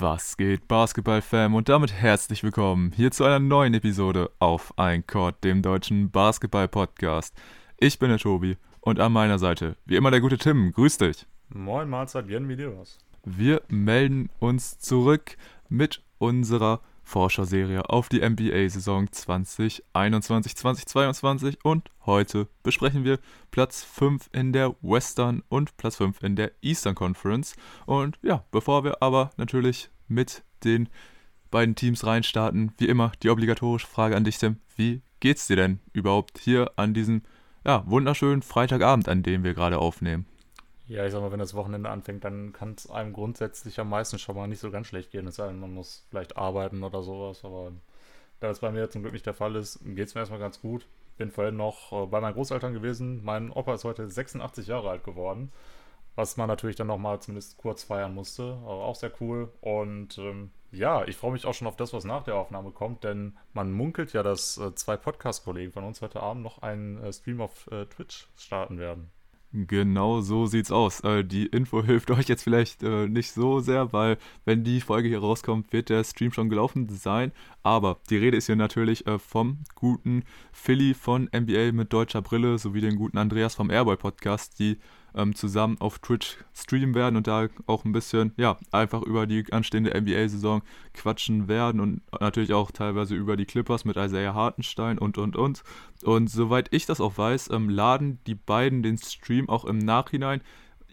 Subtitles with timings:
[0.00, 1.54] Was geht, Basketball-Fam?
[1.54, 7.36] Und damit herzlich willkommen hier zu einer neuen Episode auf Ein Court, dem deutschen Basketball-Podcast.
[7.76, 10.72] Ich bin der Tobi und an meiner Seite, wie immer, der gute Tim.
[10.72, 11.26] Grüß dich.
[11.50, 12.96] Moin, Mahlzeit, dir was?
[13.26, 15.36] Wir melden uns zurück
[15.68, 23.18] mit unserer Forscherserie auf die NBA-Saison 2021-2022 und heute besprechen wir
[23.50, 27.56] Platz 5 in der Western und Platz 5 in der Eastern Conference.
[27.86, 30.88] Und ja, bevor wir aber natürlich mit den
[31.50, 34.56] beiden Teams reinstarten, wie immer die obligatorische Frage an dich, Tim.
[34.76, 37.22] Wie geht's dir denn überhaupt hier an diesem
[37.64, 40.26] ja, wunderschönen Freitagabend, an dem wir gerade aufnehmen?
[40.90, 44.18] Ja, ich sag mal, wenn das Wochenende anfängt, dann kann es einem grundsätzlich am meisten
[44.18, 45.28] schon mal nicht so ganz schlecht gehen.
[45.28, 47.44] Es sei denn, man muss vielleicht arbeiten oder sowas.
[47.44, 47.70] Aber
[48.40, 50.60] da das bei mir zum Glück nicht der Fall ist, geht es mir erstmal ganz
[50.60, 50.88] gut.
[51.16, 53.22] Bin vorhin noch äh, bei meinen Großeltern gewesen.
[53.24, 55.52] Mein Opa ist heute 86 Jahre alt geworden.
[56.16, 58.54] Was man natürlich dann nochmal zumindest kurz feiern musste.
[58.64, 59.52] Aber auch sehr cool.
[59.60, 63.04] Und ähm, ja, ich freue mich auch schon auf das, was nach der Aufnahme kommt.
[63.04, 67.12] Denn man munkelt ja, dass äh, zwei Podcast-Kollegen von uns heute Abend noch einen äh,
[67.12, 69.12] Stream auf äh, Twitch starten werden.
[69.52, 71.00] Genau so sieht's aus.
[71.00, 75.08] Äh, die Info hilft euch jetzt vielleicht äh, nicht so sehr, weil wenn die Folge
[75.08, 77.32] hier rauskommt, wird der Stream schon gelaufen sein.
[77.64, 82.58] Aber die Rede ist hier natürlich äh, vom guten Philly von NBA mit deutscher Brille
[82.58, 84.78] sowie den guten Andreas vom Airboy Podcast, die
[85.14, 89.52] ähm, zusammen auf Twitch streamen werden und da auch ein bisschen, ja, einfach über die
[89.52, 90.62] anstehende NBA-Saison
[90.94, 95.62] quatschen werden und natürlich auch teilweise über die Clippers mit Isaiah Hartenstein und, und, und.
[96.02, 100.40] Und soweit ich das auch weiß, ähm, laden die beiden den Stream auch im Nachhinein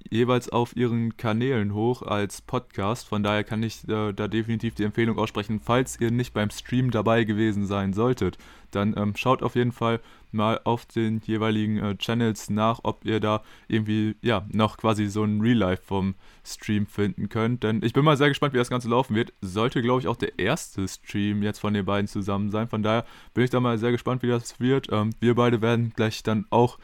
[0.09, 3.07] jeweils auf ihren Kanälen hoch als Podcast.
[3.07, 6.91] Von daher kann ich äh, da definitiv die Empfehlung aussprechen, falls ihr nicht beim Stream
[6.91, 8.37] dabei gewesen sein solltet,
[8.71, 9.99] dann ähm, schaut auf jeden Fall
[10.31, 15.23] mal auf den jeweiligen äh, Channels nach, ob ihr da irgendwie ja noch quasi so
[15.23, 17.63] ein Real Life vom Stream finden könnt.
[17.63, 19.33] Denn ich bin mal sehr gespannt, wie das Ganze laufen wird.
[19.41, 22.67] Sollte, glaube ich, auch der erste Stream jetzt von den beiden zusammen sein.
[22.67, 24.87] Von daher bin ich da mal sehr gespannt, wie das wird.
[24.91, 26.77] Ähm, wir beide werden gleich dann auch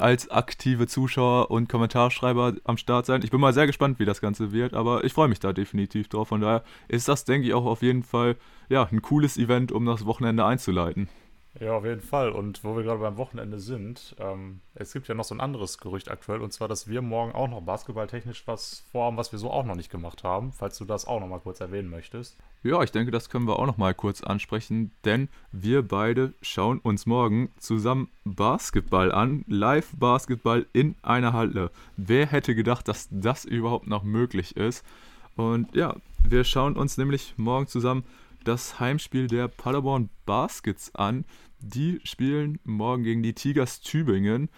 [0.00, 3.22] als aktive Zuschauer und Kommentarschreiber am Start sein.
[3.22, 6.08] Ich bin mal sehr gespannt, wie das Ganze wird, aber ich freue mich da definitiv
[6.08, 6.28] drauf.
[6.28, 8.36] Von daher ist das, denke ich, auch auf jeden Fall
[8.68, 11.08] ja, ein cooles Event, um das Wochenende einzuleiten.
[11.60, 12.30] Ja, auf jeden Fall.
[12.30, 15.78] Und wo wir gerade beim Wochenende sind, ähm, es gibt ja noch so ein anderes
[15.78, 19.50] Gerücht aktuell, und zwar, dass wir morgen auch noch basketballtechnisch was vorhaben, was wir so
[19.50, 22.36] auch noch nicht gemacht haben, falls du das auch noch mal kurz erwähnen möchtest.
[22.64, 26.80] Ja, ich denke, das können wir auch noch mal kurz ansprechen, denn wir beide schauen
[26.80, 31.70] uns morgen zusammen Basketball an, Live-Basketball in einer Halle.
[31.96, 34.84] Wer hätte gedacht, dass das überhaupt noch möglich ist?
[35.36, 35.94] Und ja,
[36.26, 38.04] wir schauen uns nämlich morgen zusammen
[38.44, 41.24] das Heimspiel der Paderborn Baskets an.
[41.58, 44.50] Die spielen morgen gegen die Tigers Tübingen.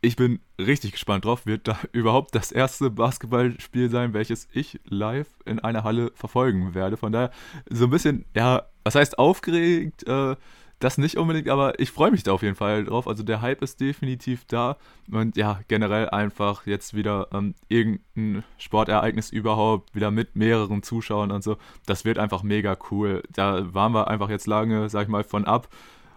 [0.00, 1.46] Ich bin richtig gespannt drauf.
[1.46, 6.96] Wird da überhaupt das erste Basketballspiel sein, welches ich live in einer Halle verfolgen werde?
[6.96, 7.30] Von daher
[7.68, 10.06] so ein bisschen, ja, was heißt aufgeregt?
[10.06, 10.36] Äh,
[10.78, 13.08] das nicht unbedingt, aber ich freue mich da auf jeden Fall drauf.
[13.08, 14.76] Also der Hype ist definitiv da.
[15.10, 21.42] Und ja, generell einfach jetzt wieder ähm, irgendein Sportereignis überhaupt, wieder mit mehreren Zuschauern und
[21.42, 21.56] so.
[21.86, 23.22] Das wird einfach mega cool.
[23.32, 25.68] Da waren wir einfach jetzt lange, sag ich mal, von ab.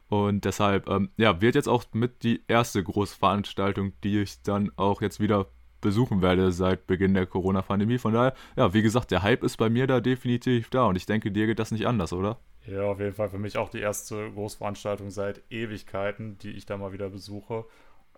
[0.09, 5.01] Und deshalb, ähm, ja, wird jetzt auch mit die erste Großveranstaltung, die ich dann auch
[5.01, 5.47] jetzt wieder
[5.79, 7.97] besuchen werde seit Beginn der Corona-Pandemie.
[7.97, 11.07] Von daher, ja, wie gesagt, der Hype ist bei mir da definitiv da und ich
[11.07, 12.38] denke, dir geht das nicht anders, oder?
[12.66, 16.77] Ja, auf jeden Fall für mich auch die erste Großveranstaltung seit Ewigkeiten, die ich da
[16.77, 17.66] mal wieder besuche.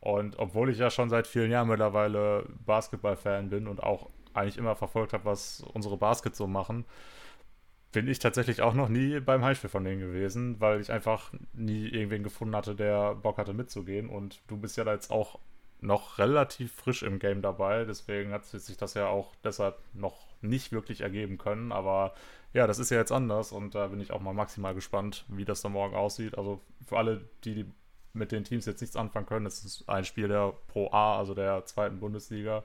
[0.02, 4.76] Und obwohl ich ja schon seit vielen Jahren mittlerweile Basketball-Fan bin und auch eigentlich immer
[4.76, 6.86] verfolgt habe, was unsere Baskets so machen,
[7.94, 11.88] bin ich tatsächlich auch noch nie beim Heimspiel von denen gewesen, weil ich einfach nie
[11.88, 14.10] irgendwen gefunden hatte, der Bock hatte mitzugehen.
[14.10, 15.40] Und du bist ja da jetzt auch
[15.80, 20.72] noch relativ frisch im Game dabei, deswegen hat sich das ja auch deshalb noch nicht
[20.72, 21.72] wirklich ergeben können.
[21.72, 22.14] Aber
[22.54, 25.46] ja, das ist ja jetzt anders und da bin ich auch mal maximal gespannt, wie
[25.46, 26.38] das dann morgen aussieht.
[26.38, 27.66] Also für alle, die
[28.14, 31.34] mit den Teams jetzt nichts anfangen können, das ist ein Spiel der Pro A, also
[31.34, 32.64] der zweiten Bundesliga.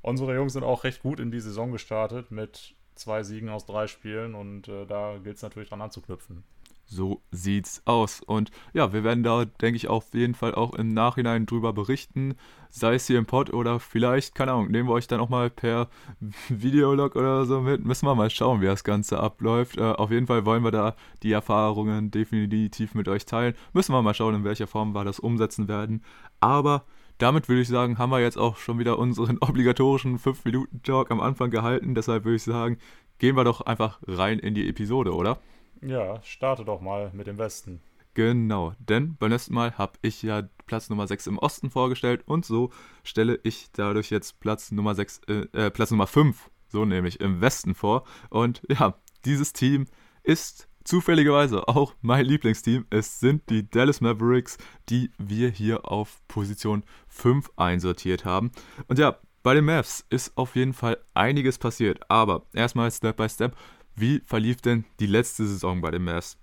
[0.00, 3.86] Unsere Jungs sind auch recht gut in die Saison gestartet mit zwei Siegen aus drei
[3.86, 6.44] Spielen und äh, da gilt es natürlich dran anzuknüpfen.
[6.86, 8.20] So sieht's aus.
[8.20, 12.34] Und ja, wir werden da, denke ich, auf jeden Fall auch im Nachhinein drüber berichten.
[12.70, 15.48] Sei es hier im Pod oder vielleicht, keine Ahnung, nehmen wir euch dann auch mal
[15.50, 15.88] per
[16.48, 17.84] Videolog oder so mit.
[17.84, 19.78] Müssen wir mal schauen, wie das Ganze abläuft.
[19.78, 23.54] Äh, auf jeden Fall wollen wir da die Erfahrungen definitiv mit euch teilen.
[23.72, 26.02] Müssen wir mal schauen, in welcher Form wir das umsetzen werden.
[26.40, 26.84] Aber
[27.18, 31.50] damit würde ich sagen, haben wir jetzt auch schon wieder unseren obligatorischen 5-Minuten-Talk am Anfang
[31.50, 31.94] gehalten.
[31.94, 32.78] Deshalb würde ich sagen,
[33.18, 35.38] gehen wir doch einfach rein in die Episode, oder?
[35.84, 37.80] Ja, starte doch mal mit dem Westen.
[38.14, 42.44] Genau, denn beim letzten Mal habe ich ja Platz Nummer 6 im Osten vorgestellt und
[42.44, 42.70] so
[43.02, 47.40] stelle ich dadurch jetzt Platz Nummer 6, äh, äh, Platz Nummer 5 so nämlich im
[47.40, 48.04] Westen vor.
[48.28, 49.86] Und ja, dieses Team
[50.22, 52.86] ist zufälligerweise auch mein Lieblingsteam.
[52.90, 54.58] Es sind die Dallas Mavericks,
[54.88, 58.50] die wir hier auf Position 5 einsortiert haben.
[58.88, 62.00] Und ja, bei den Mavs ist auf jeden Fall einiges passiert.
[62.10, 63.56] Aber erstmal Step by Step.
[63.96, 66.36] Wie verlief denn die letzte Saison bei den Mavs?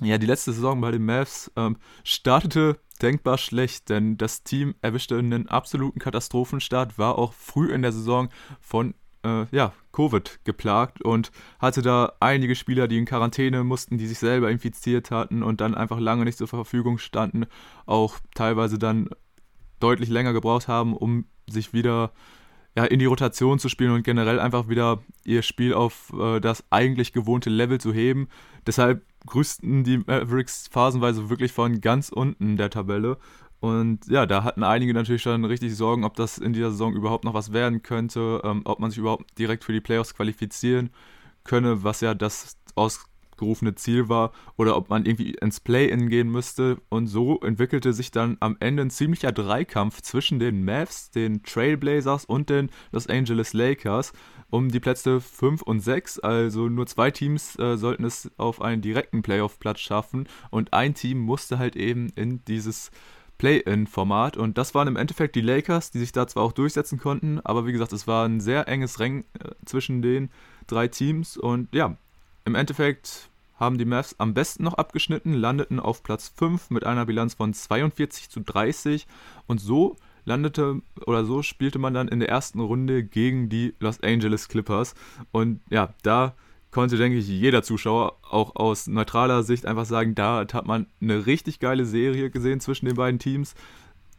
[0.00, 5.18] Ja, die letzte Saison bei den Mavs ähm, startete denkbar schlecht, denn das Team erwischte
[5.18, 8.28] einen absoluten Katastrophenstart, war auch früh in der Saison
[8.60, 8.94] von
[9.24, 14.18] äh, ja, Covid geplagt und hatte da einige Spieler, die in Quarantäne mussten, die sich
[14.18, 17.46] selber infiziert hatten und dann einfach lange nicht zur Verfügung standen,
[17.86, 19.08] auch teilweise dann
[19.80, 22.12] deutlich länger gebraucht haben, um sich wieder
[22.78, 26.62] ja, in die Rotation zu spielen und generell einfach wieder ihr Spiel auf äh, das
[26.70, 28.28] eigentlich gewohnte Level zu heben.
[28.68, 33.18] Deshalb grüßten die Mavericks phasenweise wirklich von ganz unten der Tabelle.
[33.58, 37.24] Und ja, da hatten einige natürlich schon richtig Sorgen, ob das in dieser Saison überhaupt
[37.24, 40.90] noch was werden könnte, ähm, ob man sich überhaupt direkt für die Playoffs qualifizieren
[41.42, 43.06] könne, was ja das aus
[43.38, 46.78] gerufene Ziel war oder ob man irgendwie ins Play-In gehen müsste.
[46.88, 52.24] Und so entwickelte sich dann am Ende ein ziemlicher Dreikampf zwischen den Mavs, den Trailblazers
[52.24, 54.12] und den Los Angeles Lakers
[54.50, 56.20] um die Plätze 5 und 6.
[56.20, 61.18] Also nur zwei Teams äh, sollten es auf einen direkten Playoff-Platz schaffen und ein Team
[61.18, 62.90] musste halt eben in dieses
[63.38, 64.36] Play-in-Format.
[64.36, 67.66] Und das waren im Endeffekt die Lakers, die sich da zwar auch durchsetzen konnten, aber
[67.66, 70.30] wie gesagt, es war ein sehr enges Rennen äh, zwischen den
[70.66, 71.36] drei Teams.
[71.36, 71.96] Und ja,
[72.44, 73.27] im Endeffekt
[73.58, 77.52] haben die Mavs am besten noch abgeschnitten, landeten auf Platz 5 mit einer Bilanz von
[77.52, 79.06] 42 zu 30
[79.46, 79.96] und so
[80.28, 84.94] landete oder so spielte man dann in der ersten Runde gegen die Los Angeles Clippers.
[85.32, 86.34] Und ja, da
[86.70, 91.26] konnte, denke ich, jeder Zuschauer auch aus neutraler Sicht einfach sagen, da hat man eine
[91.26, 93.54] richtig geile Serie gesehen zwischen den beiden Teams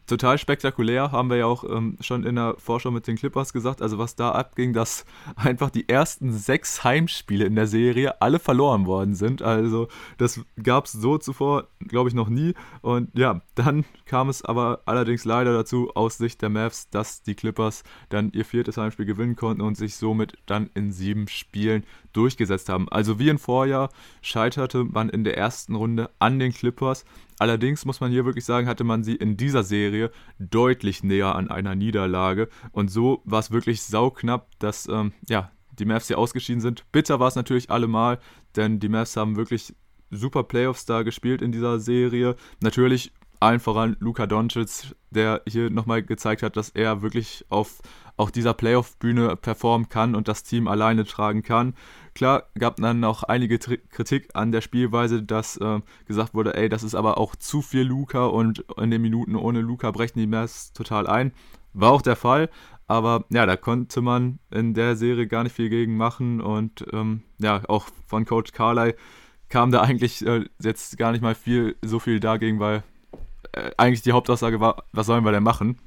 [0.10, 3.82] total spektakulär, haben wir ja auch ähm, schon in der Vorschau mit den Clippers gesagt.
[3.82, 8.86] Also was da abging, dass einfach die ersten sechs Heimspiele in der Serie alle verloren
[8.86, 9.42] worden sind.
[9.42, 12.54] Also das gab es so zuvor, glaube ich, noch nie.
[12.82, 17.36] Und ja, dann kam es aber allerdings leider dazu, aus Sicht der Mavs, dass die
[17.36, 21.84] Clippers dann ihr viertes Heimspiel gewinnen konnten und sich somit dann in sieben Spielen
[22.14, 22.90] durchgesetzt haben.
[22.90, 23.90] Also wie im Vorjahr
[24.22, 27.06] scheiterte man in der ersten Runde an den Clippers.
[27.40, 31.50] Allerdings muss man hier wirklich sagen, hatte man sie in dieser Serie deutlich näher an
[31.50, 32.50] einer Niederlage.
[32.72, 36.84] Und so war es wirklich sauknapp, dass ähm, ja, die Mavs hier ausgeschieden sind.
[36.92, 38.20] Bitter war es natürlich allemal,
[38.56, 39.74] denn die Mavs haben wirklich
[40.12, 42.36] super Playoffs da gespielt in dieser Serie.
[42.62, 47.82] Natürlich allen voran Luka Doncic, der hier nochmal gezeigt hat, dass er wirklich auf
[48.18, 51.74] auch dieser Playoff-Bühne performen kann und das Team alleine tragen kann.
[52.14, 56.84] Klar gab dann auch einige Kritik an der Spielweise, dass äh, gesagt wurde, ey, das
[56.84, 60.74] ist aber auch zu viel Luca und in den Minuten ohne Luca brechen die Mavs
[60.74, 61.32] total ein.
[61.72, 62.50] War auch der Fall,
[62.88, 67.22] aber ja, da konnte man in der Serie gar nicht viel gegen machen und ähm,
[67.38, 68.96] ja, auch von Coach Carly
[69.48, 72.84] kam da eigentlich äh, jetzt gar nicht mal viel, so viel dagegen, weil
[73.78, 75.80] eigentlich die Hauptaussage war, was sollen wir denn machen?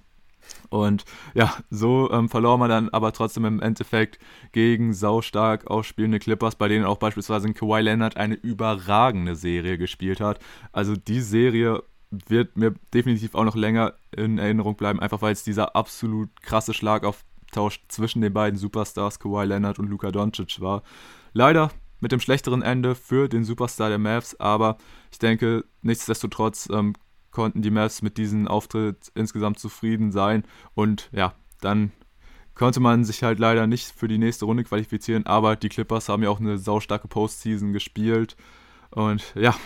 [0.71, 1.05] Und
[1.35, 4.19] ja, so ähm, verlor man dann aber trotzdem im Endeffekt
[4.53, 10.21] gegen saustark ausspielende Clippers, bei denen auch beispielsweise ein Kawhi Leonard eine überragende Serie gespielt
[10.21, 10.39] hat.
[10.73, 15.45] Also die Serie wird mir definitiv auch noch länger in Erinnerung bleiben, einfach weil es
[15.45, 20.83] dieser absolut krasse Schlagauftausch zwischen den beiden Superstars Kawhi Leonard und Luka Doncic war.
[21.33, 21.71] Leider
[22.01, 24.77] mit dem schlechteren Ende für den Superstar der Mavs, aber
[25.11, 26.95] ich denke, nichtsdestotrotz ähm,
[27.33, 30.45] konnten die Mavs mit diesem Auftritt insgesamt zufrieden sein.
[30.75, 31.91] Und ja, dann
[32.55, 36.23] konnte man sich halt leider nicht für die nächste Runde qualifizieren, aber die Clippers haben
[36.23, 38.37] ja auch eine saustarke Postseason gespielt.
[38.91, 39.57] Und ja,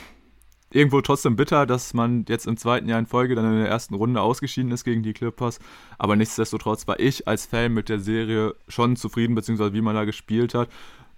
[0.70, 3.94] irgendwo trotzdem bitter, dass man jetzt im zweiten Jahr in Folge dann in der ersten
[3.94, 5.58] Runde ausgeschieden ist gegen die Clippers.
[5.98, 10.04] Aber nichtsdestotrotz war ich als Fan mit der Serie schon zufrieden, beziehungsweise wie man da
[10.04, 10.68] gespielt hat.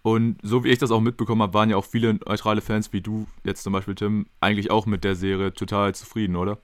[0.02, 3.00] Und so wie ich das auch mitbekommen habe, waren ja auch viele neutrale Fans wie
[3.00, 6.58] du, jetzt zum Beispiel Tim, eigentlich auch mit der Serie total zufrieden, oder?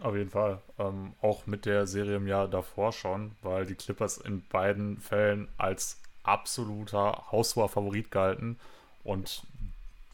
[0.00, 0.60] Auf jeden Fall.
[0.78, 5.48] Ähm, auch mit der Serie im Jahr davor schon, weil die Clippers in beiden Fällen
[5.58, 8.58] als absoluter Haushoher-Favorit galten.
[9.04, 9.42] Und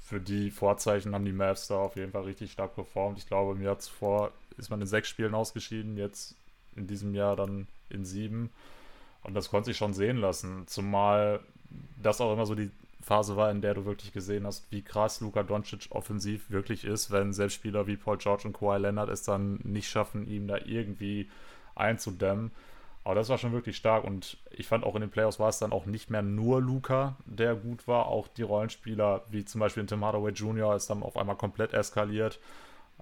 [0.01, 3.19] für die Vorzeichen haben die Mavs da auf jeden Fall richtig stark performt.
[3.19, 6.35] Ich glaube, im Jahr zuvor ist man in sechs Spielen ausgeschieden, jetzt
[6.75, 8.51] in diesem Jahr dann in sieben.
[9.23, 10.67] Und das konnte sich schon sehen lassen.
[10.67, 11.41] Zumal
[12.03, 12.71] das auch immer so die
[13.03, 17.11] Phase war, in der du wirklich gesehen hast, wie krass Luka Doncic offensiv wirklich ist,
[17.11, 20.59] wenn selbst Spieler wie Paul George und Kawhi Leonard es dann nicht schaffen, ihm da
[20.65, 21.31] irgendwie
[21.77, 22.51] einzudämmen.
[23.05, 25.61] Aber das war schon wirklich stark und ich fand auch in den Playoffs war es
[25.61, 29.87] dann auch nicht mehr nur Luca, der gut war, auch die Rollenspieler wie zum Beispiel
[29.87, 30.75] Tim Hardaway Jr.
[30.75, 32.41] ist dann auf einmal komplett eskaliert.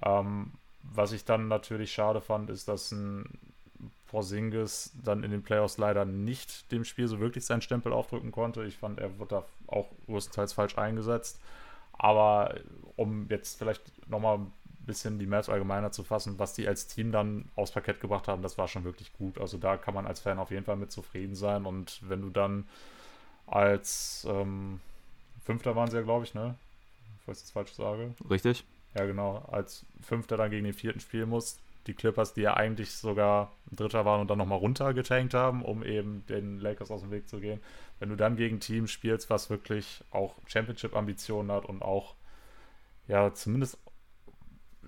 [0.04, 0.52] Ähm,
[0.82, 3.24] was ich dann natürlich schade fand, ist, dass ein
[4.14, 8.64] Porzingis dann in den Playoffs leider nicht dem Spiel so wirklich seinen Stempel aufdrücken konnte.
[8.64, 11.40] Ich fand, er wird da auch größtenteils falsch eingesetzt.
[11.92, 12.54] Aber
[12.94, 14.52] um jetzt vielleicht nochmal ein
[14.86, 18.42] bisschen die Mavs allgemeiner zu fassen, was die als Team dann aufs Parkett gebracht haben,
[18.42, 19.40] das war schon wirklich gut.
[19.40, 21.66] Also da kann man als Fan auf jeden Fall mit zufrieden sein.
[21.66, 22.68] Und wenn du dann
[23.46, 24.80] als ähm,
[25.44, 26.54] Fünfter waren sie ja, glaube ich, ne?
[27.18, 28.14] Bevor ich das falsch sage.
[28.30, 28.64] Richtig.
[28.94, 29.44] Ja, genau.
[29.50, 31.58] Als Fünfter dann gegen den Vierten spielen muss.
[31.86, 36.24] Die Clippers, die ja eigentlich sogar Dritter waren und dann nochmal runtergetankt haben, um eben
[36.26, 37.60] den Lakers aus dem Weg zu gehen.
[37.98, 42.14] Wenn du dann gegen Team spielst, was wirklich auch Championship-Ambitionen hat und auch
[43.06, 43.78] ja zumindest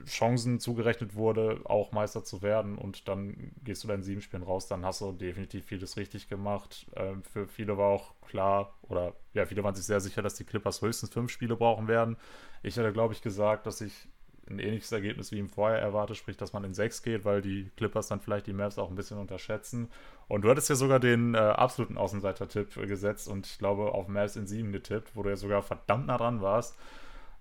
[0.05, 4.66] Chancen zugerechnet wurde, auch Meister zu werden und dann gehst du dann sieben Spielen raus,
[4.66, 6.87] dann hast du definitiv vieles richtig gemacht.
[6.95, 10.45] Ähm, für viele war auch klar, oder ja, viele waren sich sehr sicher, dass die
[10.45, 12.16] Clippers höchstens fünf Spiele brauchen werden.
[12.62, 14.09] Ich hätte, glaube ich, gesagt, dass ich
[14.49, 17.71] ein ähnliches Ergebnis wie im Vorjahr erwarte, sprich, dass man in sechs geht, weil die
[17.76, 19.88] Clippers dann vielleicht die Mavs auch ein bisschen unterschätzen.
[20.29, 24.37] Und du hattest ja sogar den äh, absoluten Außenseiter-Tipp gesetzt und ich glaube auf Mavs
[24.37, 26.76] in sieben getippt, wo du ja sogar verdammt nah dran warst.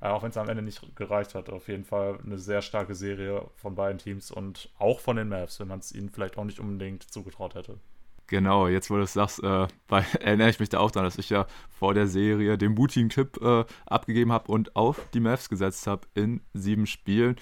[0.01, 1.49] Äh, auch wenn es am Ende nicht gereicht hat.
[1.49, 5.59] Auf jeden Fall eine sehr starke Serie von beiden Teams und auch von den Mavs,
[5.59, 7.79] wenn man es ihnen vielleicht auch nicht unbedingt zugetraut hätte.
[8.27, 11.17] Genau, jetzt wo du es sagst, äh, weil, erinnere ich mich da auch daran, dass
[11.17, 15.87] ich ja vor der Serie den Booting-Tipp äh, abgegeben habe und auf die Mavs gesetzt
[15.87, 17.35] habe in sieben Spielen.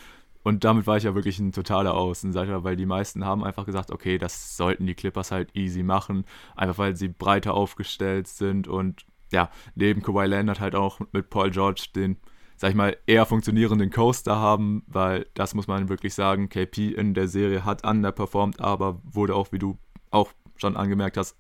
[0.44, 3.92] Und damit war ich ja wirklich ein totaler Außenseiter, weil die meisten haben einfach gesagt,
[3.92, 6.26] okay, das sollten die Clippers halt easy machen,
[6.56, 11.50] einfach weil sie breiter aufgestellt sind und ja, neben Kawhi Leonard halt auch mit Paul
[11.50, 12.18] George den
[12.56, 17.14] sag ich mal, eher funktionierenden Coaster haben, weil das muss man wirklich sagen, KP in
[17.14, 19.78] der Serie hat underperformed, aber wurde auch, wie du
[20.12, 21.36] auch schon angemerkt hast,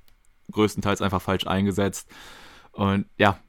[0.51, 2.09] größtenteils einfach falsch eingesetzt.
[2.71, 3.39] Und ja,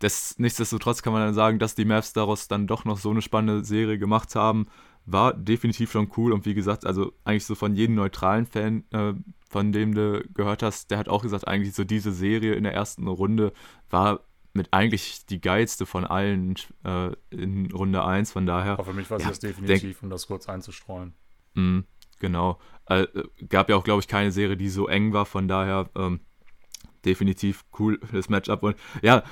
[0.00, 3.22] das, nichtsdestotrotz kann man dann sagen, dass die Mavs daraus dann doch noch so eine
[3.22, 4.66] spannende Serie gemacht haben.
[5.06, 9.14] War definitiv schon cool und wie gesagt, also eigentlich so von jedem neutralen Fan, äh,
[9.48, 12.74] von dem du gehört hast, der hat auch gesagt, eigentlich so diese Serie in der
[12.74, 13.52] ersten Runde
[13.88, 14.20] war
[14.52, 18.72] mit eigentlich die geilste von allen äh, in Runde 1, von daher.
[18.72, 21.14] Aber für mich war es ja, das definitiv, um das kurz einzustreuen.
[21.54, 21.84] Mh,
[22.20, 22.58] genau.
[22.86, 23.06] Äh,
[23.48, 26.20] gab ja auch, glaube ich, keine Serie, die so eng war, von daher ähm,
[27.04, 28.62] definitiv cool das Matchup.
[28.62, 29.24] Und ja,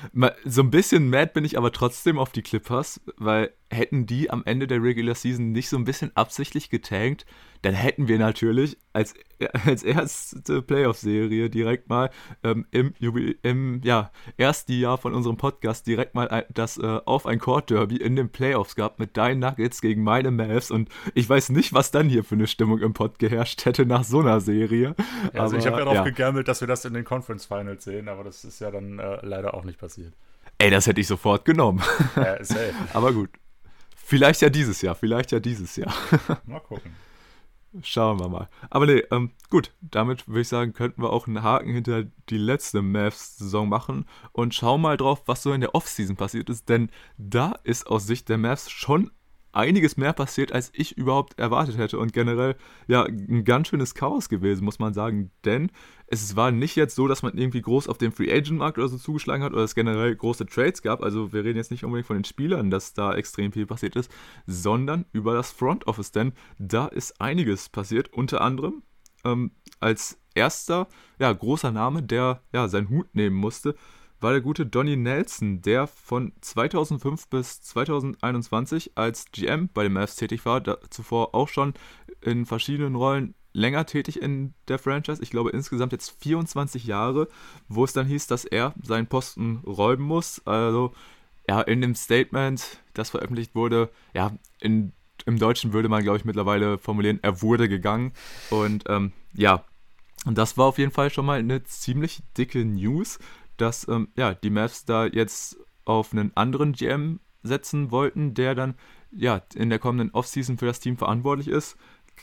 [0.44, 4.42] so ein bisschen mad bin ich aber trotzdem auf die Clippers, weil hätten die am
[4.44, 7.26] Ende der Regular Season nicht so ein bisschen absichtlich getankt,
[7.62, 9.14] dann hätten wir natürlich als,
[9.66, 12.10] als erste Playoff-Serie direkt mal
[12.42, 12.94] ähm, im,
[13.42, 17.96] im ja, ersten Jahr von unserem Podcast direkt mal ein, das äh, auf ein Court-Derby
[17.96, 21.90] in den Playoffs gehabt mit deinen Nuggets gegen meine Mavs und ich weiß nicht, was
[21.90, 24.94] dann hier für eine Stimmung im Pod geherrscht hätte nach so einer Serie.
[25.34, 26.04] Ja, also aber, ich habe ja darauf ja.
[26.04, 29.18] gegammelt, dass wir das in den Conference Finals sehen, aber das ist ja dann äh,
[29.22, 30.14] leider auch nicht passiert.
[30.58, 31.82] Ey, das hätte ich sofort genommen.
[32.16, 32.36] Ja,
[32.92, 33.30] aber gut.
[34.08, 35.92] Vielleicht ja dieses Jahr, vielleicht ja dieses Jahr.
[36.46, 36.96] Mal gucken.
[37.82, 38.48] Schauen wir mal.
[38.70, 42.38] Aber nee, ähm, gut, damit würde ich sagen, könnten wir auch einen Haken hinter die
[42.38, 46.90] letzte Mavs-Saison machen und schauen mal drauf, was so in der Offseason passiert ist, denn
[47.18, 49.10] da ist aus Sicht der Mavs schon
[49.52, 51.98] einiges mehr passiert, als ich überhaupt erwartet hätte.
[51.98, 55.30] Und generell, ja, ein ganz schönes Chaos gewesen, muss man sagen.
[55.44, 55.70] Denn
[56.06, 58.88] es war nicht jetzt so, dass man irgendwie groß auf den Free Agent Markt oder
[58.88, 61.02] so zugeschlagen hat oder es generell große Trades gab.
[61.02, 64.10] Also wir reden jetzt nicht unbedingt von den Spielern, dass da extrem viel passiert ist,
[64.46, 66.12] sondern über das Front Office.
[66.12, 68.12] Denn da ist einiges passiert.
[68.12, 68.82] Unter anderem
[69.24, 70.88] ähm, als erster,
[71.18, 73.74] ja, großer Name, der ja seinen Hut nehmen musste,
[74.20, 80.16] war der gute Donny Nelson, der von 2005 bis 2021 als GM bei den Mavs
[80.16, 81.74] tätig war, zuvor auch schon
[82.20, 85.22] in verschiedenen Rollen länger tätig in der Franchise.
[85.22, 87.28] Ich glaube insgesamt jetzt 24 Jahre,
[87.68, 90.42] wo es dann hieß, dass er seinen Posten räumen muss.
[90.46, 90.92] Also
[91.48, 94.92] ja, in dem Statement, das veröffentlicht wurde, ja, in,
[95.24, 98.12] im Deutschen würde man, glaube ich, mittlerweile formulieren, er wurde gegangen.
[98.50, 99.64] Und ähm, ja,
[100.24, 103.18] und das war auf jeden Fall schon mal eine ziemlich dicke News
[103.58, 108.74] dass ähm, ja, die Mavs da jetzt auf einen anderen GM setzen wollten, der dann
[109.10, 111.76] ja in der kommenden Offseason für das Team verantwortlich ist.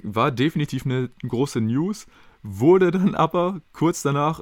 [0.04, 2.08] War definitiv eine große News,
[2.44, 4.42] wurde dann aber kurz danach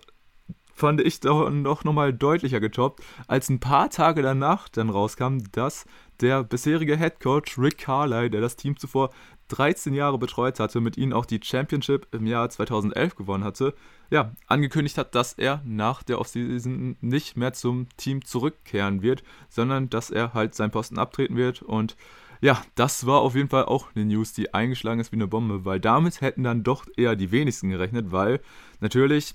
[0.73, 5.85] fand ich doch noch nochmal deutlicher getoppt, als ein paar Tage danach dann rauskam, dass
[6.19, 9.11] der bisherige Head Coach Rick Carlyle, der das Team zuvor
[9.49, 13.75] 13 Jahre betreut hatte, mit ihnen auch die Championship im Jahr 2011 gewonnen hatte,
[14.13, 19.89] ja, angekündigt hat, dass er nach der Offseason nicht mehr zum Team zurückkehren wird, sondern
[19.89, 21.63] dass er halt seinen Posten abtreten wird.
[21.63, 21.97] Und
[22.39, 25.65] ja, das war auf jeden Fall auch eine News, die eingeschlagen ist wie eine Bombe,
[25.65, 28.39] weil damit hätten dann doch eher die wenigsten gerechnet, weil
[28.81, 29.33] natürlich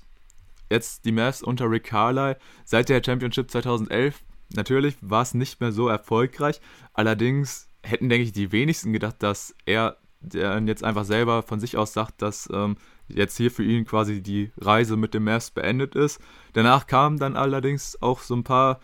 [0.69, 4.21] jetzt die Mavs unter Rick Carlyle seit der Championship 2011,
[4.55, 6.61] natürlich war es nicht mehr so erfolgreich,
[6.93, 11.77] allerdings hätten, denke ich, die wenigsten gedacht, dass er der jetzt einfach selber von sich
[11.77, 12.77] aus sagt, dass ähm,
[13.09, 16.19] jetzt hier für ihn quasi die Reise mit dem Mavs beendet ist.
[16.53, 18.79] Danach kamen dann allerdings auch so ein paar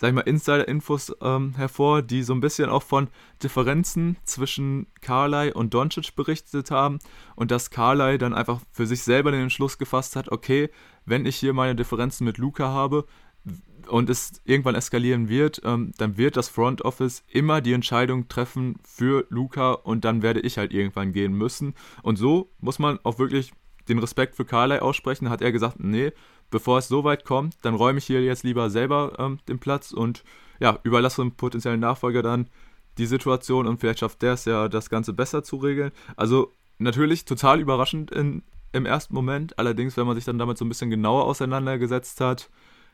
[0.00, 3.08] sag ich mal, Insider-Infos ähm, hervor, die so ein bisschen auch von
[3.42, 7.00] Differenzen zwischen Carly und Doncic berichtet haben
[7.36, 10.70] und dass Carly dann einfach für sich selber den Entschluss gefasst hat, okay,
[11.04, 13.04] wenn ich hier meine Differenzen mit Luca habe
[13.88, 18.76] und es irgendwann eskalieren wird, ähm, dann wird das Front Office immer die Entscheidung treffen
[18.82, 21.74] für Luca und dann werde ich halt irgendwann gehen müssen.
[22.02, 23.52] Und so muss man auch wirklich
[23.90, 25.28] den Respekt für Carly aussprechen.
[25.28, 26.12] Hat er gesagt, nee,
[26.50, 29.92] bevor es so weit kommt, dann räume ich hier jetzt lieber selber ähm, den Platz
[29.92, 30.24] und
[30.58, 32.48] ja, überlasse dem potenziellen Nachfolger dann
[32.98, 35.92] die Situation und vielleicht schafft der es ja, das Ganze besser zu regeln.
[36.16, 38.42] Also natürlich total überraschend in,
[38.72, 42.50] im ersten Moment, allerdings, wenn man sich dann damit so ein bisschen genauer auseinandergesetzt hat,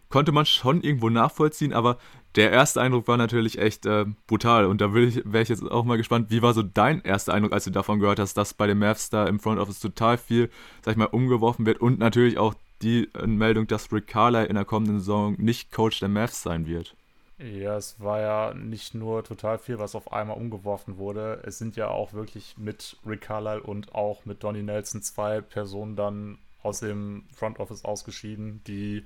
[0.08, 1.98] konnte man schon irgendwo nachvollziehen, aber
[2.36, 5.96] der erste Eindruck war natürlich echt äh, brutal und da wäre ich, jetzt auch mal
[5.96, 8.78] gespannt, wie war so dein erster Eindruck, als du davon gehört hast, dass bei den
[8.78, 10.50] Mavs da im Front Office total viel,
[10.84, 14.66] sag ich mal, umgeworfen wird und natürlich auch die Meldung, dass Rick Carlisle in der
[14.66, 16.94] kommenden Saison nicht Coach der Mavs sein wird.
[17.38, 21.42] Ja, es war ja nicht nur total viel, was auf einmal umgeworfen wurde.
[21.44, 25.96] Es sind ja auch wirklich mit Rick Carlisle und auch mit Donny Nelson zwei Personen
[25.96, 29.04] dann aus dem Front Office ausgeschieden, die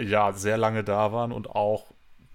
[0.00, 1.86] ja sehr lange da waren und auch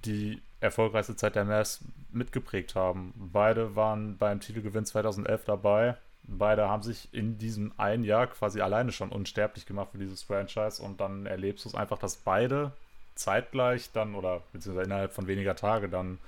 [0.05, 3.13] die erfolgreichste Zeit der Mavs mitgeprägt haben.
[3.15, 8.91] Beide waren beim Titelgewinn 2011 dabei beide haben sich in diesem einen Jahr quasi alleine
[8.91, 12.71] schon unsterblich gemacht für dieses Franchise und dann erlebst du es einfach, dass beide
[13.15, 16.19] zeitgleich dann oder beziehungsweise innerhalb von weniger Tage dann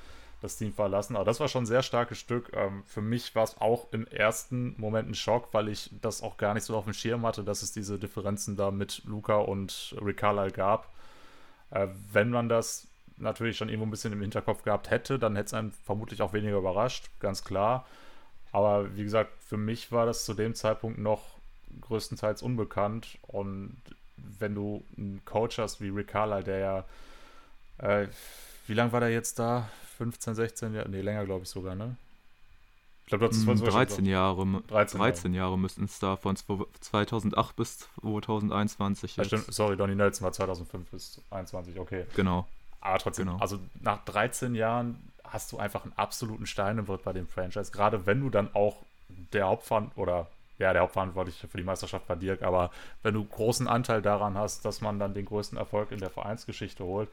[0.41, 1.15] das Team verlassen.
[1.15, 2.51] Aber das war schon ein sehr starkes Stück.
[2.53, 6.35] Ähm, für mich war es auch im ersten Moment ein Schock, weil ich das auch
[6.35, 9.95] gar nicht so auf dem Schirm hatte, dass es diese Differenzen da mit Luca und
[10.17, 10.92] Carlisle gab.
[11.73, 12.87] Äh, wenn man das
[13.17, 16.33] natürlich schon irgendwo ein bisschen im Hinterkopf gehabt hätte, dann hätte es einen vermutlich auch
[16.33, 17.85] weniger überrascht, ganz klar.
[18.51, 21.21] Aber wie gesagt, für mich war das zu dem Zeitpunkt noch
[21.81, 23.17] größtenteils unbekannt.
[23.27, 23.75] Und
[24.17, 26.13] wenn du einen Coach hast wie Rick
[26.45, 26.85] der ja,
[27.79, 28.07] äh,
[28.67, 29.69] wie lange war der jetzt da?
[29.97, 30.89] 15, 16 Jahre?
[30.89, 31.95] Nee, länger glaube ich sogar, ne?
[33.05, 34.45] Ich glaube, das ist 13 Jahre.
[34.67, 39.31] 13, 13 Jahre, Jahre müssten es da von 2008 bis 2021 jetzt.
[39.31, 42.05] Ja, stimmt, sorry, Donny Nelson war 2005 bis 2021, okay.
[42.15, 42.47] Genau.
[42.79, 43.39] Aber trotzdem, genau.
[43.39, 47.71] also nach 13 Jahren hast du einfach einen absoluten Stein im Brett bei dem Franchise.
[47.71, 48.77] Gerade wenn du dann auch
[49.33, 50.27] der Hauptverantwortliche oder
[50.59, 52.69] ja, der Hauptverantwortliche für die Meisterschaft war Dirk, aber
[53.01, 56.83] wenn du großen Anteil daran hast, dass man dann den größten Erfolg in der Vereinsgeschichte
[56.83, 57.09] holt,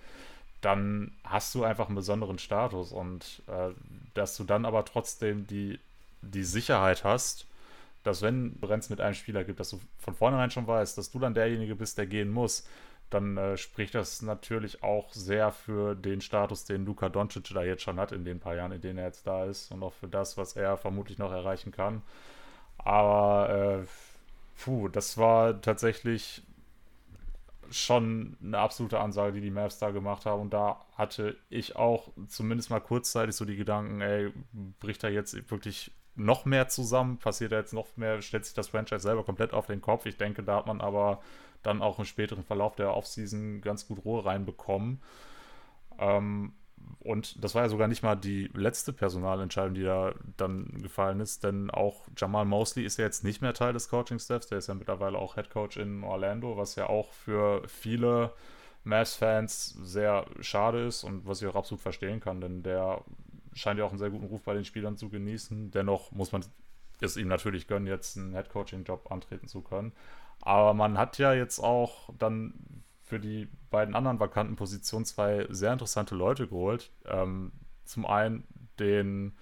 [0.60, 3.70] dann hast du einfach einen besonderen Status und äh,
[4.14, 5.78] dass du dann aber trotzdem die,
[6.22, 7.46] die Sicherheit hast,
[8.04, 11.18] dass wenn Brenz mit einem Spieler gibt, dass du von vornherein schon weißt, dass du
[11.18, 12.66] dann derjenige bist, der gehen muss,
[13.10, 17.82] dann äh, spricht das natürlich auch sehr für den Status, den Luka Doncic da jetzt
[17.82, 20.08] schon hat in den paar Jahren, in denen er jetzt da ist und auch für
[20.08, 22.02] das, was er vermutlich noch erreichen kann.
[22.78, 23.86] Aber äh,
[24.62, 26.42] puh, das war tatsächlich
[27.70, 30.42] schon eine absolute Ansage, die die Mavs da gemacht haben.
[30.42, 34.32] Und da hatte ich auch zumindest mal kurzzeitig so die Gedanken, ey,
[34.80, 37.18] bricht da jetzt wirklich noch mehr zusammen?
[37.18, 38.20] Passiert da jetzt noch mehr?
[38.22, 40.06] Stellt sich das Franchise selber komplett auf den Kopf?
[40.06, 41.20] Ich denke, da hat man aber
[41.62, 45.00] dann auch im späteren Verlauf der Offseason ganz gut Ruhe reinbekommen.
[45.98, 46.52] Ähm,
[47.00, 51.44] und das war ja sogar nicht mal die letzte Personalentscheidung, die da dann gefallen ist,
[51.44, 54.74] denn auch Jamal Mosley ist ja jetzt nicht mehr Teil des Coaching-Staffs, der ist ja
[54.74, 58.32] mittlerweile auch Head Coach in Orlando, was ja auch für viele
[58.84, 63.02] Mavs-Fans sehr schade ist und was ich auch absolut verstehen kann, denn der
[63.54, 65.70] scheint ja auch einen sehr guten Ruf bei den Spielern zu genießen.
[65.70, 66.44] Dennoch muss man
[67.00, 69.92] es ihm natürlich gönnen, jetzt einen Head Coaching-Job antreten zu können.
[70.42, 72.54] Aber man hat ja jetzt auch dann
[73.10, 76.90] für die beiden anderen vakanten Positionen zwei sehr interessante Leute geholt.
[77.06, 77.52] Ähm,
[77.84, 78.44] zum einen
[78.78, 79.36] den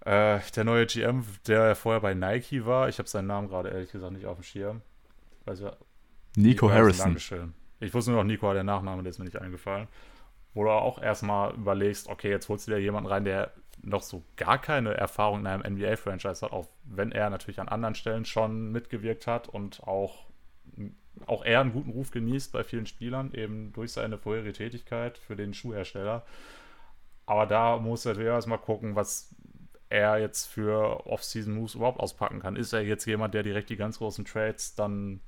[0.00, 2.88] äh, der neue GM, der vorher bei Nike war.
[2.88, 4.80] Ich habe seinen Namen gerade ehrlich gesagt nicht auf dem Schirm.
[5.44, 7.06] Also, Nico, Nico Harrison.
[7.06, 7.54] Dankeschön.
[7.80, 9.86] Ich wusste nur noch Nico, der Nachname, der ist mir nicht eingefallen.
[10.54, 14.24] Wo du auch erstmal überlegst, okay, jetzt holst du dir jemanden rein, der noch so
[14.36, 18.72] gar keine Erfahrung in einem NBA-Franchise hat, auch wenn er natürlich an anderen Stellen schon
[18.72, 20.24] mitgewirkt hat und auch,
[21.26, 25.36] auch er einen guten Ruf genießt bei vielen Spielern, eben durch seine vorherige Tätigkeit für
[25.36, 26.24] den Schuhhersteller.
[27.26, 29.34] Aber da muss er erstmal gucken, was
[29.90, 32.56] er jetzt für Off-Season-Moves überhaupt auspacken kann.
[32.56, 35.20] Ist er jetzt jemand, der direkt die ganz großen Trades dann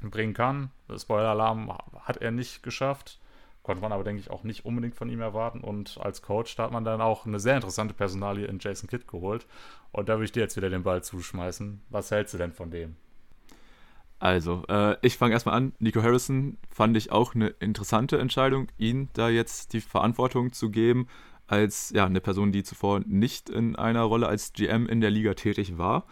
[0.00, 0.70] bringen kann?
[0.94, 3.18] Spoiler-Alarm hat er nicht geschafft.
[3.62, 5.60] Konnte man aber, denke ich, auch nicht unbedingt von ihm erwarten.
[5.60, 9.46] Und als Coach hat man dann auch eine sehr interessante Personalie in Jason Kidd geholt.
[9.92, 11.82] Und da würde ich dir jetzt wieder den Ball zuschmeißen.
[11.90, 12.96] Was hältst du denn von dem?
[14.22, 15.72] Also, äh, ich fange erstmal an.
[15.80, 21.08] Nico Harrison fand ich auch eine interessante Entscheidung, ihn da jetzt die Verantwortung zu geben,
[21.48, 25.34] als ja, eine Person, die zuvor nicht in einer Rolle als GM in der Liga
[25.34, 26.06] tätig war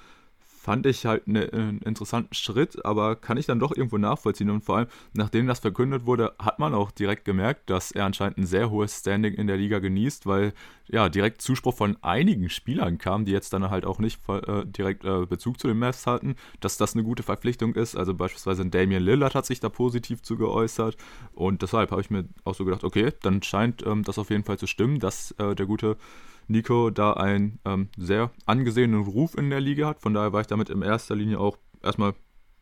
[0.71, 4.51] fand ich halt ne, einen interessanten Schritt, aber kann ich dann doch irgendwo nachvollziehen.
[4.51, 8.39] Und vor allem, nachdem das verkündet wurde, hat man auch direkt gemerkt, dass er anscheinend
[8.39, 10.53] ein sehr hohes Standing in der Liga genießt, weil
[10.87, 15.05] ja direkt Zuspruch von einigen Spielern kam, die jetzt dann halt auch nicht äh, direkt
[15.05, 17.97] äh, Bezug zu den Mavs hatten, dass das eine gute Verpflichtung ist.
[17.97, 20.97] Also beispielsweise Damian Lillard hat sich da positiv zu geäußert.
[21.33, 24.45] Und deshalb habe ich mir auch so gedacht, okay, dann scheint ähm, das auf jeden
[24.45, 25.97] Fall zu stimmen, dass äh, der gute
[26.51, 30.01] Nico da einen ähm, sehr angesehenen Ruf in der Liga hat.
[30.01, 32.15] Von daher war ich damit in erster Linie auch erstmal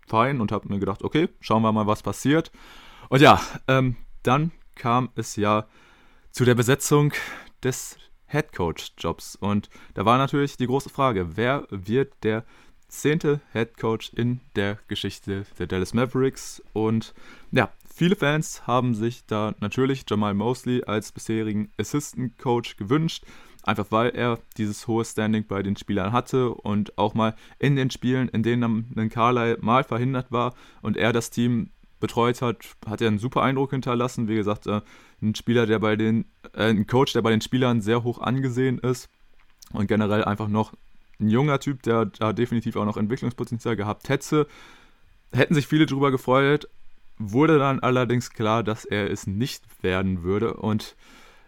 [0.06, 2.52] fein und habe mir gedacht, okay, schauen wir mal, was passiert.
[3.08, 5.66] Und ja, ähm, dann kam es ja
[6.30, 7.12] zu der Besetzung
[7.62, 7.96] des
[8.26, 9.36] Head Coach Jobs.
[9.36, 12.44] Und da war natürlich die große Frage, wer wird der
[12.88, 16.62] zehnte Head Coach in der Geschichte der Dallas Mavericks?
[16.72, 17.14] Und
[17.52, 23.24] ja, viele Fans haben sich da natürlich Jamal Mosley als bisherigen Assistant Coach gewünscht.
[23.68, 27.90] Einfach weil er dieses hohe Standing bei den Spielern hatte und auch mal in den
[27.90, 31.68] Spielen, in denen ein Carlyle mal verhindert war und er das Team
[32.00, 34.26] betreut hat, hat er einen super Eindruck hinterlassen.
[34.26, 34.80] Wie gesagt, äh,
[35.20, 38.78] ein Spieler, der bei den, äh, ein Coach, der bei den Spielern sehr hoch angesehen
[38.78, 39.10] ist
[39.74, 40.72] und generell einfach noch
[41.20, 44.46] ein junger Typ, der da definitiv auch noch Entwicklungspotenzial gehabt hätte.
[45.30, 46.70] Hätten sich viele darüber gefreut,
[47.18, 50.96] wurde dann allerdings klar, dass er es nicht werden würde und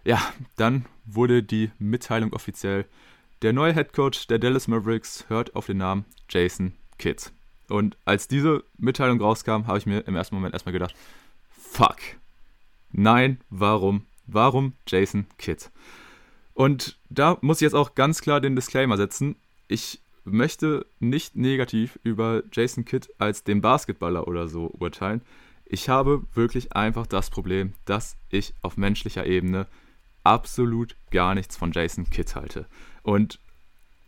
[0.05, 0.21] ja,
[0.57, 2.87] dann wurde die Mitteilung offiziell.
[3.43, 7.31] Der neue Head Coach der Dallas Mavericks hört auf den Namen Jason Kidd.
[7.69, 10.95] Und als diese Mitteilung rauskam, habe ich mir im ersten Moment erstmal gedacht,
[11.51, 11.99] fuck.
[12.93, 14.07] Nein, warum?
[14.27, 15.71] Warum Jason Kidd?
[16.55, 19.37] Und da muss ich jetzt auch ganz klar den Disclaimer setzen.
[19.69, 25.23] Ich möchte nicht negativ über Jason Kidd als den Basketballer oder so urteilen.
[25.65, 29.67] Ich habe wirklich einfach das Problem, dass ich auf menschlicher Ebene
[30.25, 32.67] absolut gar nichts von Jason Kidd halte.
[33.03, 33.39] Und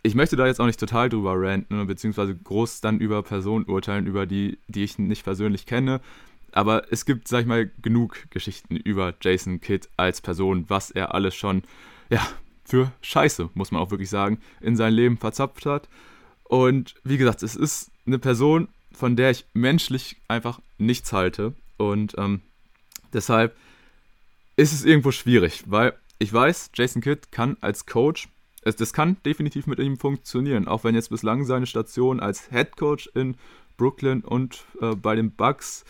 [0.03, 4.07] ich möchte da jetzt auch nicht total drüber ranten, beziehungsweise groß dann über Personen urteilen,
[4.07, 6.01] über die, die ich nicht persönlich kenne.
[6.51, 11.14] Aber es gibt, sag ich mal, genug Geschichten über Jason Kidd als Person, was er
[11.14, 11.62] alles schon,
[12.11, 12.27] ja,
[12.64, 15.88] für Scheiße, muss man auch wirklich sagen, in sein Leben verzapft hat.
[16.44, 21.55] Und wie gesagt, es ist eine Person, von der ich menschlich einfach nichts halte.
[21.77, 22.42] Und ähm,
[23.12, 23.57] deshalb
[24.57, 28.29] ist es irgendwo schwierig, weil ich weiß, Jason Kidd kann als Coach,
[28.63, 32.77] es, das kann definitiv mit ihm funktionieren, auch wenn jetzt bislang seine Station als Head
[32.77, 33.37] Coach in
[33.77, 35.85] Brooklyn und äh, bei den Bucks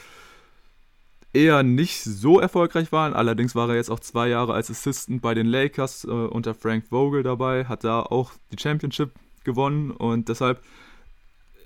[1.35, 3.12] eher nicht so erfolgreich waren.
[3.12, 6.87] Allerdings war er jetzt auch zwei Jahre als Assistant bei den Lakers äh, unter Frank
[6.88, 9.11] Vogel dabei, hat da auch die Championship
[9.45, 10.62] gewonnen und deshalb,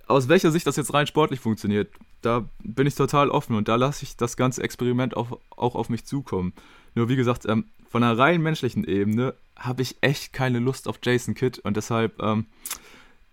[0.08, 3.76] aus welcher Sicht das jetzt rein sportlich funktioniert, da bin ich total offen und da
[3.76, 6.52] lasse ich das ganze Experiment auch, auch auf mich zukommen.
[6.96, 10.98] Nur wie gesagt, ähm, von einer rein menschlichen Ebene habe ich echt keine Lust auf
[11.02, 12.46] Jason Kidd und deshalb, ähm,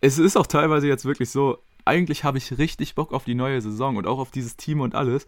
[0.02, 3.62] es ist auch teilweise jetzt wirklich so, eigentlich habe ich richtig Bock auf die neue
[3.62, 5.28] Saison und auch auf dieses Team und alles,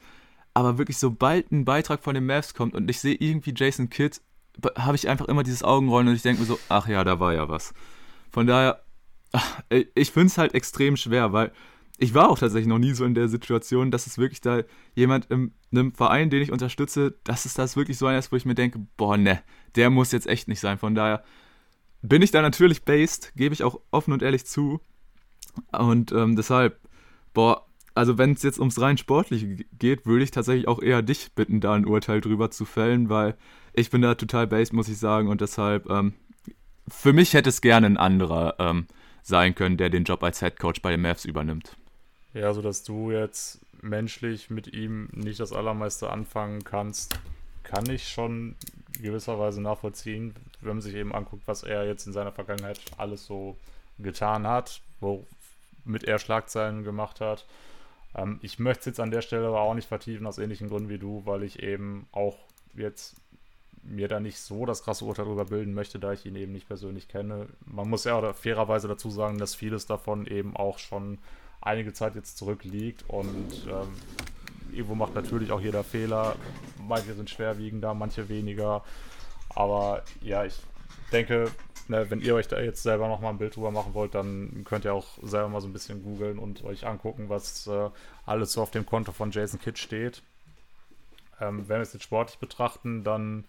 [0.54, 4.20] aber wirklich sobald ein Beitrag von den Mavs kommt und ich sehe irgendwie Jason Kidd,
[4.78, 7.34] habe ich einfach immer dieses Augenrollen und ich denke mir so, ach ja, da war
[7.34, 7.74] ja was.
[8.32, 8.82] Von daher,
[9.96, 11.54] ich finde es halt extrem schwer, weil
[11.98, 14.64] ich war auch tatsächlich noch nie so in der Situation, dass es wirklich da
[14.96, 18.36] jemand in einem Verein, den ich unterstütze, dass es das wirklich so einer ist, wo
[18.36, 19.42] ich mir denke, boah, ne,
[19.76, 20.78] der muss jetzt echt nicht sein.
[20.78, 21.24] Von daher
[22.02, 24.82] bin ich da natürlich based, gebe ich auch offen und ehrlich zu.
[25.72, 26.80] Und ähm, deshalb,
[27.34, 29.48] boah, also wenn es jetzt ums rein Sportliche
[29.80, 33.38] geht, würde ich tatsächlich auch eher dich bitten, da ein Urteil drüber zu fällen, weil
[33.74, 35.30] ich bin da total based, muss ich sagen.
[35.30, 36.14] Und deshalb, ähm,
[36.90, 38.88] für mich hätte es gerne ein anderer ähm,
[39.24, 41.78] sein können, der den Job als Head Coach bei den Mavs übernimmt.
[42.36, 47.18] Ja, so dass du jetzt menschlich mit ihm nicht das Allermeiste anfangen kannst,
[47.64, 48.56] kann ich schon
[49.02, 53.56] gewisserweise nachvollziehen, wenn man sich eben anguckt, was er jetzt in seiner Vergangenheit alles so
[54.00, 57.46] getan hat, womit er Schlagzeilen gemacht hat.
[58.14, 60.90] Ähm, ich möchte es jetzt an der Stelle aber auch nicht vertiefen, aus ähnlichen Gründen
[60.90, 62.36] wie du, weil ich eben auch
[62.74, 63.16] jetzt
[63.82, 66.68] mir da nicht so das krasse Urteil darüber bilden möchte, da ich ihn eben nicht
[66.68, 67.48] persönlich kenne.
[67.66, 71.18] Man muss ja fairerweise dazu sagen, dass vieles davon eben auch schon
[71.66, 73.94] einige Zeit jetzt zurückliegt und ähm,
[74.72, 76.36] irgendwo macht natürlich auch jeder Fehler.
[76.80, 78.84] Manche sind schwerwiegender, manche weniger.
[79.50, 80.56] Aber ja, ich
[81.12, 81.52] denke,
[81.88, 84.86] ne, wenn ihr euch da jetzt selber nochmal ein Bild drüber machen wollt, dann könnt
[84.86, 87.90] ihr auch selber mal so ein bisschen googeln und euch angucken, was äh,
[88.26, 90.22] alles so auf dem Konto von Jason Kidd steht.
[91.42, 93.46] Ähm, wenn wir es jetzt sportlich betrachten, dann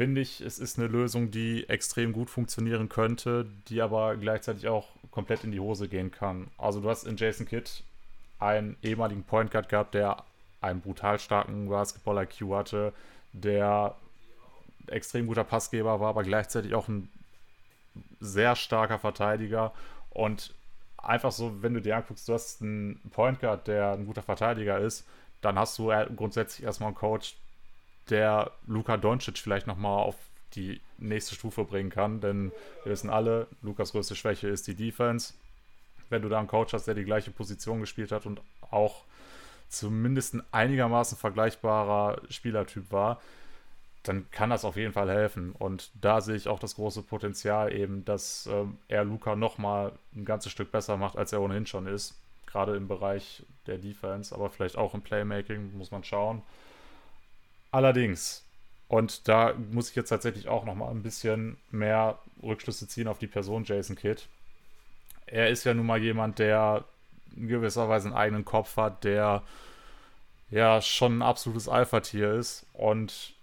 [0.00, 4.88] finde ich, es ist eine Lösung, die extrem gut funktionieren könnte, die aber gleichzeitig auch
[5.10, 6.46] komplett in die Hose gehen kann.
[6.56, 7.68] Also du hast in Jason Kidd
[8.38, 10.24] einen ehemaligen Point Guard gehabt, der
[10.62, 12.94] einen brutal starken Basketball-IQ hatte,
[13.34, 13.94] der
[14.86, 17.10] extrem guter Passgeber war, aber gleichzeitig auch ein
[18.20, 19.74] sehr starker Verteidiger
[20.08, 20.54] und
[20.96, 24.78] einfach so, wenn du dir anguckst, du hast einen Point Guard, der ein guter Verteidiger
[24.78, 25.06] ist,
[25.42, 27.36] dann hast du grundsätzlich erstmal einen Coach,
[28.10, 30.16] der Luka Doncic vielleicht nochmal auf
[30.54, 35.34] die nächste Stufe bringen kann, denn wir wissen alle, Lukas größte Schwäche ist die Defense.
[36.08, 39.04] Wenn du da einen Coach hast, der die gleiche Position gespielt hat und auch
[39.68, 43.20] zumindest ein einigermaßen vergleichbarer Spielertyp war,
[44.02, 45.52] dann kann das auf jeden Fall helfen.
[45.52, 50.24] Und da sehe ich auch das große Potenzial eben, dass ähm, er Luca nochmal ein
[50.24, 52.20] ganzes Stück besser macht, als er ohnehin schon ist.
[52.46, 56.42] Gerade im Bereich der Defense, aber vielleicht auch im Playmaking, muss man schauen.
[57.70, 58.44] Allerdings,
[58.88, 63.26] und da muss ich jetzt tatsächlich auch nochmal ein bisschen mehr Rückschlüsse ziehen auf die
[63.26, 64.22] Person Jason Kidd.
[65.26, 66.84] Er ist ja nun mal jemand, der
[67.36, 69.42] in gewisser Weise einen eigenen Kopf hat, der
[70.50, 72.66] ja schon ein absolutes Alpha-Tier ist.
[72.72, 73.34] Und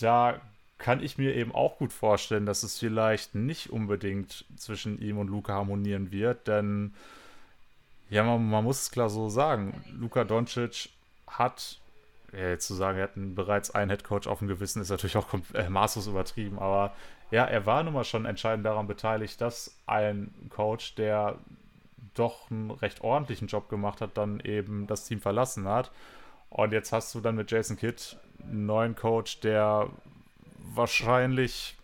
[0.00, 0.40] da
[0.78, 5.28] kann ich mir eben auch gut vorstellen, dass es vielleicht nicht unbedingt zwischen ihm und
[5.28, 6.94] Luca harmonieren wird, denn
[8.10, 10.90] ja, man, man muss es klar so sagen, Luka Doncic
[11.26, 11.80] hat,
[12.36, 15.28] ja, jetzt zu sagen, er hat bereits einen Headcoach auf dem Gewissen, ist natürlich auch
[15.54, 16.94] äh, maßlos übertrieben, aber
[17.30, 21.38] ja, er war nun mal schon entscheidend daran beteiligt, dass ein Coach, der
[22.14, 25.90] doch einen recht ordentlichen Job gemacht hat, dann eben das Team verlassen hat.
[26.48, 29.88] Und jetzt hast du dann mit Jason Kidd einen neuen Coach, der
[30.74, 31.76] wahrscheinlich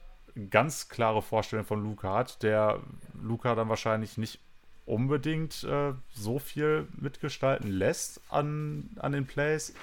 [0.50, 2.80] ganz klare Vorstellungen von Luca hat, der
[3.20, 4.38] Luca dann wahrscheinlich nicht
[4.86, 9.74] unbedingt äh, so viel mitgestalten lässt an, an den Plays.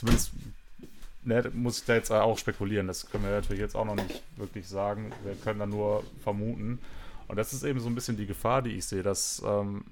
[0.00, 0.32] Zumindest
[1.24, 2.86] ne, muss ich da jetzt auch spekulieren.
[2.86, 5.12] Das können wir natürlich jetzt auch noch nicht wirklich sagen.
[5.24, 6.78] Wir können da nur vermuten.
[7.28, 9.84] Und das ist eben so ein bisschen die Gefahr, die ich sehe, dass ähm,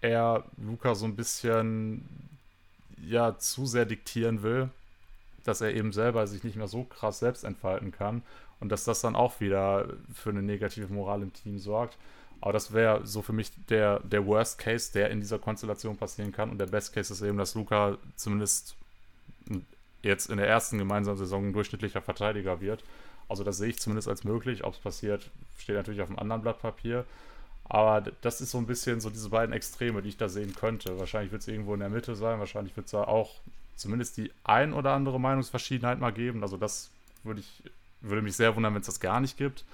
[0.00, 2.08] er Luca so ein bisschen
[3.04, 4.70] ja zu sehr diktieren will,
[5.42, 8.22] dass er eben selber sich nicht mehr so krass selbst entfalten kann
[8.60, 11.96] und dass das dann auch wieder für eine negative Moral im Team sorgt.
[12.40, 16.30] Aber das wäre so für mich der, der Worst Case, der in dieser Konstellation passieren
[16.30, 16.48] kann.
[16.48, 18.77] Und der Best Case ist eben, dass Luca zumindest
[20.02, 22.84] jetzt in der ersten gemeinsamen Saison ein durchschnittlicher Verteidiger wird.
[23.28, 24.64] Also das sehe ich zumindest als möglich.
[24.64, 27.04] Ob es passiert, steht natürlich auf einem anderen Blatt Papier.
[27.64, 30.98] Aber das ist so ein bisschen so diese beiden Extreme, die ich da sehen könnte.
[30.98, 33.34] Wahrscheinlich wird es irgendwo in der Mitte sein, wahrscheinlich wird es da auch
[33.76, 36.42] zumindest die ein oder andere Meinungsverschiedenheit mal geben.
[36.42, 36.90] Also das
[37.24, 37.62] würde ich,
[38.00, 39.64] würde mich sehr wundern, wenn es das gar nicht gibt.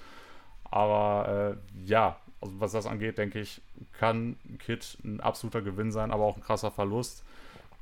[0.69, 3.61] Aber äh, ja, also was das angeht, denke ich,
[3.93, 7.23] kann Kit ein absoluter Gewinn sein, aber auch ein krasser Verlust.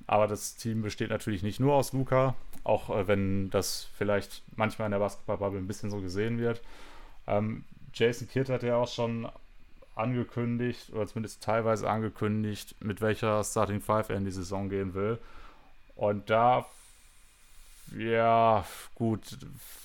[0.08, 4.88] Aber das Team besteht natürlich nicht nur aus Luca, auch äh, wenn das vielleicht manchmal
[4.88, 6.62] in der Basketballbubble ein bisschen so gesehen wird.
[7.28, 7.64] Ähm,
[7.94, 9.30] Jason Kidd hat ja auch schon
[9.96, 15.20] angekündigt, oder zumindest teilweise angekündigt, mit welcher Starting Five er in die Saison gehen will.
[15.96, 16.66] Und da,
[17.96, 19.38] ja, gut,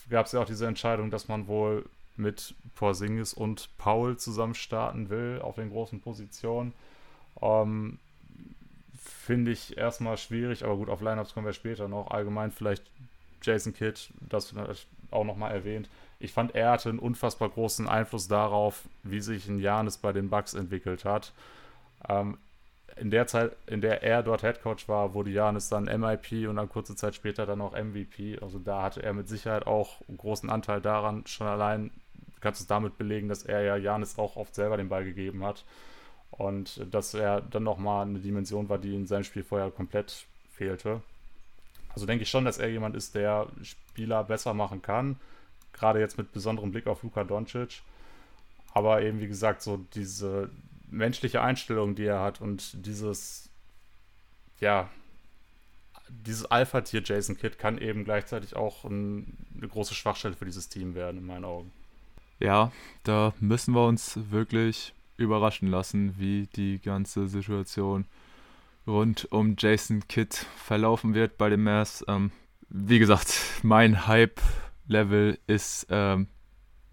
[0.08, 1.84] gab es ja auch diese Entscheidung, dass man wohl
[2.16, 6.72] mit Porzingis und Paul zusammen starten will auf den großen Positionen.
[7.40, 7.98] Ähm,
[9.08, 12.10] Finde ich erstmal schwierig, aber gut, auf Lineups kommen wir später noch.
[12.10, 12.84] Allgemein vielleicht
[13.42, 14.54] Jason Kidd, das
[15.10, 15.88] auch nochmal erwähnt,
[16.20, 20.30] ich fand, er hatte einen unfassbar großen Einfluss darauf, wie sich ein Janis bei den
[20.30, 21.32] Bucks entwickelt hat.
[22.08, 22.38] Ähm,
[22.96, 26.68] in der Zeit, in der er dort Headcoach war, wurde Janis dann MIP und dann
[26.68, 28.38] kurze Zeit später dann auch MVP.
[28.40, 31.24] Also da hatte er mit Sicherheit auch einen großen Anteil daran.
[31.26, 31.92] Schon allein
[32.40, 35.44] kannst du es damit belegen, dass er ja Janis auch oft selber den Ball gegeben
[35.44, 35.64] hat.
[36.30, 41.02] Und dass er dann nochmal eine Dimension war, die in seinem Spiel vorher komplett fehlte.
[41.94, 45.16] Also denke ich schon, dass er jemand ist, der Spieler besser machen kann
[45.78, 47.82] Gerade jetzt mit besonderem Blick auf Luka Doncic.
[48.72, 50.50] Aber eben, wie gesagt, so diese
[50.90, 53.48] menschliche Einstellung, die er hat und dieses,
[54.60, 54.88] ja,
[56.08, 60.94] dieses Alpha-Tier Jason Kidd kann eben gleichzeitig auch ein, eine große Schwachstelle für dieses Team
[60.94, 61.70] werden, in meinen Augen.
[62.40, 62.72] Ja,
[63.04, 68.06] da müssen wir uns wirklich überraschen lassen, wie die ganze Situation
[68.86, 72.04] rund um Jason Kidd verlaufen wird bei den Mavs.
[72.08, 72.30] Ähm,
[72.70, 74.40] wie gesagt, mein Hype
[74.86, 76.28] Level ist, ähm,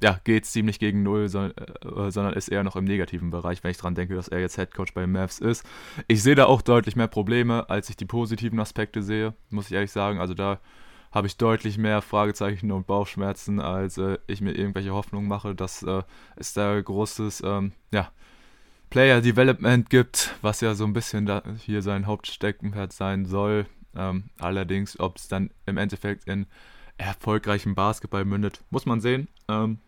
[0.03, 3.71] ja, geht ziemlich gegen Null, so, äh, sondern ist eher noch im negativen Bereich, wenn
[3.71, 5.65] ich daran denke, dass er jetzt Headcoach bei den Mavs ist.
[6.07, 9.73] Ich sehe da auch deutlich mehr Probleme, als ich die positiven Aspekte sehe, muss ich
[9.73, 10.19] ehrlich sagen.
[10.19, 10.59] Also da
[11.15, 15.81] habe ich deutlich mehr Fragezeichen und Bauchschmerzen, als äh, ich mir irgendwelche Hoffnungen mache, dass
[15.81, 16.03] äh,
[16.35, 18.11] es da großes, ähm, ja,
[18.89, 23.65] Player Development gibt, was ja so ein bisschen hier sein Hauptsteckenpferd sein soll.
[23.95, 26.47] Ähm, allerdings, ob es dann im Endeffekt in
[26.97, 28.61] erfolgreichen Basketball mündet.
[28.69, 29.29] Muss man sehen.
[29.47, 29.79] Ähm,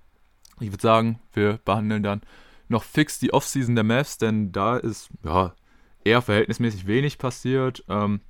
[0.61, 2.21] ich würde sagen, wir behandeln dann
[2.69, 5.53] noch fix die Offseason der Mavs, denn da ist ja
[6.05, 7.83] eher verhältnismäßig wenig passiert.
[7.89, 8.21] Ähm,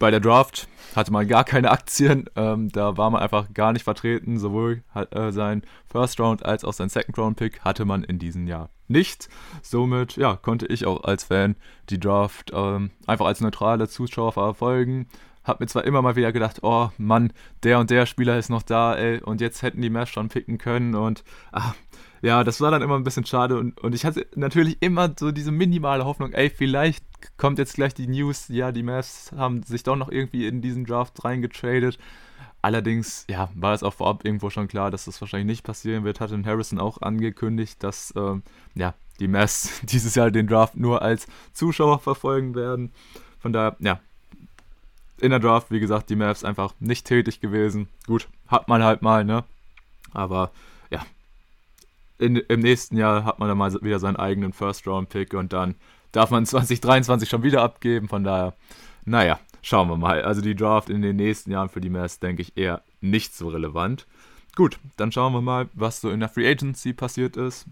[0.00, 2.24] bei der Draft hatte man gar keine Aktien.
[2.34, 4.40] Ähm, da war man einfach gar nicht vertreten.
[4.40, 8.48] Sowohl äh, sein First Round als auch sein Second Round Pick hatte man in diesem
[8.48, 9.28] Jahr nicht.
[9.62, 11.54] Somit ja, konnte ich auch als Fan
[11.90, 15.06] die Draft ähm, einfach als neutrale Zuschauer verfolgen.
[15.44, 18.62] Hab mir zwar immer mal wieder gedacht, oh Mann, der und der Spieler ist noch
[18.62, 21.74] da, ey, und jetzt hätten die Mavs schon picken können und ach,
[22.22, 25.32] ja, das war dann immer ein bisschen schade und, und ich hatte natürlich immer so
[25.32, 27.04] diese minimale Hoffnung, ey, vielleicht
[27.36, 30.84] kommt jetzt gleich die News, ja, die Mavs haben sich doch noch irgendwie in diesen
[30.84, 31.98] Draft reingetradet.
[32.62, 36.20] Allerdings, ja, war es auch vorab irgendwo schon klar, dass das wahrscheinlich nicht passieren wird.
[36.20, 38.42] Hatte Harrison auch angekündigt, dass, ähm,
[38.74, 42.92] ja, die Mavs dieses Jahr den Draft nur als Zuschauer verfolgen werden.
[43.38, 44.00] Von daher, ja,
[45.20, 47.88] in der Draft, wie gesagt, die Mavs einfach nicht tätig gewesen.
[48.06, 49.44] Gut, hat man halt mal, ne?
[50.12, 50.50] Aber
[50.90, 51.04] ja,
[52.18, 55.74] in, im nächsten Jahr hat man dann mal wieder seinen eigenen First-Round-Pick und dann
[56.12, 58.08] darf man 2023 schon wieder abgeben.
[58.08, 58.54] Von daher,
[59.04, 60.22] naja, schauen wir mal.
[60.22, 63.48] Also die Draft in den nächsten Jahren für die Mavs, denke ich, eher nicht so
[63.48, 64.06] relevant.
[64.56, 67.66] Gut, dann schauen wir mal, was so in der Free Agency passiert ist.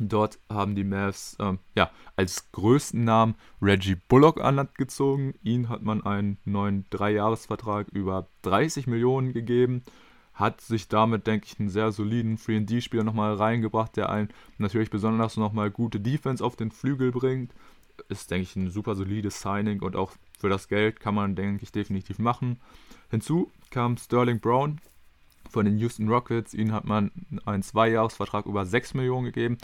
[0.00, 5.34] Dort haben die Mavs ähm, ja, als größten Namen Reggie Bullock an Land gezogen.
[5.42, 9.82] Ihn hat man einen neuen Dreijahresvertrag über 30 Millionen gegeben
[10.38, 15.36] hat sich damit, denke ich, einen sehr soliden 3D-Spieler nochmal reingebracht, der einen natürlich besonders
[15.36, 17.52] nochmal gute Defense auf den Flügel bringt.
[18.08, 21.64] Ist, denke ich, ein super solides Signing und auch für das Geld kann man, denke
[21.64, 22.60] ich, definitiv machen.
[23.10, 24.80] Hinzu kam Sterling Brown
[25.50, 26.54] von den Houston Rockets.
[26.54, 27.10] Ihnen hat man
[27.44, 29.58] einen Zweijahresvertrag über 6 Millionen gegeben.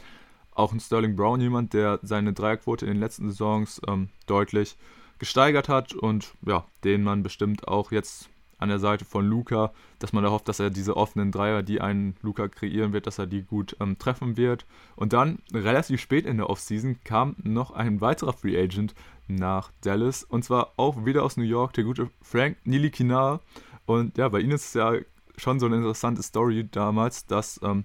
[0.55, 4.77] Auch ein Sterling Brown, jemand, der seine Dreierquote in den letzten Saisons ähm, deutlich
[5.19, 10.13] gesteigert hat und ja, den man bestimmt auch jetzt an der Seite von Luca, dass
[10.13, 13.27] man da hofft, dass er diese offenen Dreier, die einen Luca kreieren wird, dass er
[13.27, 14.65] die gut ähm, treffen wird.
[14.97, 18.95] Und dann, relativ spät in der Offseason, kam noch ein weiterer Free Agent
[19.27, 23.41] nach Dallas und zwar auch wieder aus New York, der gute Frank Nilikinar.
[23.87, 24.95] Und ja, bei ihm ist es ja
[25.37, 27.85] schon so eine interessante Story damals, dass ähm,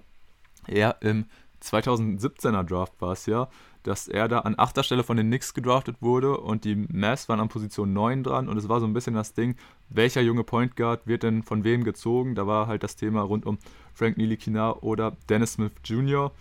[0.68, 1.26] er im
[1.62, 3.50] 2017er Draft war es ja,
[3.84, 7.40] dass er da an achter Stelle von den Knicks gedraftet wurde und die Mavs waren
[7.40, 9.56] an Position 9 dran und es war so ein bisschen das Ding,
[9.90, 12.36] welcher junge Point Guard wird denn von wem gezogen?
[12.36, 13.58] Da war halt das Thema rund um
[13.94, 16.32] Frank Nilikina oder Dennis Smith Jr.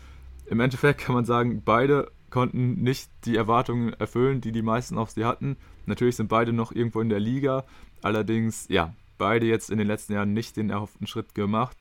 [0.47, 5.11] Im Endeffekt kann man sagen, beide konnten nicht die Erwartungen erfüllen, die die meisten auf
[5.11, 5.57] sie hatten.
[5.87, 7.65] Natürlich sind beide noch irgendwo in der Liga,
[8.03, 11.77] allerdings, ja, beide jetzt in den letzten Jahren nicht den erhofften Schritt gemacht.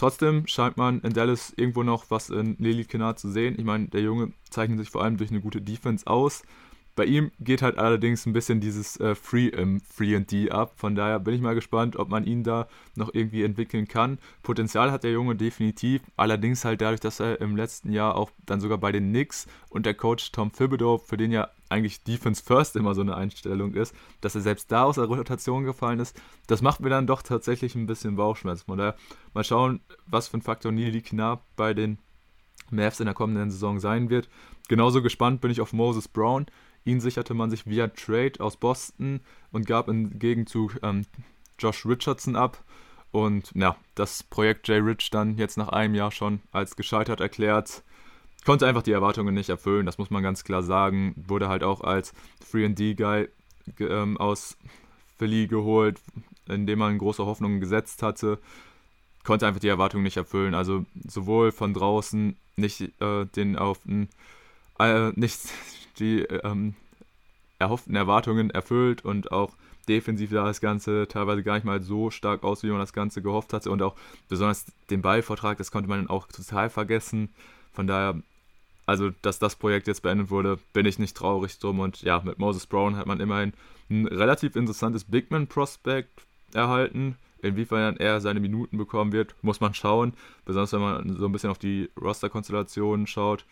[0.00, 3.56] Trotzdem scheint man in Dallas irgendwo noch was in Lily Kennard zu sehen.
[3.58, 6.42] Ich meine, der Junge zeichnet sich vor allem durch eine gute Defense aus.
[6.96, 10.72] Bei ihm geht halt allerdings ein bisschen dieses äh, Free im Free and D ab.
[10.76, 14.18] Von daher bin ich mal gespannt, ob man ihn da noch irgendwie entwickeln kann.
[14.42, 16.00] Potenzial hat der Junge definitiv.
[16.16, 19.84] Allerdings halt dadurch, dass er im letzten Jahr auch dann sogar bei den Knicks und
[19.84, 23.94] der Coach Tom Thibodeau, für den ja eigentlich Defense First immer so eine Einstellung ist,
[24.20, 27.74] dass er selbst da aus der Rotation gefallen ist, das macht mir dann doch tatsächlich
[27.74, 28.66] ein bisschen Bauchschmerzen.
[28.66, 28.96] Von daher
[29.32, 31.98] mal schauen, was für ein Faktor Nili Knapp bei den
[32.70, 34.28] Mavs in der kommenden Saison sein wird.
[34.68, 36.46] Genauso gespannt bin ich auf Moses Brown
[36.84, 39.20] Ihn sicherte man sich via Trade aus Boston
[39.52, 41.04] und gab im Gegenzug ähm,
[41.58, 42.64] Josh Richardson ab.
[43.10, 47.82] Und ja, das Projekt Jay Rich dann jetzt nach einem Jahr schon als gescheitert erklärt.
[48.44, 51.14] Konnte einfach die Erwartungen nicht erfüllen, das muss man ganz klar sagen.
[51.16, 52.14] Wurde halt auch als
[52.50, 53.28] 3D-Guy
[53.80, 54.56] ähm, aus
[55.18, 56.00] Philly geholt,
[56.48, 58.38] in dem man große Hoffnungen gesetzt hatte.
[59.24, 60.54] Konnte einfach die Erwartungen nicht erfüllen.
[60.54, 64.08] Also sowohl von draußen nicht äh, den auf den,
[64.78, 65.40] äh, nicht
[65.98, 66.74] die ähm,
[67.58, 69.52] erhofften Erwartungen erfüllt und auch
[69.88, 73.22] defensiv sah das Ganze teilweise gar nicht mal so stark aus, wie man das Ganze
[73.22, 73.70] gehofft hatte.
[73.70, 73.96] Und auch
[74.28, 77.30] besonders den Ballvortrag, das konnte man auch total vergessen.
[77.72, 78.20] Von daher,
[78.86, 81.80] also dass das Projekt jetzt beendet wurde, bin ich nicht traurig drum.
[81.80, 83.52] Und ja, mit Moses Brown hat man immerhin
[83.90, 87.16] ein relativ interessantes Bigman-Prospect erhalten.
[87.42, 90.14] Inwiefern er seine Minuten bekommen wird, muss man schauen.
[90.44, 93.44] Besonders wenn man so ein bisschen auf die Roster-Konstellationen schaut.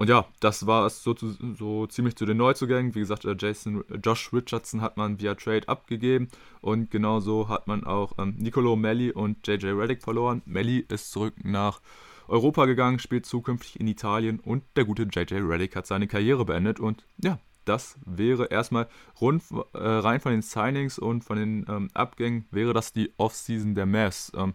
[0.00, 1.14] Und ja, das war es so,
[1.58, 2.94] so ziemlich zu den Neuzugängen.
[2.94, 6.28] Wie gesagt, äh, Jason, Josh Richardson hat man via Trade abgegeben
[6.62, 10.40] und genauso hat man auch ähm, Nicolo Melli und JJ Reddick verloren.
[10.46, 11.82] Melli ist zurück nach
[12.30, 16.80] Europa gegangen, spielt zukünftig in Italien und der gute JJ Reddick hat seine Karriere beendet.
[16.80, 18.88] Und ja, das wäre erstmal
[19.20, 19.42] rund
[19.74, 23.86] äh, rein von den Signings und von den ähm, Abgängen, wäre das die Offseason der
[23.86, 24.32] Mavs.
[24.36, 24.54] Ähm,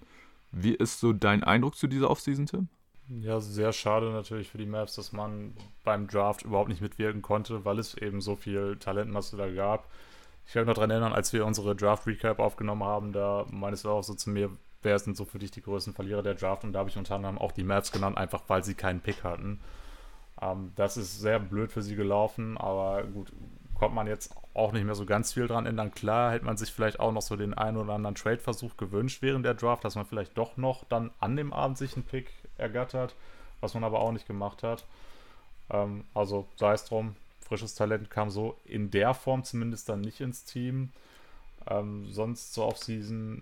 [0.52, 2.70] wie ist so dein Eindruck zu dieser Offseason, Tim?
[3.08, 5.54] Ja, sehr schade natürlich für die Mavs, dass man
[5.84, 9.88] beim Draft überhaupt nicht mitwirken konnte, weil es eben so viel Talentmasse da gab.
[10.48, 14.04] Ich kann mich noch daran erinnern, als wir unsere Draft-Recap aufgenommen haben, da meines auch
[14.04, 14.50] so zu mir,
[14.86, 16.64] wer sind so für dich die größten Verlierer der Draft?
[16.64, 19.24] Und da habe ich unter anderem auch die Mavs genannt, einfach weil sie keinen Pick
[19.24, 19.60] hatten.
[20.42, 23.32] Ähm, das ist sehr blöd für sie gelaufen, aber gut,
[23.74, 25.92] konnte man jetzt auch nicht mehr so ganz viel dran ändern.
[25.92, 29.46] Klar hätte man sich vielleicht auch noch so den einen oder anderen Trade-Versuch gewünscht während
[29.46, 33.16] der Draft, dass man vielleicht doch noch dann an dem Abend sich einen Pick ergattert,
[33.60, 34.86] was man aber auch nicht gemacht hat.
[35.70, 40.22] Ähm, also sei es drum, frisches Talent kam so in der Form zumindest dann nicht
[40.22, 40.92] ins Team.
[41.68, 43.42] Ähm, sonst zur Offseason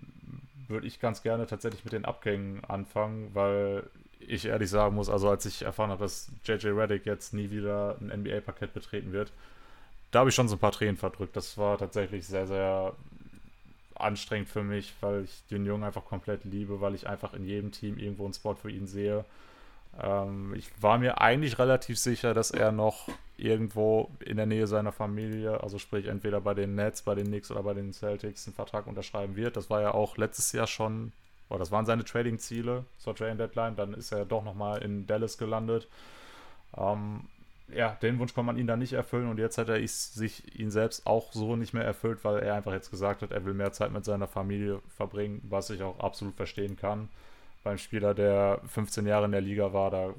[0.68, 3.84] würde ich ganz gerne tatsächlich mit den Abgängen anfangen, weil
[4.20, 7.96] ich ehrlich sagen muss, also als ich erfahren habe, dass JJ Reddick jetzt nie wieder
[8.00, 9.32] ein NBA-Parkett betreten wird,
[10.10, 11.36] da habe ich schon so ein paar Tränen verdrückt.
[11.36, 12.94] Das war tatsächlich sehr, sehr
[13.94, 17.72] anstrengend für mich, weil ich den Jungen einfach komplett liebe, weil ich einfach in jedem
[17.72, 19.24] Team irgendwo einen Spot für ihn sehe.
[20.00, 24.92] Ähm, ich war mir eigentlich relativ sicher, dass er noch irgendwo in der Nähe seiner
[24.92, 28.54] Familie, also sprich entweder bei den Nets, bei den Knicks oder bei den Celtics, einen
[28.54, 29.56] Vertrag unterschreiben wird.
[29.56, 31.12] Das war ja auch letztes Jahr schon,
[31.48, 33.76] oder das waren seine Trading-Ziele zur Trading Deadline.
[33.76, 35.88] Dann ist er doch nochmal in Dallas gelandet.
[36.76, 37.24] Ähm,
[37.68, 40.70] ja, den Wunsch kann man ihn dann nicht erfüllen und jetzt hat er sich ihn
[40.70, 43.72] selbst auch so nicht mehr erfüllt, weil er einfach jetzt gesagt hat, er will mehr
[43.72, 47.08] Zeit mit seiner Familie verbringen, was ich auch absolut verstehen kann.
[47.62, 50.14] Beim Spieler, der 15 Jahre in der Liga war, da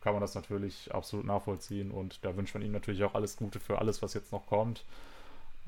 [0.00, 3.60] kann man das natürlich absolut nachvollziehen und da wünscht man ihm natürlich auch alles Gute
[3.60, 4.84] für alles, was jetzt noch kommt.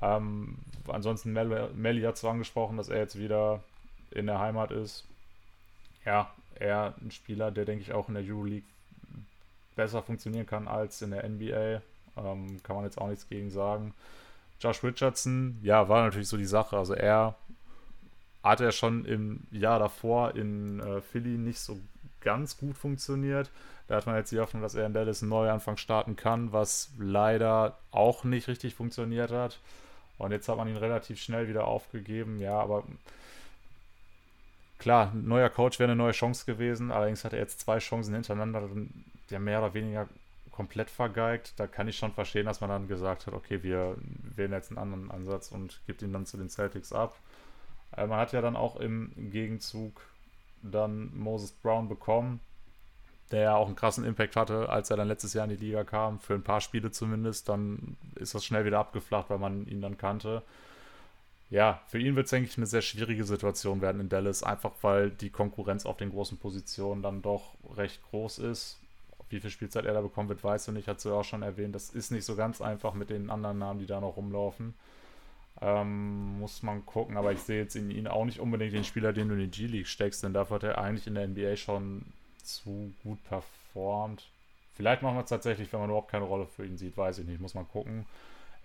[0.01, 3.63] Ähm, ansonsten, Mel Melly hat zwar angesprochen, dass er jetzt wieder
[4.11, 5.05] in der Heimat ist.
[6.05, 8.67] Ja, er ein Spieler, der denke ich auch in der Euroleague
[9.77, 11.83] besser funktionieren kann als in der NBA.
[12.17, 13.95] Ähm, kann man jetzt auch nichts gegen sagen.
[14.61, 16.77] Josh Richardson, ja, war natürlich so die Sache.
[16.77, 17.35] Also er
[18.43, 21.79] hatte ja schon im Jahr davor in äh, Philly nicht so
[22.21, 23.51] ganz gut funktioniert.
[23.93, 26.91] Da hat man jetzt die Hoffnung, dass er in Dallas einen Neuanfang starten kann, was
[26.99, 29.61] leider auch nicht richtig funktioniert hat.
[30.17, 32.41] Und jetzt hat man ihn relativ schnell wieder aufgegeben.
[32.41, 32.85] Ja, aber
[34.79, 36.91] klar, ein neuer Coach wäre eine neue Chance gewesen.
[36.91, 38.67] Allerdings hat er jetzt zwei Chancen hintereinander
[39.29, 40.09] ja mehr oder weniger
[40.53, 41.53] komplett vergeigt.
[41.59, 43.99] Da kann ich schon verstehen, dass man dann gesagt hat, okay, wir
[44.35, 47.15] wählen jetzt einen anderen Ansatz und gibt ihn dann zu den Celtics ab.
[47.95, 50.01] Äh, man hat ja dann auch im Gegenzug
[50.63, 52.41] dann Moses Brown bekommen,
[53.33, 55.85] der ja auch einen krassen Impact hatte, als er dann letztes Jahr in die Liga
[55.85, 57.49] kam, für ein paar Spiele zumindest.
[57.49, 60.43] Dann ist das schnell wieder abgeflacht, weil man ihn dann kannte.
[61.51, 64.73] Ja, für ihn wird es, denke ich, eine sehr schwierige Situation werden in Dallas, einfach
[64.83, 68.79] weil die Konkurrenz auf den großen Positionen dann doch recht groß ist
[69.33, 70.87] wie viel Spielzeit er da bekommen wird, weißt du nicht.
[70.87, 71.75] Hat sie ja auch schon erwähnt.
[71.75, 74.75] Das ist nicht so ganz einfach mit den anderen Namen, die da noch rumlaufen.
[75.61, 79.13] Ähm, muss man gucken, aber ich sehe jetzt in ihn auch nicht unbedingt den Spieler,
[79.13, 82.05] den du in die G-League steckst, denn dafür hat er eigentlich in der NBA schon
[82.43, 84.29] zu gut performt.
[84.75, 87.27] Vielleicht machen wir es tatsächlich, wenn man überhaupt keine Rolle für ihn sieht, weiß ich
[87.27, 88.07] nicht, muss man gucken.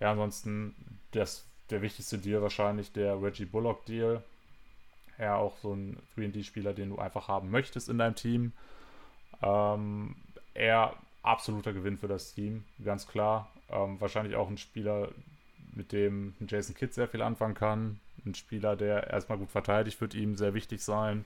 [0.00, 0.74] Ja, ansonsten
[1.12, 4.22] das, der wichtigste Deal wahrscheinlich der Reggie Bullock Deal.
[5.18, 8.52] Ja, auch so ein 3D-Spieler, den du einfach haben möchtest in deinem Team.
[9.42, 10.16] Ähm,
[10.54, 13.50] er absoluter Gewinn für das Team, ganz klar.
[13.70, 15.10] Ähm, wahrscheinlich auch ein Spieler,
[15.74, 18.00] mit dem Jason Kidd sehr viel anfangen kann.
[18.26, 21.24] Ein Spieler, der erstmal gut verteidigt, wird ihm sehr wichtig sein.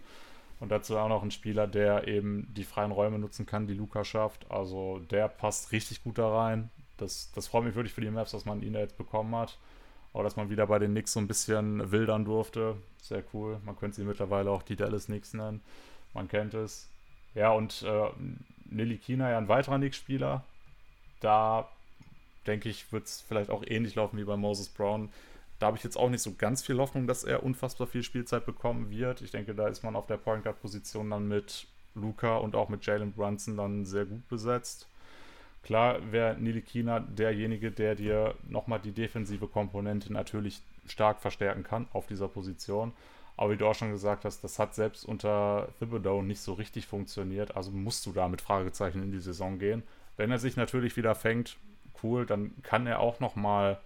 [0.62, 4.04] Und dazu auch noch ein Spieler, der eben die freien Räume nutzen kann, die Luca
[4.04, 4.48] schafft.
[4.48, 6.70] Also der passt richtig gut da rein.
[6.98, 9.58] Das, das freut mich wirklich für die Maps, dass man ihn da jetzt bekommen hat.
[10.12, 12.76] Auch dass man wieder bei den Knicks so ein bisschen wildern durfte.
[12.98, 13.58] Sehr cool.
[13.64, 15.62] Man könnte sie mittlerweile auch die Dallas Knicks nennen.
[16.14, 16.88] Man kennt es.
[17.34, 18.10] Ja, und äh,
[18.66, 20.44] Nili Kina ja ein weiterer Knicks-Spieler.
[21.18, 21.68] Da
[22.46, 25.08] denke ich, wird es vielleicht auch ähnlich laufen wie bei Moses Brown.
[25.62, 28.44] Da habe ich jetzt auch nicht so ganz viel Hoffnung, dass er unfassbar viel Spielzeit
[28.44, 29.22] bekommen wird.
[29.22, 32.68] Ich denke, da ist man auf der Point Guard Position dann mit Luca und auch
[32.68, 34.88] mit Jalen Brunson dann sehr gut besetzt.
[35.62, 41.86] Klar wäre Nili Kina derjenige, der dir nochmal die defensive Komponente natürlich stark verstärken kann
[41.92, 42.92] auf dieser Position.
[43.36, 46.88] Aber wie du auch schon gesagt hast, das hat selbst unter Thibodeau nicht so richtig
[46.88, 47.56] funktioniert.
[47.56, 49.84] Also musst du da mit Fragezeichen in die Saison gehen.
[50.16, 51.56] Wenn er sich natürlich wieder fängt,
[52.02, 53.78] cool, dann kann er auch nochmal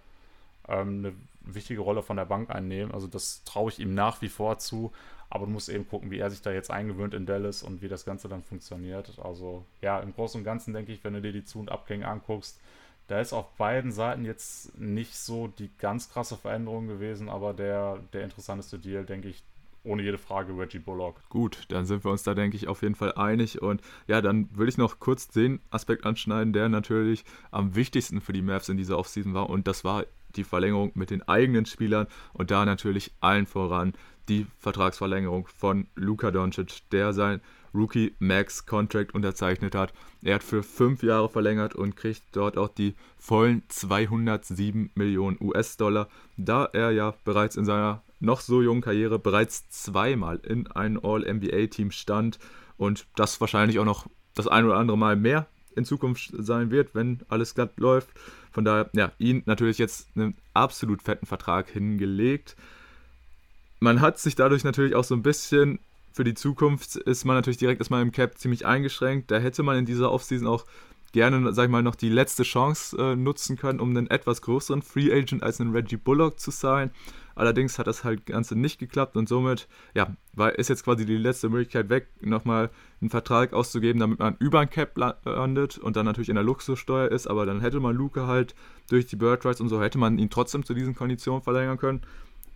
[0.67, 1.13] ähm, eine
[1.55, 2.93] wichtige Rolle von der Bank einnehmen.
[2.93, 4.91] Also das traue ich ihm nach wie vor zu.
[5.29, 7.89] Aber du musst eben gucken, wie er sich da jetzt eingewöhnt in Dallas und wie
[7.89, 9.19] das Ganze dann funktioniert.
[9.21, 12.07] Also ja, im Großen und Ganzen denke ich, wenn du dir die Zu- und Abgänge
[12.07, 12.59] anguckst,
[13.07, 17.99] da ist auf beiden Seiten jetzt nicht so die ganz krasse Veränderung gewesen, aber der,
[18.13, 19.43] der interessanteste Deal, denke ich,
[19.83, 21.15] ohne jede Frage Reggie Bullock.
[21.29, 23.61] Gut, dann sind wir uns da, denke ich, auf jeden Fall einig.
[23.61, 28.33] Und ja, dann würde ich noch kurz den Aspekt anschneiden, der natürlich am wichtigsten für
[28.33, 29.49] die Mavs in dieser Offseason war.
[29.49, 30.05] Und das war
[30.37, 33.93] die Verlängerung mit den eigenen Spielern und da natürlich allen voran
[34.29, 37.41] die Vertragsverlängerung von Luka Doncic, der sein
[37.73, 39.93] Rookie Max Contract unterzeichnet hat.
[40.23, 46.07] Er hat für fünf Jahre verlängert und kriegt dort auch die vollen 207 Millionen US-Dollar,
[46.37, 51.91] da er ja bereits in seiner noch so jungen Karriere bereits zweimal in ein All-NBA-Team
[51.91, 52.39] stand
[52.77, 56.95] und das wahrscheinlich auch noch das ein oder andere Mal mehr in Zukunft sein wird,
[56.95, 58.09] wenn alles glatt läuft.
[58.57, 62.55] Von daher, ja, ihn natürlich jetzt einen absolut fetten Vertrag hingelegt.
[63.79, 65.77] Man hat sich dadurch natürlich auch so ein bisschen
[66.11, 69.29] für die Zukunft ist man natürlich direkt erstmal im Cap ziemlich eingeschränkt.
[69.29, 70.65] Da hätte man in dieser Offseason auch
[71.11, 74.81] gerne, sag ich mal, noch die letzte Chance äh, nutzen können, um einen etwas größeren
[74.81, 76.89] Free Agent als einen Reggie Bullock zu sein.
[77.37, 81.17] Allerdings hat das halt Ganze nicht geklappt und somit, ja, war, ist jetzt quasi die
[81.17, 86.05] letzte Möglichkeit weg, nochmal einen Vertrag auszugeben, damit man über ein Cap landet und dann
[86.05, 88.55] natürlich in der Luxussteuer ist, aber dann hätte man Luke halt
[88.89, 92.01] durch die Bird Rights und so hätte man ihn trotzdem zu diesen Konditionen verlängern können.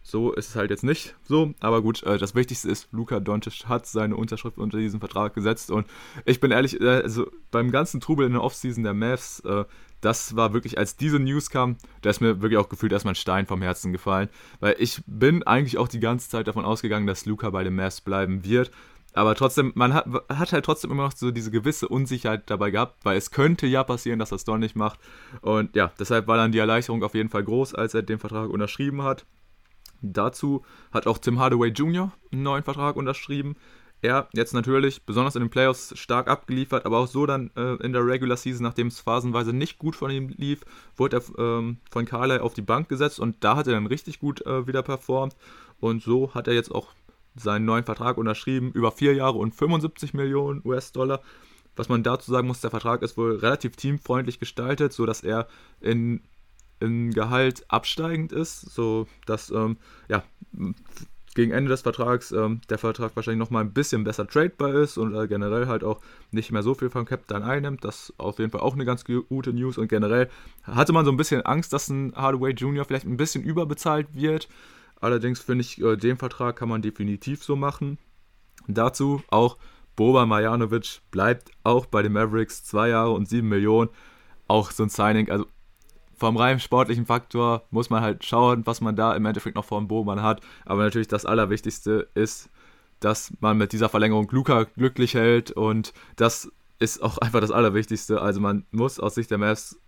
[0.03, 3.65] So ist es halt jetzt nicht so, aber gut, äh, das Wichtigste ist, Luka Doncic
[3.67, 5.69] hat seine Unterschrift unter diesen Vertrag gesetzt.
[5.69, 5.85] Und
[6.25, 9.63] ich bin ehrlich, äh, also beim ganzen Trubel in der Offseason der Mavs, äh,
[10.01, 13.15] das war wirklich, als diese News kam, da ist mir wirklich auch gefühlt erstmal ein
[13.15, 14.29] Stein vom Herzen gefallen,
[14.59, 18.01] weil ich bin eigentlich auch die ganze Zeit davon ausgegangen, dass Luca bei den Mavs
[18.01, 18.71] bleiben wird,
[19.13, 23.03] aber trotzdem, man hat, hat halt trotzdem immer noch so diese gewisse Unsicherheit dabei gehabt,
[23.03, 24.99] weil es könnte ja passieren, dass es doch nicht macht
[25.41, 28.49] und ja, deshalb war dann die Erleichterung auf jeden Fall groß, als er den Vertrag
[28.49, 29.25] unterschrieben hat.
[30.01, 32.11] Dazu hat auch Tim Hardaway Jr.
[32.31, 33.55] einen neuen Vertrag unterschrieben.
[34.01, 37.93] Er jetzt natürlich besonders in den Playoffs stark abgeliefert, aber auch so dann äh, in
[37.93, 40.61] der Regular Season, nachdem es phasenweise nicht gut von ihm lief,
[40.95, 44.19] wurde er ähm, von Carly auf die Bank gesetzt und da hat er dann richtig
[44.19, 45.35] gut äh, wieder performt.
[45.79, 46.89] Und so hat er jetzt auch
[47.35, 51.21] seinen neuen Vertrag unterschrieben, über vier Jahre und 75 Millionen US-Dollar.
[51.75, 55.47] Was man dazu sagen muss, der Vertrag ist wohl relativ teamfreundlich gestaltet, sodass er
[55.79, 56.21] in
[56.81, 59.77] im Gehalt absteigend ist, so dass ähm,
[60.09, 60.23] ja,
[61.33, 65.15] gegen Ende des Vertrags ähm, der Vertrag wahrscheinlich nochmal ein bisschen besser tradebar ist und
[65.15, 66.01] äh, generell halt auch
[66.31, 67.83] nicht mehr so viel vom Cap dann einnimmt.
[67.83, 70.29] Das ist auf jeden Fall auch eine ganz gute News und generell
[70.63, 72.85] hatte man so ein bisschen Angst, dass ein Hardaway Jr.
[72.85, 74.49] vielleicht ein bisschen überbezahlt wird.
[74.99, 77.97] Allerdings finde ich, äh, den Vertrag kann man definitiv so machen.
[78.67, 79.57] Dazu auch
[79.95, 83.89] Boba Marjanovic bleibt auch bei den Mavericks zwei Jahre und sieben Millionen.
[84.47, 85.45] Auch so ein Signing, also
[86.21, 89.79] vom rein sportlichen Faktor muss man halt schauen, was man da im Endeffekt noch vor
[89.79, 90.39] dem Boban hat.
[90.65, 92.47] Aber natürlich das Allerwichtigste ist,
[92.99, 98.21] dass man mit dieser Verlängerung Luca glücklich hält und das ist auch einfach das Allerwichtigste.
[98.21, 99.79] Also man muss aus Sicht der Mavs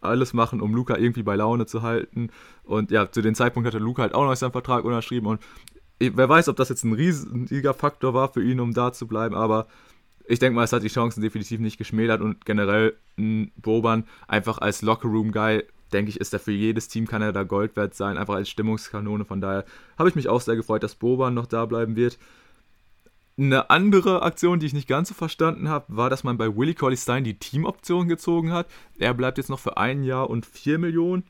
[0.00, 2.30] alles machen, um Luca irgendwie bei Laune zu halten.
[2.62, 5.40] Und ja, zu dem Zeitpunkt hatte Luca halt auch noch seinen Vertrag unterschrieben und
[6.00, 9.34] wer weiß, ob das jetzt ein riesiger Faktor war für ihn, um da zu bleiben,
[9.34, 9.66] aber
[10.26, 14.58] ich denke mal, es hat die Chancen definitiv nicht geschmälert und generell ein Boban einfach
[14.58, 15.64] als Lockerroom-Guy
[15.94, 18.50] denke ich, ist er für jedes Team, kann er da Gold wert sein, einfach als
[18.50, 19.24] Stimmungskanone.
[19.24, 19.64] Von daher
[19.96, 22.18] habe ich mich auch sehr gefreut, dass Boban noch da bleiben wird.
[23.36, 26.74] Eine andere Aktion, die ich nicht ganz so verstanden habe, war, dass man bei Willie
[26.74, 28.66] Colley Stein die Teamoption gezogen hat.
[28.98, 31.24] Er bleibt jetzt noch für ein Jahr und 4 Millionen.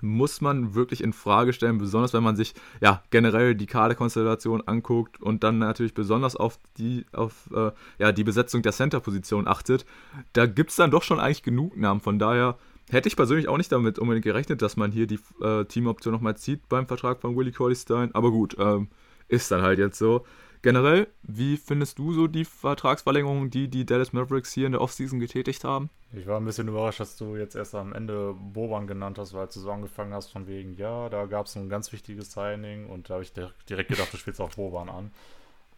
[0.00, 5.20] Muss man wirklich in Frage stellen, besonders wenn man sich ja generell die Kaderkonstellation anguckt
[5.20, 9.84] und dann natürlich besonders auf die, auf, äh, ja, die Besetzung der Center-Position achtet.
[10.32, 12.00] Da gibt es dann doch schon eigentlich genug Namen.
[12.00, 12.56] Von daher
[12.88, 16.36] Hätte ich persönlich auch nicht damit unbedingt gerechnet, dass man hier die äh, Teamoption nochmal
[16.36, 18.14] zieht beim Vertrag von Willie Corley Stein.
[18.14, 18.88] Aber gut, ähm,
[19.28, 20.24] ist dann halt jetzt so.
[20.66, 25.20] Generell, wie findest du so die Vertragsverlängerung, die die Dallas Mavericks hier in der Offseason
[25.20, 25.90] getätigt haben?
[26.12, 29.46] Ich war ein bisschen überrascht, dass du jetzt erst am Ende Boban genannt hast, weil
[29.46, 33.08] du so angefangen hast von wegen, ja, da gab es ein ganz wichtiges Signing und
[33.08, 33.32] da habe ich
[33.68, 35.12] direkt gedacht, du spielst auch Boban an.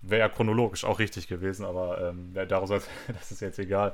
[0.00, 2.70] Wäre ja chronologisch auch richtig gewesen, aber ähm, daraus,
[3.08, 3.92] das ist jetzt egal.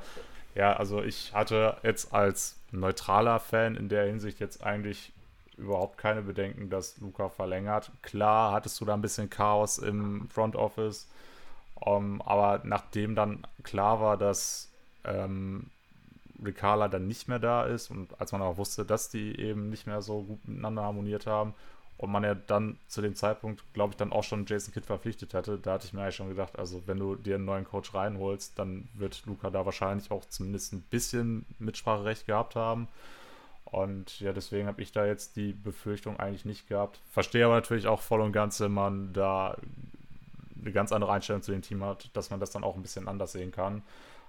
[0.55, 5.11] Ja, also ich hatte jetzt als neutraler Fan in der Hinsicht jetzt eigentlich
[5.57, 7.91] überhaupt keine Bedenken, dass Luca verlängert.
[8.01, 11.07] Klar hattest du da ein bisschen Chaos im Front Office,
[11.75, 14.71] um, ähm, aber nachdem dann klar war, dass
[15.03, 15.69] ähm,
[16.43, 19.87] Ricala dann nicht mehr da ist und als man auch wusste, dass die eben nicht
[19.87, 21.53] mehr so gut miteinander harmoniert haben,
[21.97, 25.33] und man ja dann zu dem Zeitpunkt, glaube ich, dann auch schon Jason Kidd verpflichtet
[25.33, 27.93] hatte, da hatte ich mir eigentlich schon gedacht, also wenn du dir einen neuen Coach
[27.93, 32.87] reinholst, dann wird Luca da wahrscheinlich auch zumindest ein bisschen Mitspracherecht gehabt haben.
[33.75, 37.01] Und ja, deswegen habe ich da jetzt die Befürchtung eigentlich nicht gehabt.
[37.11, 39.57] Verstehe aber natürlich auch voll und ganz, wenn man da
[40.57, 43.09] eine ganz andere Einstellung zu dem Team hat, dass man das dann auch ein bisschen
[43.09, 43.83] anders sehen kann.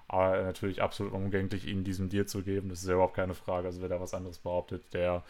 [0.09, 3.69] Aber natürlich absolut umgänglich, ihnen diesen Deal zu geben, das ist ja überhaupt keine Frage.
[3.69, 5.23] Also wer da was anderes behauptet, der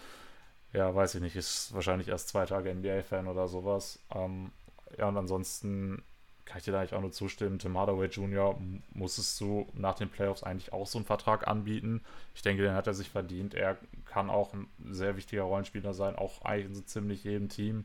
[0.72, 3.98] ja, weiß ich nicht, ist wahrscheinlich erst zwei Tage NBA-Fan oder sowas.
[4.14, 4.50] Ähm,
[4.96, 6.02] ja, und ansonsten
[6.46, 7.58] kann ich dir da eigentlich auch nur zustimmen.
[7.58, 8.56] Tim Hardaway Jr.
[8.94, 12.00] musstest du nach den Playoffs eigentlich auch so einen Vertrag anbieten.
[12.34, 13.52] Ich denke, den hat er sich verdient.
[13.54, 13.76] Er
[14.06, 17.84] kann auch ein sehr wichtiger Rollenspieler sein, auch eigentlich in so ziemlich jedem Team.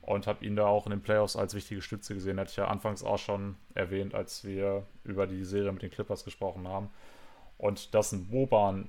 [0.00, 2.38] Und habe ihn da auch in den Playoffs als wichtige Stütze gesehen.
[2.38, 6.24] Hatte ich ja anfangs auch schon erwähnt, als wir über die Serie mit den Clippers
[6.24, 6.88] gesprochen haben.
[7.58, 8.88] Und dass ein Boban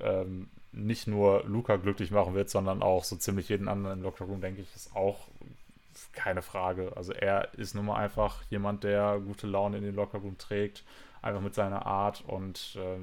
[0.00, 4.40] ähm, nicht nur Luca glücklich machen wird, sondern auch so ziemlich jeden anderen im Lockerroom,
[4.40, 5.28] denke ich, ist auch
[6.12, 6.92] keine Frage.
[6.96, 10.84] Also er ist nun mal einfach jemand, der gute Laune in den Lockerroom trägt,
[11.22, 12.98] einfach mit seiner Art und äh,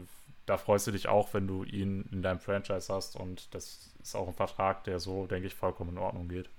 [0.46, 4.16] da freust du dich auch, wenn du ihn in deinem Franchise hast und das ist
[4.16, 6.50] auch ein Vertrag, der so, denke ich, vollkommen in Ordnung geht.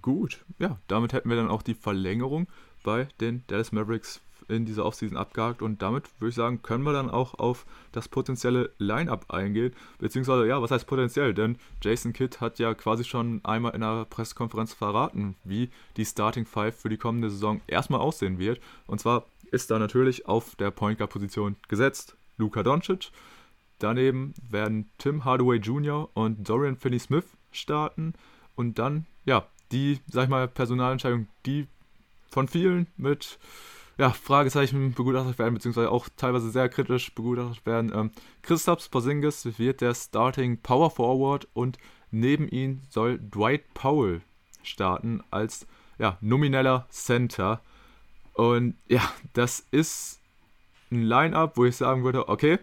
[0.00, 2.46] Gut, ja, damit hätten wir dann auch die Verlängerung
[2.82, 6.92] bei den Dallas Mavericks in dieser Offseason abgehakt und damit würde ich sagen, können wir
[6.92, 9.72] dann auch auf das potenzielle Line-Up eingehen.
[9.98, 11.32] Beziehungsweise, ja, was heißt potenziell?
[11.34, 16.44] Denn Jason Kidd hat ja quasi schon einmal in einer Pressekonferenz verraten, wie die Starting
[16.44, 18.60] Five für die kommende Saison erstmal aussehen wird.
[18.86, 23.10] Und zwar ist da natürlich auf der Point Guard Position gesetzt Luka Doncic.
[23.78, 26.08] Daneben werden Tim Hardaway Jr.
[26.14, 28.14] und Dorian Finney-Smith starten.
[28.54, 31.66] Und dann, ja, die, sag ich mal, Personalentscheidung, die
[32.30, 33.38] von vielen mit
[34.00, 37.92] ja, Fragezeichen begutachtet werden, beziehungsweise auch teilweise sehr kritisch begutachtet werden.
[37.94, 41.76] Ähm, Christoph Porzingis wird der Starting Power Forward und
[42.10, 44.22] neben ihm soll Dwight Powell
[44.62, 45.66] starten als
[45.98, 47.60] ja, nomineller Center.
[48.32, 49.02] Und ja,
[49.34, 50.18] das ist
[50.90, 52.58] ein Line-up, wo ich sagen würde, okay,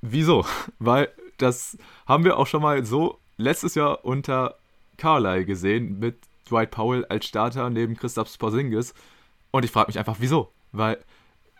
[0.00, 0.46] wieso?
[0.78, 4.56] Weil das haben wir auch schon mal so letztes Jahr unter
[4.96, 6.16] Carlyle gesehen mit
[6.48, 8.94] Dwight Powell als Starter neben Christoph Porzingis.
[9.56, 10.52] Und ich frage mich einfach, wieso?
[10.72, 10.98] Weil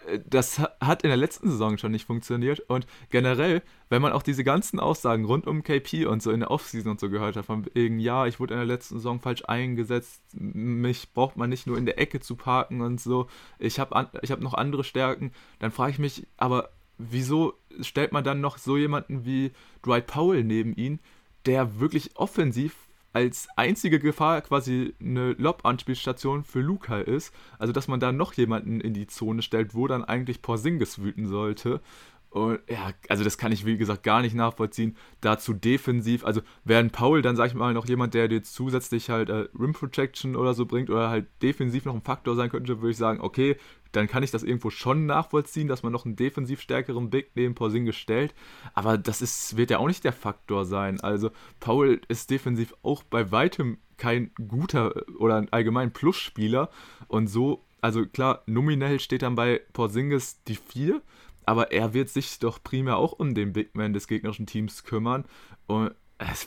[0.06, 2.60] äh, das hat in der letzten Saison schon nicht funktioniert.
[2.60, 6.50] Und generell, wenn man auch diese ganzen Aussagen rund um KP und so in der
[6.50, 9.44] Offseason und so gehört hat, von wegen, ja, ich wurde in der letzten Saison falsch
[9.46, 13.28] eingesetzt, mich braucht man nicht nur in der Ecke zu parken und so,
[13.58, 16.68] ich habe ich hab noch andere Stärken, dann frage ich mich, aber
[16.98, 21.00] wieso stellt man dann noch so jemanden wie Dwight Powell neben ihn,
[21.46, 22.76] der wirklich offensiv
[23.16, 27.32] als einzige Gefahr quasi eine Lob-Anspielstation für Luca ist.
[27.58, 31.26] Also, dass man da noch jemanden in die Zone stellt, wo dann eigentlich Porzingis wüten
[31.26, 31.80] sollte.
[32.28, 34.98] Und ja, also das kann ich wie gesagt gar nicht nachvollziehen.
[35.22, 39.30] Dazu defensiv, also wären Paul dann, sag ich mal, noch jemand, der dir zusätzlich halt
[39.30, 42.90] äh, Rim Protection oder so bringt oder halt defensiv noch ein Faktor sein könnte, würde
[42.90, 43.56] ich sagen, okay,
[43.96, 47.54] dann kann ich das irgendwo schon nachvollziehen, dass man noch einen defensiv stärkeren Big neben
[47.54, 48.34] Porzingis stellt.
[48.74, 51.00] Aber das ist, wird ja auch nicht der Faktor sein.
[51.00, 51.30] Also
[51.60, 56.70] Paul ist defensiv auch bei weitem kein guter oder ein allgemein Plus-Spieler.
[57.08, 61.02] Und so, also klar, nominell steht dann bei Porzingis die 4
[61.46, 65.24] aber er wird sich doch primär auch um den Big Man des gegnerischen Teams kümmern.
[65.66, 65.94] Und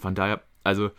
[0.02, 0.92] von daher, also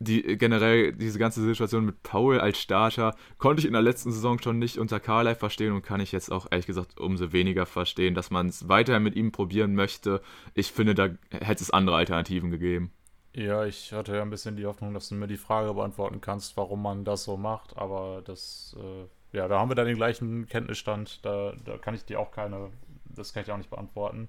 [0.00, 4.40] die, generell diese ganze Situation mit Paul als Starter konnte ich in der letzten Saison
[4.40, 8.14] schon nicht unter Carly verstehen und kann ich jetzt auch ehrlich gesagt umso weniger verstehen,
[8.14, 10.20] dass man es weiterhin mit ihm probieren möchte.
[10.54, 12.92] Ich finde, da hätte es andere Alternativen gegeben.
[13.32, 16.56] Ja, ich hatte ja ein bisschen die Hoffnung, dass du mir die Frage beantworten kannst,
[16.56, 20.48] warum man das so macht, aber das, äh, ja, da haben wir dann den gleichen
[20.48, 22.70] Kenntnisstand, da, da kann ich dir auch keine
[23.16, 24.28] das kann ich auch nicht beantworten.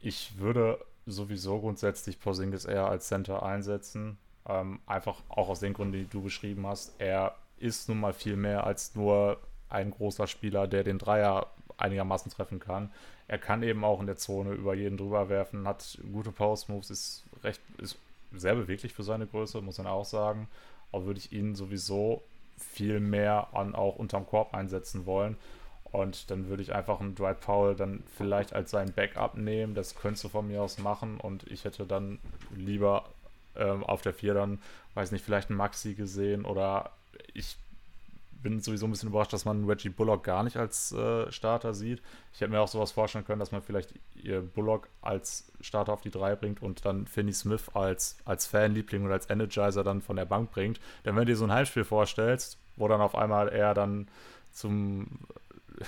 [0.00, 4.18] Ich würde sowieso grundsätzlich Porzingis eher als Center einsetzen.
[4.48, 6.94] Ähm, einfach auch aus den Gründen, die du beschrieben hast.
[6.98, 9.38] Er ist nun mal viel mehr als nur
[9.68, 12.90] ein großer Spieler, der den Dreier einigermaßen treffen kann.
[13.28, 17.24] Er kann eben auch in der Zone über jeden drüber werfen, hat gute Post-Moves, ist
[17.42, 17.96] recht, ist
[18.32, 20.48] sehr beweglich für seine Größe, muss man auch sagen.
[20.90, 22.22] Aber würde ich ihn sowieso
[22.56, 25.36] viel mehr an auch unterm Korb einsetzen wollen.
[25.84, 29.74] Und dann würde ich einfach einen Dwight Powell dann vielleicht als sein Backup nehmen.
[29.74, 31.20] Das könntest du von mir aus machen.
[31.20, 32.18] Und ich hätte dann
[32.54, 33.04] lieber
[33.56, 34.60] ähm, auf der 4 dann,
[34.94, 36.44] weiß nicht, vielleicht einen Maxi gesehen.
[36.44, 36.92] Oder
[37.34, 37.56] ich
[38.42, 42.02] bin sowieso ein bisschen überrascht, dass man Reggie Bullock gar nicht als äh, Starter sieht.
[42.32, 46.00] Ich hätte mir auch sowas vorstellen können, dass man vielleicht ihr Bullock als Starter auf
[46.00, 50.16] die 3 bringt und dann Finney Smith als, als Fanliebling oder als Energizer dann von
[50.16, 50.80] der Bank bringt.
[51.04, 54.08] Denn wenn du dir so ein Heimspiel vorstellst, wo dann auf einmal er dann
[54.50, 55.20] zum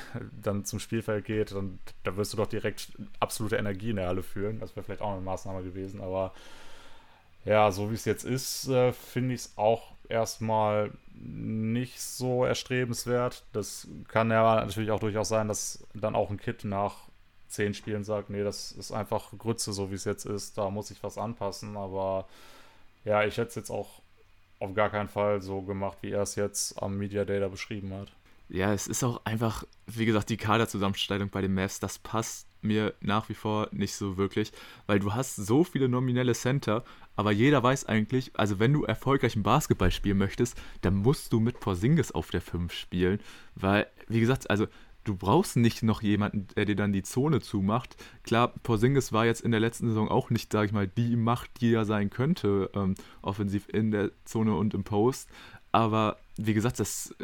[0.42, 4.22] dann zum Spielfeld geht, dann da wirst du doch direkt absolute Energie in der Halle
[4.22, 4.60] fühlen.
[4.60, 6.32] Das wäre vielleicht auch eine Maßnahme gewesen, aber
[7.44, 13.44] ja, so wie es jetzt ist, äh, finde ich es auch erstmal nicht so erstrebenswert.
[13.52, 17.08] Das kann ja natürlich auch durchaus sein, dass dann auch ein Kit nach
[17.48, 20.90] zehn Spielen sagt, nee, das ist einfach Grütze, so wie es jetzt ist, da muss
[20.90, 22.26] ich was anpassen, aber
[23.04, 24.02] ja, ich hätte es jetzt auch
[24.58, 27.92] auf gar keinen Fall so gemacht, wie er es jetzt am Media Day da beschrieben
[27.94, 28.10] hat
[28.48, 32.94] ja, es ist auch einfach, wie gesagt, die Kaderzusammenstellung bei den Mavs, das passt mir
[33.00, 34.52] nach wie vor nicht so wirklich,
[34.86, 36.84] weil du hast so viele nominelle Center,
[37.16, 41.60] aber jeder weiß eigentlich, also wenn du erfolgreichen Basketball spielen möchtest, dann musst du mit
[41.60, 43.20] Porzingis auf der 5 spielen,
[43.54, 44.66] weil, wie gesagt, also
[45.04, 47.94] du brauchst nicht noch jemanden, der dir dann die Zone zumacht.
[48.22, 51.60] Klar, Porzingis war jetzt in der letzten Saison auch nicht, sag ich mal, die Macht,
[51.60, 55.28] die er sein könnte, ähm, offensiv in der Zone und im Post,
[55.72, 57.14] aber wie gesagt, das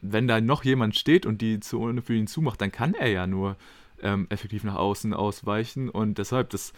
[0.00, 3.26] wenn da noch jemand steht und die Zone für ihn zumacht, dann kann er ja
[3.26, 3.56] nur
[4.02, 6.72] ähm, effektiv nach außen ausweichen und deshalb, das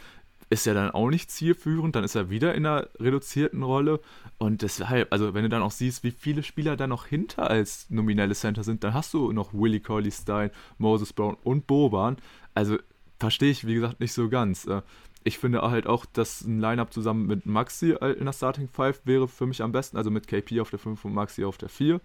[0.51, 4.01] ist ja dann auch nicht zielführend, dann ist er wieder in einer reduzierten Rolle
[4.39, 7.91] und deshalb, also wenn du dann auch siehst, wie viele Spieler da noch hinter als
[7.91, 12.17] nominelle Center sind, dann hast du noch Willie Colley Stein, Moses Brown und Boban,
[12.55, 12.79] also
[13.19, 14.67] verstehe ich, wie gesagt, nicht so ganz.
[14.67, 14.83] Äh,
[15.25, 19.29] ich finde halt auch, dass ein Lineup zusammen mit Maxi in der Starting 5 wäre
[19.29, 22.01] für mich am besten, also mit KP auf der 5 und Maxi auf der 4.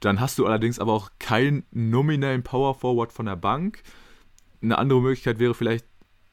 [0.00, 3.82] Dann hast du allerdings aber auch keinen nominellen Power Forward von der Bank.
[4.60, 5.84] Eine andere Möglichkeit wäre vielleicht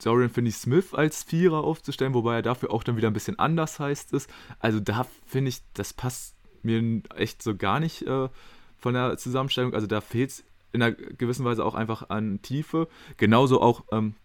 [0.04, 4.14] Dorian Finney-Smith als Vierer aufzustellen, wobei er dafür auch dann wieder ein bisschen anders heißt
[4.14, 4.30] ist.
[4.60, 8.30] Also da finde ich, das passt mir echt so gar nicht äh,
[8.78, 9.74] von der Zusammenstellung.
[9.74, 12.88] Also da fehlt es in einer gewissen Weise auch einfach an Tiefe.
[13.18, 14.16] Genauso auch, ähm,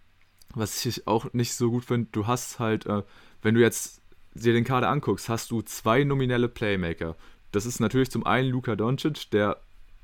[0.55, 3.03] was ich auch nicht so gut finde, du hast halt, äh,
[3.43, 4.03] wenn du jetzt
[4.35, 7.17] dir den Kader anguckst, hast du zwei nominelle Playmaker.
[7.53, 9.61] Das ist natürlich zum einen Luka Doncic, der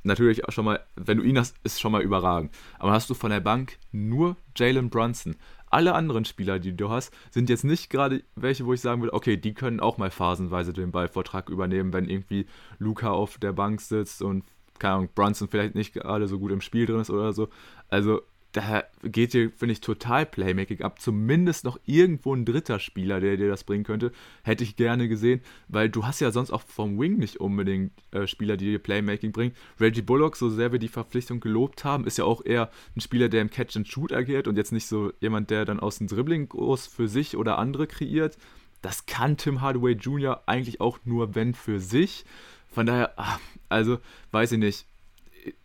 [0.07, 2.53] natürlich auch schon mal, wenn du ihn hast, ist schon mal überragend.
[2.79, 5.37] Aber hast du von der Bank nur Jalen Brunson.
[5.69, 9.13] Alle anderen Spieler, die du hast, sind jetzt nicht gerade welche, wo ich sagen würde,
[9.13, 12.47] okay, die können auch mal phasenweise den Ballvortrag übernehmen, wenn irgendwie
[12.79, 14.45] Luca auf der Bank sitzt und,
[14.79, 17.49] keine Ahnung, Brunson vielleicht nicht gerade so gut im Spiel drin ist oder so.
[17.89, 18.23] Also
[18.57, 20.99] da geht dir, finde ich, total Playmaking ab.
[20.99, 24.13] Zumindest noch irgendwo ein dritter Spieler, der dir das bringen könnte.
[24.45, 28.27] Hätte ich gerne gesehen, weil du hast ja sonst auch vom Wing nicht unbedingt äh,
[28.27, 29.55] Spieler, die dir Playmaking bringen.
[29.79, 33.29] Reggie Bullock, so sehr wir die Verpflichtung gelobt haben, ist ja auch eher ein Spieler,
[33.29, 36.07] der im Catch and Shoot agiert und jetzt nicht so jemand, der dann aus dem
[36.07, 38.39] Dribbling groß für sich oder andere kreiert.
[38.81, 40.43] Das kann Tim Hardaway Jr.
[40.47, 42.25] eigentlich auch nur, wenn für sich.
[42.73, 43.39] Von daher, ah,
[43.69, 43.99] also
[44.31, 44.87] weiß ich nicht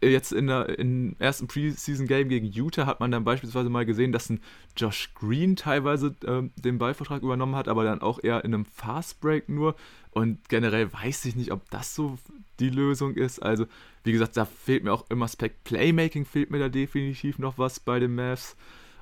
[0.02, 4.30] jetzt in der, im ersten Preseason-Game gegen Utah hat man dann beispielsweise mal gesehen, dass
[4.30, 4.42] ein
[4.76, 9.50] Josh Green teilweise äh, den Ballvertrag übernommen hat, aber dann auch eher in einem Fastbreak
[9.50, 9.76] nur.
[10.12, 12.18] Und generell weiß ich nicht, ob das so
[12.60, 13.40] die Lösung ist.
[13.40, 13.66] Also,
[14.04, 17.80] wie gesagt, da fehlt mir auch im Aspekt Playmaking, fehlt mir da definitiv noch was
[17.80, 18.56] bei den Mavs.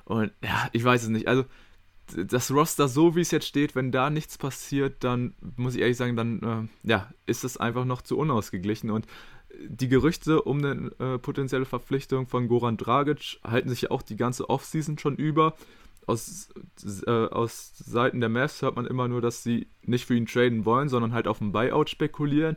[0.04, 1.28] Und ja, ich weiß es nicht.
[1.28, 1.44] Also,
[2.16, 5.96] das Roster so wie es jetzt steht, wenn da nichts passiert, dann muss ich ehrlich
[5.96, 9.06] sagen, dann äh, ja, ist das einfach noch zu unausgeglichen und
[9.66, 14.16] die Gerüchte um eine äh, potenzielle Verpflichtung von Goran Dragic halten sich ja auch die
[14.16, 15.54] ganze Offseason schon über.
[16.06, 16.48] Aus,
[17.06, 20.64] äh, aus Seiten der Mavs hört man immer nur, dass sie nicht für ihn traden
[20.64, 22.56] wollen, sondern halt auf ein Buyout spekulieren.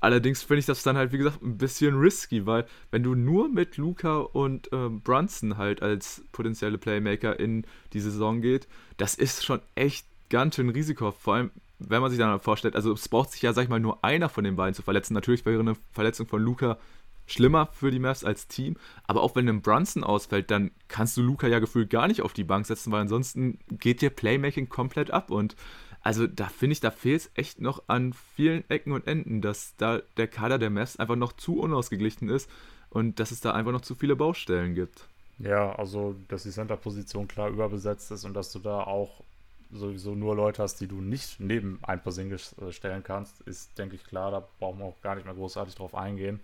[0.00, 3.48] Allerdings finde ich das dann halt, wie gesagt, ein bisschen risky, weil wenn du nur
[3.48, 9.44] mit Luca und äh, Brunson halt als potenzielle Playmaker in die Saison geht, das ist
[9.44, 11.12] schon echt ganz schön Risiko.
[11.12, 13.80] Vor allem, wenn man sich dann vorstellt, also es braucht sich ja, sag ich mal,
[13.80, 15.14] nur einer von den beiden zu verletzen.
[15.14, 16.78] Natürlich wäre eine Verletzung von Luca
[17.26, 18.76] schlimmer für die Mavs als Team,
[19.06, 22.32] aber auch wenn ein Brunson ausfällt, dann kannst du Luca ja gefühlt gar nicht auf
[22.32, 25.54] die Bank setzen, weil ansonsten geht dir Playmaking komplett ab und
[26.00, 29.74] also da finde ich, da fehlt es echt noch an vielen Ecken und Enden, dass
[29.76, 32.48] da der Kader der Mavs einfach noch zu unausgeglichen ist
[32.88, 35.06] und dass es da einfach noch zu viele Baustellen gibt.
[35.38, 39.22] Ja, also dass die Center-Position klar überbesetzt ist und dass du da auch
[39.70, 43.96] sowieso nur Leute hast, die du nicht neben ein Porzingis äh, stellen kannst, ist, denke
[43.96, 44.30] ich, klar.
[44.30, 46.40] Da brauchen wir auch gar nicht mehr großartig drauf eingehen.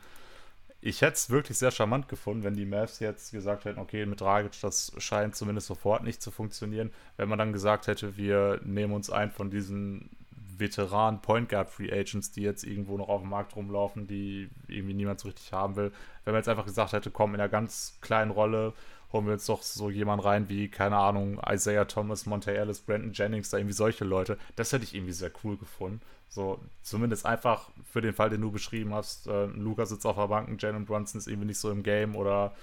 [0.80, 4.20] Ich hätte es wirklich sehr charmant gefunden, wenn die Mavs jetzt gesagt hätten, okay, mit
[4.20, 6.90] Dragic, das scheint zumindest sofort nicht zu funktionieren.
[7.16, 10.10] Wenn man dann gesagt hätte, wir nehmen uns ein von diesen
[10.58, 14.94] Veteranen Point Guard Free Agents, die jetzt irgendwo noch auf dem Markt rumlaufen, die irgendwie
[14.94, 15.90] niemand so richtig haben will.
[16.24, 18.74] Wenn man jetzt einfach gesagt hätte, komm, in einer ganz kleinen Rolle
[19.12, 23.12] holen wir jetzt doch so jemanden rein wie, keine Ahnung, Isaiah Thomas, Monte Ellis, Brandon
[23.12, 24.38] Jennings, da irgendwie solche Leute.
[24.56, 26.00] Das hätte ich irgendwie sehr cool gefunden.
[26.28, 29.28] So, zumindest einfach für den Fall, den du beschrieben hast.
[29.28, 32.54] Äh, Luca sitzt auf der Bank, Jalen Brunson ist irgendwie nicht so im Game oder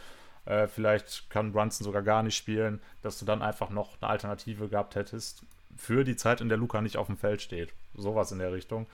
[0.46, 4.68] äh, vielleicht kann Brunson sogar gar nicht spielen, dass du dann einfach noch eine Alternative
[4.68, 5.44] gehabt hättest
[5.78, 7.74] für die Zeit, in der Luca nicht auf dem Feld steht.
[7.96, 8.88] Sowas in der Richtung.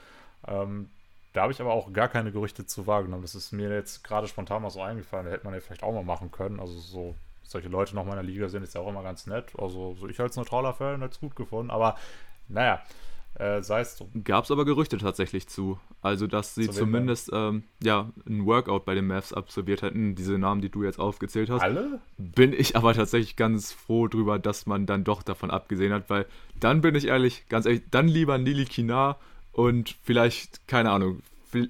[0.47, 0.89] Ähm,
[1.33, 3.21] da habe ich aber auch gar keine Gerüchte zu wahrgenommen.
[3.21, 5.25] Das ist mir jetzt gerade spontan mal so eingefallen.
[5.25, 6.59] Da hätte man ja vielleicht auch mal machen können.
[6.59, 7.15] Also so
[7.49, 9.53] solche Leute noch mal in der Liga sind, ist ja auch immer ganz nett.
[9.57, 11.95] Also so ich als neutraler Fan hätte es gut gefunden, aber
[12.47, 12.81] naja,
[13.39, 14.09] äh, sei es drum.
[14.23, 15.79] Gab es aber Gerüchte tatsächlich zu.
[16.01, 20.39] Also, dass sie zu zumindest ähm, ja, ein Workout bei den Mavs absolviert hätten, diese
[20.39, 21.61] Namen, die du jetzt aufgezählt hast.
[21.61, 21.99] Alle?
[22.17, 26.25] Bin ich aber tatsächlich ganz froh drüber, dass man dann doch davon abgesehen hat, weil
[26.59, 29.19] dann bin ich ehrlich, ganz ehrlich, dann lieber Nili Kinar
[29.51, 31.21] und vielleicht, keine Ahnung,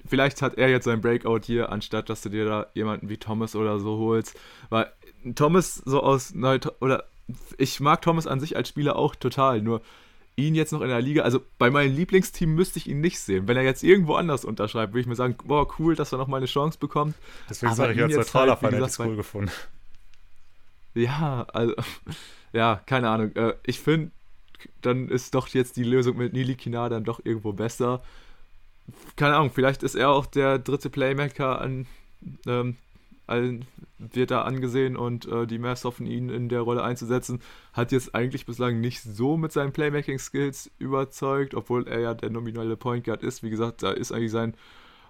[0.06, 3.54] vielleicht hat er jetzt sein Breakout hier, anstatt dass du dir da jemanden wie Thomas
[3.54, 4.38] oder so holst.
[4.70, 4.90] Weil
[5.34, 6.34] Thomas so aus
[6.80, 7.04] oder
[7.58, 9.82] ich mag Thomas an sich als Spieler auch total, nur
[10.36, 13.48] ihn jetzt noch in der Liga, also bei meinem Lieblingsteam müsste ich ihn nicht sehen.
[13.48, 16.28] Wenn er jetzt irgendwo anders unterschreibt, würde ich mir sagen, boah, cool, dass er noch
[16.28, 17.14] mal eine Chance bekommt.
[17.50, 19.50] Deswegen sage ich als neutraler halt, Fan cool gefunden.
[20.94, 21.74] Ja, also,
[22.52, 23.34] ja, keine Ahnung.
[23.36, 24.10] Äh, ich finde,
[24.80, 28.02] dann ist doch jetzt die Lösung mit Nili Kina dann doch irgendwo besser.
[29.16, 31.86] Keine Ahnung, vielleicht ist er auch der dritte Playmaker an,
[32.46, 32.76] ähm,
[33.98, 37.40] wird da angesehen und äh, die Mavs hoffen ihn in der Rolle einzusetzen.
[37.72, 42.76] Hat jetzt eigentlich bislang nicht so mit seinen Playmaking-Skills überzeugt, obwohl er ja der nominelle
[42.76, 43.42] Point Guard ist.
[43.42, 44.54] Wie gesagt, da ist eigentlich sein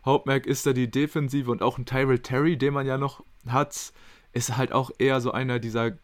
[0.04, 3.92] Hauptmerk ist da die Defensive und auch ein Tyrell Terry, den man ja noch hat,
[4.32, 5.98] ist halt auch eher so einer dieser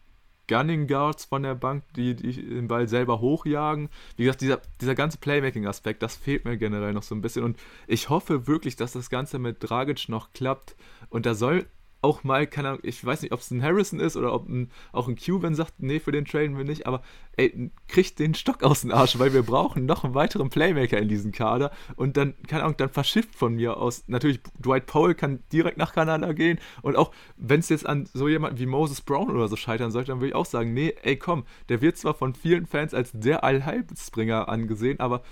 [0.47, 3.89] Gunning Guards von der Bank, die, die den Ball selber hochjagen.
[4.15, 7.43] Wie gesagt, dieser, dieser ganze Playmaking-Aspekt, das fehlt mir generell noch so ein bisschen.
[7.43, 7.57] Und
[7.87, 10.75] ich hoffe wirklich, dass das Ganze mit Dragic noch klappt.
[11.09, 11.65] Und da soll
[12.05, 14.69] auch mal, keine Ahnung, ich weiß nicht, ob es ein Harrison ist oder ob ein,
[14.91, 17.01] auch ein Cuban sagt, nee, für den traden wir nicht, aber
[17.35, 21.09] ey, kriegt den Stock aus dem Arsch, weil wir brauchen noch einen weiteren Playmaker in
[21.09, 25.39] diesem Kader und dann, keine Ahnung, dann verschifft von mir aus, natürlich, Dwight Powell kann
[25.51, 29.31] direkt nach Kanada gehen und auch, wenn es jetzt an so jemanden wie Moses Brown
[29.31, 32.13] oder so scheitern sollte, dann würde ich auch sagen, nee, ey, komm, der wird zwar
[32.13, 35.23] von vielen Fans als der Allheilsbringer angesehen, aber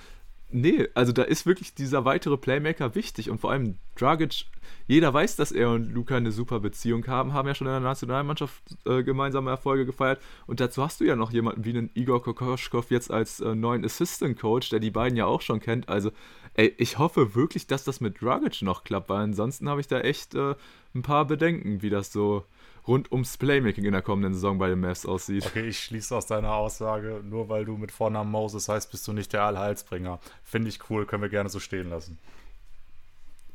[0.54, 4.45] nee, also da ist wirklich dieser weitere Playmaker wichtig und vor allem Dragic,
[4.88, 7.80] jeder weiß, dass er und Luca eine super Beziehung haben, haben ja schon in der
[7.80, 10.22] Nationalmannschaft äh, gemeinsame Erfolge gefeiert.
[10.47, 13.84] Und dazu hast du ja noch jemanden wie einen Igor Kokoschkov jetzt als äh, neuen
[13.84, 16.12] Assistant Coach, der die beiden ja auch schon kennt, also
[16.56, 19.99] ey, ich hoffe wirklich, dass das mit Dragic noch klappt, weil ansonsten habe ich da
[19.99, 20.56] echt äh,
[20.95, 22.45] ein paar Bedenken, wie das so
[22.88, 25.46] rund ums Playmaking in der kommenden Saison bei den Mavs aussieht.
[25.46, 29.14] Okay, ich schließe aus deiner Aussage, nur weil du mit Vornamen Moses heißt, bist du
[29.14, 30.20] nicht der Allheilsbringer.
[30.44, 32.20] Finde ich cool, können wir gerne so stehen lassen.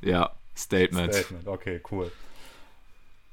[0.00, 1.14] Ja, Statement.
[1.14, 2.10] Statement, okay, cool.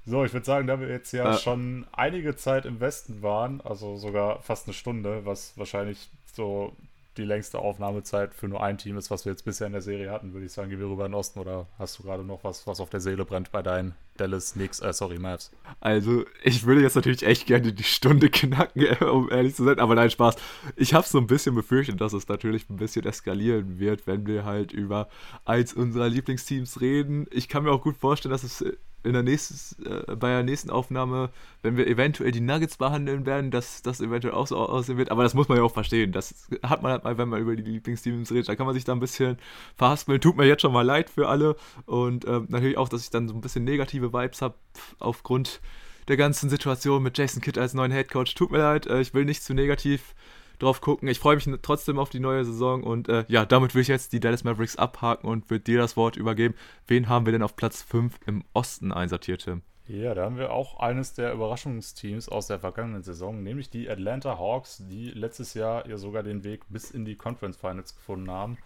[0.05, 3.61] So, ich würde sagen, da wir jetzt ja äh, schon einige Zeit im Westen waren,
[3.61, 6.75] also sogar fast eine Stunde, was wahrscheinlich so
[7.17, 10.11] die längste Aufnahmezeit für nur ein Team ist, was wir jetzt bisher in der Serie
[10.11, 12.43] hatten, würde ich sagen, gehen wir rüber in den Osten oder hast du gerade noch
[12.43, 15.51] was, was auf der Seele brennt bei deinen Dallas Knicks, äh, sorry, Mavs?
[15.79, 19.95] Also, ich würde jetzt natürlich echt gerne die Stunde knacken, um ehrlich zu sein, aber
[19.95, 20.35] nein, Spaß.
[20.75, 24.45] Ich habe so ein bisschen befürchtet, dass es natürlich ein bisschen eskalieren wird, wenn wir
[24.45, 25.09] halt über
[25.43, 27.27] eins unserer Lieblingsteams reden.
[27.31, 28.63] Ich kann mir auch gut vorstellen, dass es
[29.05, 31.29] in der nächsten, äh, bei der nächsten Aufnahme,
[31.61, 35.11] wenn wir eventuell die Nuggets behandeln werden, dass das eventuell auch so aussehen wird.
[35.11, 36.11] Aber das muss man ja auch verstehen.
[36.11, 38.49] Das hat man halt mal, wenn man über die Lieblingsteams redet.
[38.49, 39.37] Da kann man sich da ein bisschen
[39.75, 40.19] verhaspeln.
[40.19, 41.55] Tut mir jetzt schon mal leid für alle.
[41.85, 44.55] Und äh, natürlich auch, dass ich dann so ein bisschen negative Vibes habe
[44.99, 45.61] aufgrund
[46.07, 48.35] der ganzen Situation mit Jason Kidd als neuen Headcoach.
[48.35, 50.15] Tut mir leid, äh, ich will nicht zu negativ
[50.57, 51.07] drauf gucken.
[51.07, 54.13] Ich freue mich trotzdem auf die neue Saison und äh, ja, damit will ich jetzt
[54.13, 56.55] die Dallas Mavericks abhaken und würde dir das Wort übergeben.
[56.87, 59.61] Wen haben wir denn auf Platz 5 im Osten einsortiert, Tim?
[59.87, 64.39] Ja, da haben wir auch eines der Überraschungsteams aus der vergangenen Saison, nämlich die Atlanta
[64.39, 68.57] Hawks, die letztes Jahr ja sogar den Weg bis in die Conference Finals gefunden haben.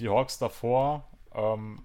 [0.00, 1.82] Die Hawks davor ähm,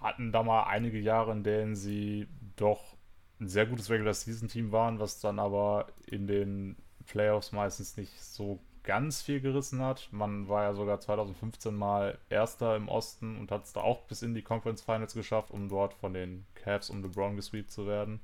[0.00, 2.96] hatten da mal einige Jahre, in denen sie doch
[3.40, 8.22] ein sehr gutes Regular Season Team waren, was dann aber in den Playoffs meistens nicht
[8.22, 10.08] so ganz viel gerissen hat.
[10.10, 14.22] Man war ja sogar 2015 mal Erster im Osten und hat es da auch bis
[14.22, 18.20] in die Conference Finals geschafft, um dort von den Cavs um LeBron gesweept zu werden.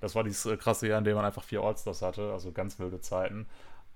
[0.00, 2.78] Das war dieses äh, krasse Jahr, in dem man einfach vier All-Stars hatte, also ganz
[2.78, 3.46] wilde Zeiten.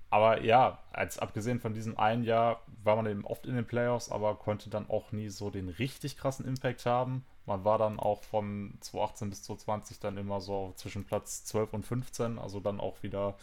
[0.09, 4.09] Aber ja, als abgesehen von diesem einen Jahr war man eben oft in den Playoffs,
[4.09, 7.25] aber konnte dann auch nie so den richtig krassen Impact haben.
[7.45, 11.85] Man war dann auch von 2018 bis 2020 dann immer so zwischen Platz 12 und
[11.85, 13.35] 15, also dann auch wieder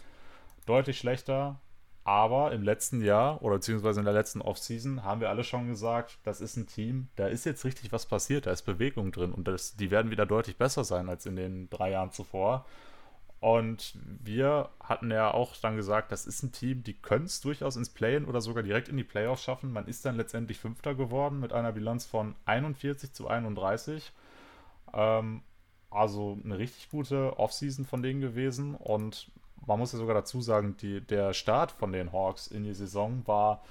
[0.65, 1.59] deutlich schlechter.
[2.03, 6.19] Aber im letzten Jahr oder beziehungsweise in der letzten Offseason haben wir alle schon gesagt,
[6.23, 9.47] das ist ein Team, da ist jetzt richtig was passiert, da ist Bewegung drin und
[9.47, 12.65] das, die werden wieder deutlich besser sein als in den drei Jahren zuvor.
[13.39, 17.75] Und wir hatten ja auch dann gesagt, das ist ein Team, die können es durchaus
[17.75, 19.73] ins Play-In oder sogar direkt in die Playoffs schaffen.
[19.73, 24.11] Man ist dann letztendlich Fünfter geworden mit einer Bilanz von 41 zu 31.
[24.93, 25.41] Ähm,
[25.89, 29.31] also eine richtig gute Offseason von denen gewesen und
[29.65, 33.23] man muss ja sogar dazu sagen, die, der Start von den Hawks in die Saison
[33.25, 33.63] war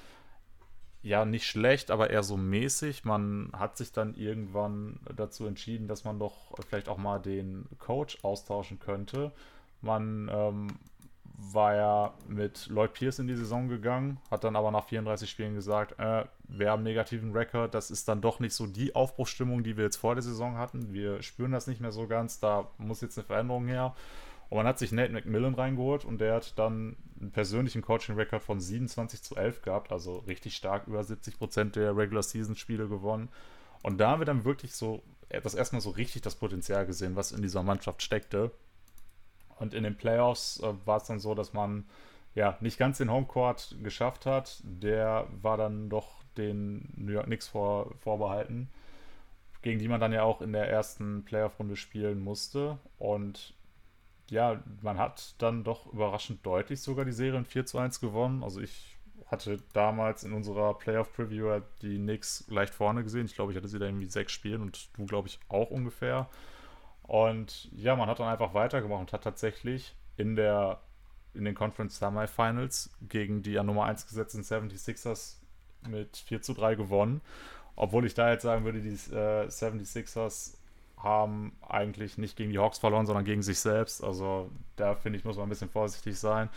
[1.02, 3.04] ja nicht schlecht, aber eher so mäßig.
[3.04, 6.34] Man hat sich dann irgendwann dazu entschieden, dass man doch
[6.66, 9.30] vielleicht auch mal den Coach austauschen könnte.
[9.82, 10.68] Man ähm,
[11.36, 15.54] war ja mit Lloyd Pierce in die Saison gegangen, hat dann aber nach 34 Spielen
[15.54, 19.62] gesagt, äh, wir haben einen negativen Rekord, das ist dann doch nicht so die Aufbruchsstimmung,
[19.62, 20.92] die wir jetzt vor der Saison hatten.
[20.92, 23.94] Wir spüren das nicht mehr so ganz, da muss jetzt eine Veränderung her.
[24.50, 28.60] Und man hat sich Nate McMillan reingeholt und der hat dann einen persönlichen Coaching-Record von
[28.60, 33.28] 27 zu 11 gehabt, also richtig stark über 70 Prozent der Regular-Season-Spiele gewonnen.
[33.82, 37.32] Und da haben wir dann wirklich so das erstmal so richtig das Potenzial gesehen, was
[37.32, 38.50] in dieser Mannschaft steckte.
[39.56, 41.84] Und in den Playoffs äh, war es dann so, dass man
[42.34, 44.60] ja nicht ganz den Homecourt geschafft hat.
[44.64, 48.68] Der war dann doch den New York Knicks vor, vorbehalten,
[49.62, 52.78] gegen die man dann ja auch in der ersten Playoff-Runde spielen musste.
[52.98, 53.54] Und
[54.30, 58.42] ja, man hat dann doch überraschend deutlich sogar die Serien 4 zu 1 gewonnen.
[58.42, 58.96] Also ich
[59.26, 63.26] hatte damals in unserer Playoff-Preview die Knicks leicht vorne gesehen.
[63.26, 66.28] Ich glaube, ich hatte sie da irgendwie sechs Spielen und du, glaube ich, auch ungefähr.
[67.02, 70.80] Und ja, man hat dann einfach weitergemacht und hat tatsächlich in der
[71.34, 75.38] in den Conference Semifinals gegen die an Nummer 1 gesetzten 76ers
[75.88, 77.20] mit 4 zu 3 gewonnen.
[77.76, 80.56] Obwohl ich da jetzt sagen würde, die äh, 76ers
[81.04, 84.02] haben eigentlich nicht gegen die Hawks verloren, sondern gegen sich selbst.
[84.02, 86.48] Also da finde ich, muss man ein bisschen vorsichtig sein.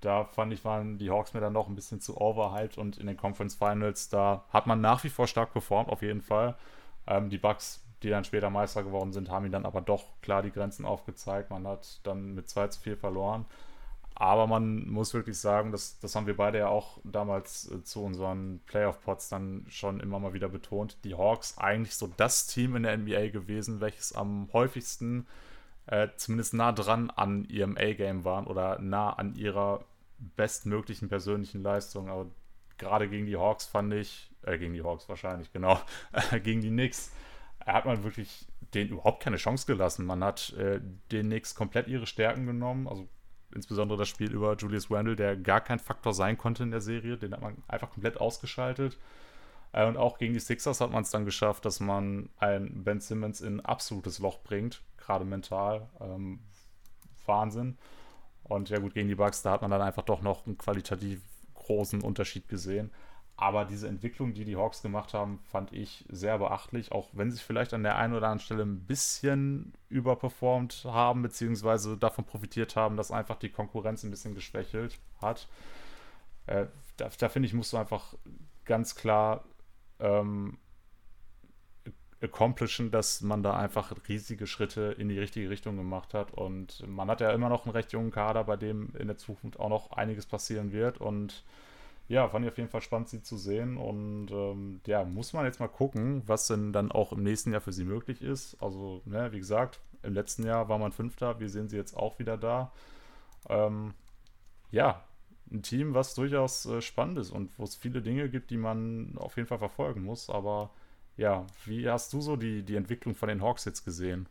[0.00, 3.06] Da fand ich, waren die Hawks mir dann noch ein bisschen zu overhyped und in
[3.06, 6.56] den Conference Finals, da hat man nach wie vor stark performt, auf jeden Fall.
[7.06, 10.42] Ähm, die Bucks, die dann später Meister geworden sind, haben ihnen dann aber doch klar
[10.42, 11.50] die Grenzen aufgezeigt.
[11.50, 13.44] Man hat dann mit 2 zu 4 verloren.
[14.20, 18.02] Aber man muss wirklich sagen, das, das haben wir beide ja auch damals äh, zu
[18.02, 20.96] unseren Playoff-Pots dann schon immer mal wieder betont.
[21.04, 25.28] Die Hawks eigentlich so das Team in der NBA gewesen, welches am häufigsten
[25.86, 29.84] äh, zumindest nah dran an ihrem A-Game waren oder nah an ihrer
[30.18, 32.08] bestmöglichen persönlichen Leistung.
[32.08, 32.26] Aber
[32.76, 35.80] gerade gegen die Hawks fand ich, äh, gegen die Hawks wahrscheinlich, genau,
[36.42, 37.12] gegen die Knicks,
[37.64, 40.04] hat man wirklich denen überhaupt keine Chance gelassen.
[40.04, 40.80] Man hat äh,
[41.12, 43.08] den Knicks komplett ihre Stärken genommen, also
[43.54, 47.16] insbesondere das Spiel über Julius Randle, der gar kein Faktor sein konnte in der Serie.
[47.16, 48.98] Den hat man einfach komplett ausgeschaltet.
[49.72, 53.00] Äh, und auch gegen die Sixers hat man es dann geschafft, dass man einen Ben
[53.00, 55.88] Simmons in ein absolutes Loch bringt, gerade mental.
[56.00, 56.40] Ähm,
[57.26, 57.76] Wahnsinn.
[58.44, 61.20] Und ja gut, gegen die Bucks, da hat man dann einfach doch noch einen qualitativ
[61.54, 62.90] großen Unterschied gesehen.
[63.40, 67.38] Aber diese Entwicklung, die die Hawks gemacht haben, fand ich sehr beachtlich, auch wenn sie
[67.38, 72.96] vielleicht an der einen oder anderen Stelle ein bisschen überperformt haben, beziehungsweise davon profitiert haben,
[72.96, 75.46] dass einfach die Konkurrenz ein bisschen geschwächelt hat.
[76.46, 76.66] Äh,
[76.96, 78.14] da, da finde ich, musst du einfach
[78.64, 79.44] ganz klar
[80.00, 80.58] ähm,
[82.20, 86.32] accomplishen, dass man da einfach riesige Schritte in die richtige Richtung gemacht hat.
[86.32, 89.60] Und man hat ja immer noch einen recht jungen Kader, bei dem in der Zukunft
[89.60, 90.98] auch noch einiges passieren wird.
[90.98, 91.44] Und
[92.08, 93.76] ja, fand ich auf jeden Fall spannend, sie zu sehen.
[93.76, 97.60] Und ähm, ja, muss man jetzt mal gucken, was denn dann auch im nächsten Jahr
[97.60, 98.56] für sie möglich ist.
[98.62, 102.18] Also, ne, wie gesagt, im letzten Jahr war man Fünfter, wir sehen sie jetzt auch
[102.18, 102.72] wieder da.
[103.48, 103.92] Ähm,
[104.70, 105.04] ja,
[105.50, 109.14] ein Team, was durchaus äh, spannend ist und wo es viele Dinge gibt, die man
[109.16, 110.30] auf jeden Fall verfolgen muss.
[110.30, 110.70] Aber
[111.16, 114.28] ja, wie hast du so die, die Entwicklung von den Hawks jetzt gesehen?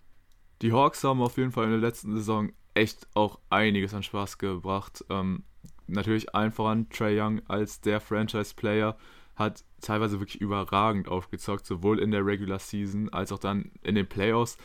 [0.64, 4.38] Die Hawks haben auf jeden Fall in der letzten Saison echt auch einiges an Spaß
[4.38, 5.04] gebracht.
[5.10, 5.44] Ähm,
[5.88, 8.98] natürlich allen voran Trey Young als der Franchise-Player
[9.36, 14.08] hat teilweise wirklich überragend aufgezockt, sowohl in der Regular Season als auch dann in den
[14.08, 14.58] Playoffs.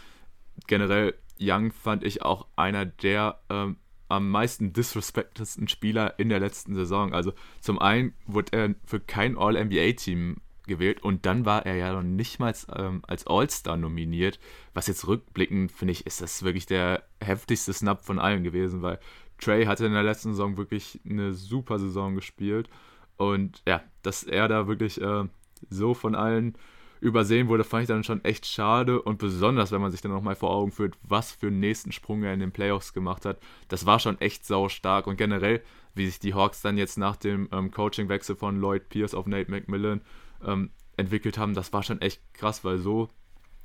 [0.67, 3.77] Generell Young fand ich auch einer der ähm,
[4.09, 7.15] am meisten disrespectesten Spieler in der letzten Saison.
[7.15, 12.03] Also zum einen wurde er für kein All-NBA-Team gewählt und dann war er ja noch
[12.03, 14.39] nicht mal ähm, als All-Star nominiert.
[14.75, 18.99] Was jetzt rückblickend finde ich, ist das wirklich der heftigste Snap von allen gewesen, weil
[19.43, 22.69] Trey hatte in der letzten Saison wirklich eine super Saison gespielt.
[23.17, 25.25] Und ja, dass er da wirklich äh,
[25.71, 26.57] so von allen
[27.01, 29.03] übersehen wurde, fand ich dann schon echt schade.
[29.03, 32.23] Und besonders, wenn man sich dann nochmal vor Augen führt, was für einen nächsten Sprung
[32.23, 35.07] er in den Playoffs gemacht hat, das war schon echt sau stark.
[35.07, 35.63] Und generell,
[35.95, 39.51] wie sich die Hawks dann jetzt nach dem ähm, Coachingwechsel von Lloyd Pierce auf Nate
[39.51, 40.01] McMillan
[40.45, 43.09] ähm, entwickelt haben, das war schon echt krass, weil so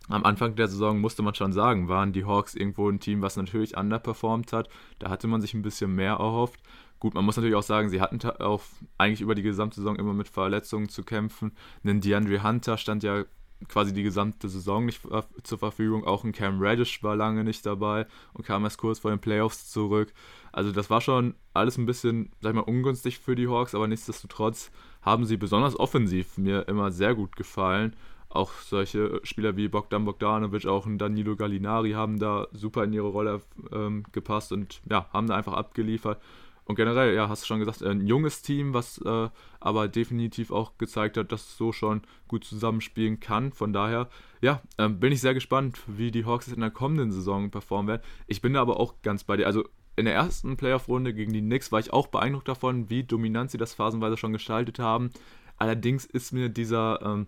[0.10, 3.36] am Anfang der Saison musste man schon sagen, waren die Hawks irgendwo ein Team, was
[3.36, 4.70] natürlich underperformt hat.
[5.00, 6.62] Da hatte man sich ein bisschen mehr erhofft.
[7.00, 8.64] Gut, man muss natürlich auch sagen, sie hatten auch
[8.98, 11.52] eigentlich über die gesamte Saison immer mit Verletzungen zu kämpfen.
[11.84, 13.26] Denn DeAndre Hunter stand ja
[13.68, 15.02] quasi die gesamte Saison nicht
[15.44, 16.06] zur Verfügung.
[16.06, 19.70] Auch ein Cam Reddish war lange nicht dabei und kam erst kurz vor den Playoffs
[19.70, 20.14] zurück.
[20.52, 23.88] Also das war schon alles ein bisschen, sag ich mal, ungünstig für die Hawks, aber
[23.88, 27.96] nichtsdestotrotz haben sie besonders offensiv mir immer sehr gut gefallen
[28.38, 33.08] auch solche Spieler wie Bogdan Bogdanovic, auch ein Danilo Gallinari haben da super in ihre
[33.08, 36.22] Rolle ähm, gepasst und ja, haben da einfach abgeliefert.
[36.68, 39.30] Und generell, ja, hast du schon gesagt, ein junges Team, was äh,
[39.62, 43.54] aber definitiv auch gezeigt hat, dass es so schon gut zusammenspielen kann.
[43.54, 44.10] Von daher,
[44.42, 48.02] ja, ähm, bin ich sehr gespannt, wie die Hawks in der kommenden Saison performen werden.
[48.28, 49.48] Ich bin da aber auch ganz bei dir.
[49.48, 49.64] Also
[49.96, 53.58] in der ersten Playoff-Runde gegen die Knicks war ich auch beeindruckt davon, wie dominant sie
[53.58, 55.12] das phasenweise schon gestaltet haben.
[55.58, 57.28] Allerdings ist mir dieser ähm,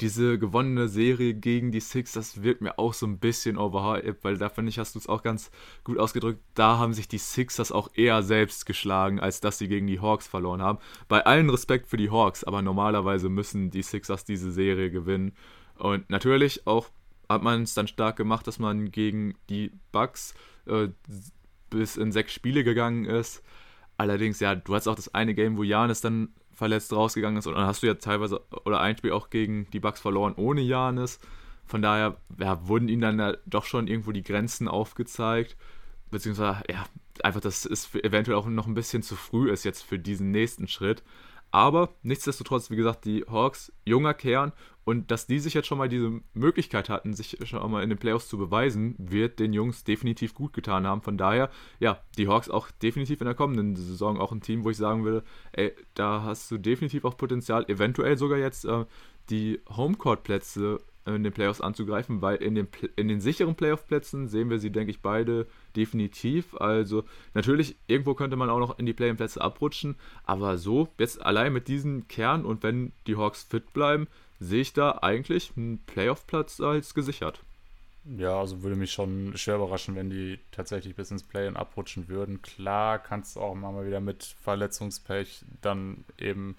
[0.00, 4.36] diese gewonnene Serie gegen die Six, das wirkt mir auch so ein bisschen overhyped, weil
[4.36, 5.50] da finde ich, hast du es auch ganz
[5.84, 9.86] gut ausgedrückt, da haben sich die Sixers auch eher selbst geschlagen, als dass sie gegen
[9.86, 10.78] die Hawks verloren haben.
[11.08, 15.32] Bei allen Respekt für die Hawks, aber normalerweise müssen die Sixers diese Serie gewinnen.
[15.78, 16.88] Und natürlich auch
[17.28, 20.34] hat man es dann stark gemacht, dass man gegen die Bucks
[20.66, 20.88] äh,
[21.70, 23.42] bis in sechs Spiele gegangen ist.
[23.96, 27.46] Allerdings, ja, du hast auch das eine Game, wo Janis dann verletzt rausgegangen ist.
[27.46, 30.60] Und dann hast du ja teilweise oder ein Spiel auch gegen die Bucks verloren ohne
[30.60, 31.18] Janis.
[31.64, 35.56] Von daher ja, wurden ihnen dann ja doch schon irgendwo die Grenzen aufgezeigt.
[36.10, 36.84] Beziehungsweise, ja,
[37.22, 40.68] einfach, dass es eventuell auch noch ein bisschen zu früh ist jetzt für diesen nächsten
[40.68, 41.02] Schritt.
[41.50, 44.52] Aber nichtsdestotrotz, wie gesagt, die Hawks, junger Kern
[44.84, 47.98] und dass die sich jetzt schon mal diese Möglichkeit hatten, sich schon mal in den
[47.98, 51.02] Playoffs zu beweisen, wird den Jungs definitiv gut getan haben.
[51.02, 54.70] Von daher, ja, die Hawks auch definitiv in der kommenden Saison auch ein Team, wo
[54.70, 55.22] ich sagen will,
[55.52, 58.84] ey, da hast du definitiv auch Potenzial, eventuell sogar jetzt äh,
[59.30, 64.58] die Homecourt-Plätze in den Playoffs anzugreifen, weil in den, in den sicheren Playoff-Plätzen sehen wir
[64.58, 66.54] sie, denke ich, beide definitiv.
[66.54, 67.04] Also
[67.34, 71.68] natürlich, irgendwo könnte man auch noch in die Play-in-Plätze abrutschen, aber so, jetzt allein mit
[71.68, 74.06] diesem Kern und wenn die Hawks fit bleiben,
[74.42, 77.40] sehe ich da eigentlich einen Playoff-Platz als gesichert.
[78.04, 82.42] Ja, also würde mich schon schwer überraschen, wenn die tatsächlich bis ins Play-in abrutschen würden.
[82.42, 86.56] Klar, kannst du auch mal wieder mit Verletzungspech dann eben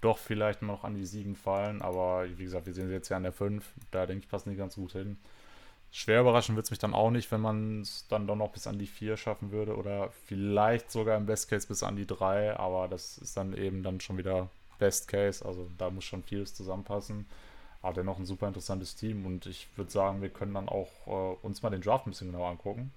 [0.00, 3.16] doch vielleicht noch an die 7 fallen, aber wie gesagt, wir sehen sie jetzt ja
[3.16, 3.64] an der 5.
[3.90, 5.16] Da denke ich, passen die ganz gut hin.
[5.90, 8.66] Schwer überraschen wird es mich dann auch nicht, wenn man es dann doch noch bis
[8.68, 12.56] an die 4 schaffen würde oder vielleicht sogar im Best Case bis an die 3,
[12.58, 16.54] aber das ist dann eben dann schon wieder Best Case, also da muss schon vieles
[16.54, 17.26] zusammenpassen.
[17.82, 21.46] Aber dennoch ein super interessantes Team und ich würde sagen, wir können dann auch äh,
[21.46, 22.92] uns mal den Draft ein bisschen genauer angucken.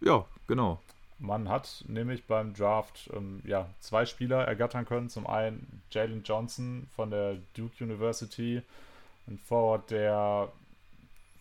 [0.00, 0.80] Ja, genau.
[1.18, 5.08] Man hat nämlich beim Draft ähm, ja, zwei Spieler ergattern können.
[5.08, 8.62] Zum einen Jalen Johnson von der Duke University,
[9.26, 10.48] ein Forward, der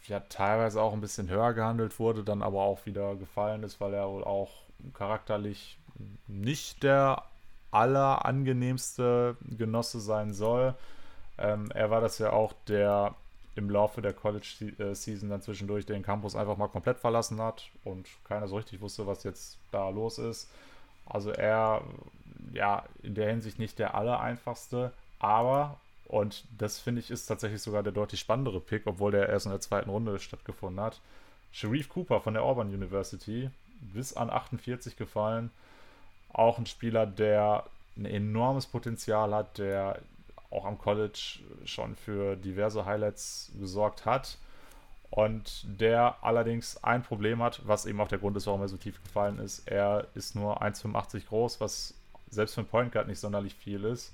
[0.07, 3.93] ja teilweise auch ein bisschen höher gehandelt wurde, dann aber auch wieder gefallen ist, weil
[3.93, 4.51] er wohl auch
[4.93, 5.77] charakterlich
[6.27, 7.23] nicht der
[7.71, 10.75] allerangenehmste Genosse sein soll.
[11.37, 13.15] Ähm, er war das ja auch, der
[13.55, 18.47] im Laufe der College-Season dann zwischendurch den Campus einfach mal komplett verlassen hat und keiner
[18.47, 20.49] so richtig wusste, was jetzt da los ist.
[21.05, 21.81] Also er,
[22.53, 27.81] ja, in der Hinsicht nicht der allereinfachste, aber, und das finde ich ist tatsächlich sogar
[27.81, 31.01] der deutlich spannendere Pick, obwohl der erst in der zweiten Runde stattgefunden hat.
[31.51, 33.49] Sharif Cooper von der Auburn University,
[33.81, 35.49] bis an 48 gefallen.
[36.33, 37.65] Auch ein Spieler, der
[37.97, 39.99] ein enormes Potenzial hat, der
[40.49, 44.37] auch am College schon für diverse Highlights gesorgt hat.
[45.09, 48.77] Und der allerdings ein Problem hat, was eben auch der Grund ist, warum er so
[48.77, 49.67] tief gefallen ist.
[49.67, 51.93] Er ist nur 1,85 groß, was
[52.29, 54.13] selbst für einen Point Guard nicht sonderlich viel ist.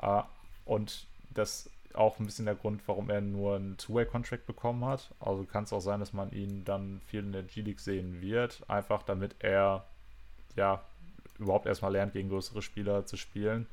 [0.00, 0.22] Äh,
[0.66, 5.10] und das auch ein bisschen der Grund, warum er nur einen Two-Way-Contract bekommen hat.
[5.20, 8.62] Also kann es auch sein, dass man ihn dann viel in der G-League sehen wird.
[8.68, 9.84] Einfach damit er
[10.54, 10.82] ja
[11.40, 13.66] überhaupt erstmal lernt, gegen größere Spieler zu spielen.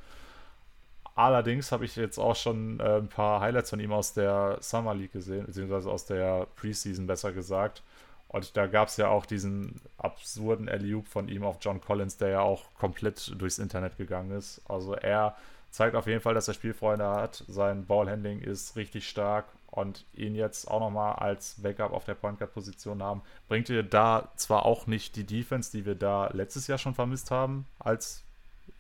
[1.16, 4.94] Allerdings habe ich jetzt auch schon äh, ein paar Highlights von ihm aus der Summer
[4.94, 7.82] League gesehen, beziehungsweise aus der Preseason besser gesagt.
[8.28, 12.30] Und da gab es ja auch diesen absurden alley von ihm auf John Collins, der
[12.30, 14.62] ja auch komplett durchs Internet gegangen ist.
[14.68, 15.36] Also er
[15.72, 17.44] zeigt auf jeden Fall, dass er Spielfreunde hat.
[17.48, 22.40] Sein Ballhandling ist richtig stark und ihn jetzt auch nochmal als Backup auf der Point
[22.40, 26.68] Guard Position haben, bringt ihr da zwar auch nicht die Defense, die wir da letztes
[26.68, 28.24] Jahr schon vermisst haben, als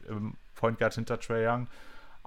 [0.09, 1.67] ähm, Point Guard hinter Trey Young,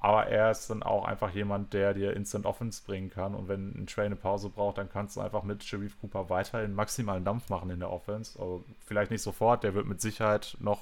[0.00, 3.34] aber er ist dann auch einfach jemand, der dir Instant Offense bringen kann.
[3.34, 6.74] Und wenn ein Trey eine Pause braucht, dann kannst du einfach mit Sharif Cooper weiterhin
[6.74, 8.38] maximalen Dampf machen in der Offense.
[8.38, 10.80] Also vielleicht nicht sofort, der wird mit Sicherheit noch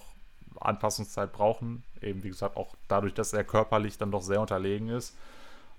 [0.61, 1.83] Anpassungszeit brauchen.
[2.01, 5.17] Eben wie gesagt, auch dadurch, dass er körperlich dann doch sehr unterlegen ist.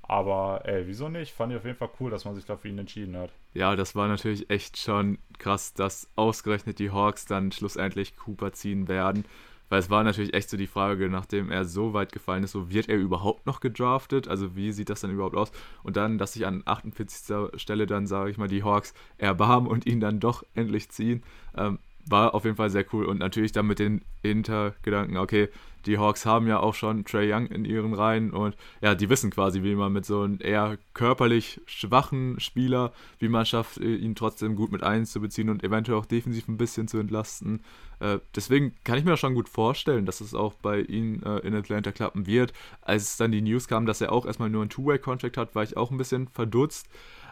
[0.10, 1.32] Aber ey, wieso nicht?
[1.32, 3.30] Fand ich auf jeden Fall cool, dass man sich da für ihn entschieden hat.
[3.54, 8.88] Ja, das war natürlich echt schon krass, dass ausgerechnet die Hawks dann schlussendlich Cooper ziehen
[8.88, 9.24] werden.
[9.70, 12.72] Weil es war natürlich echt so die Frage, nachdem er so weit gefallen ist, so
[12.72, 14.28] wird er überhaupt noch gedraftet?
[14.28, 15.52] Also wie sieht das dann überhaupt aus?
[15.84, 17.62] Und dann, dass sich an 48.
[17.62, 21.22] Stelle dann, sage ich mal, die Hawks erbarmen und ihn dann doch endlich ziehen,
[21.56, 23.06] ähm, war auf jeden Fall sehr cool.
[23.06, 25.50] Und natürlich dann mit den Hintergedanken, okay,
[25.86, 29.30] die Hawks haben ja auch schon Trey Young in ihren Reihen und ja, die wissen
[29.32, 34.16] quasi, wie man mit so einem eher körperlich schwachen Spieler, wie man schafft, äh, ihn
[34.16, 37.62] trotzdem gut mit einzubeziehen und eventuell auch defensiv ein bisschen zu entlasten.
[38.00, 41.56] Äh, deswegen kann ich mir schon gut vorstellen, dass es auch bei ihnen äh, in
[41.56, 42.54] Atlanta klappen wird.
[42.82, 45.78] Als dann die News kam, dass er auch erstmal nur einen Two-Way-Contract hat, war ich
[45.78, 46.88] auch ein bisschen verdutzt.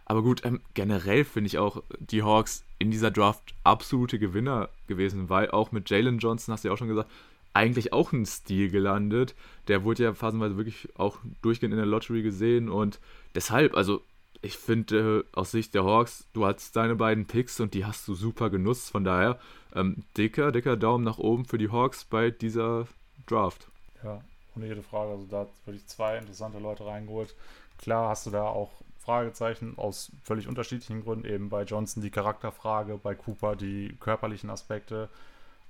[0.05, 5.29] Aber gut, ähm, generell finde ich auch die Hawks in dieser Draft absolute Gewinner gewesen,
[5.29, 7.09] weil auch mit Jalen Johnson, hast du ja auch schon gesagt,
[7.57, 9.35] eigentlich auch ein Stil gelandet.
[9.67, 12.99] Der wurde ja phasenweise wirklich auch durchgehend in der Lottery gesehen und
[13.35, 14.01] deshalb, also
[14.41, 18.07] ich finde äh, aus Sicht der Hawks, du hast deine beiden Picks und die hast
[18.07, 18.91] du super genutzt.
[18.91, 19.39] Von daher,
[19.73, 22.87] ähm, dicker, dicker Daumen nach oben für die Hawks bei dieser
[23.25, 23.67] Draft.
[24.03, 24.21] Ja,
[24.55, 25.11] ohne jede Frage.
[25.11, 27.35] Also da würde ich zwei interessante Leute reingeholt.
[27.79, 31.25] Klar hast du da auch Fragezeichen aus völlig unterschiedlichen Gründen.
[31.25, 35.09] Eben bei Johnson die Charakterfrage, bei Cooper die körperlichen Aspekte.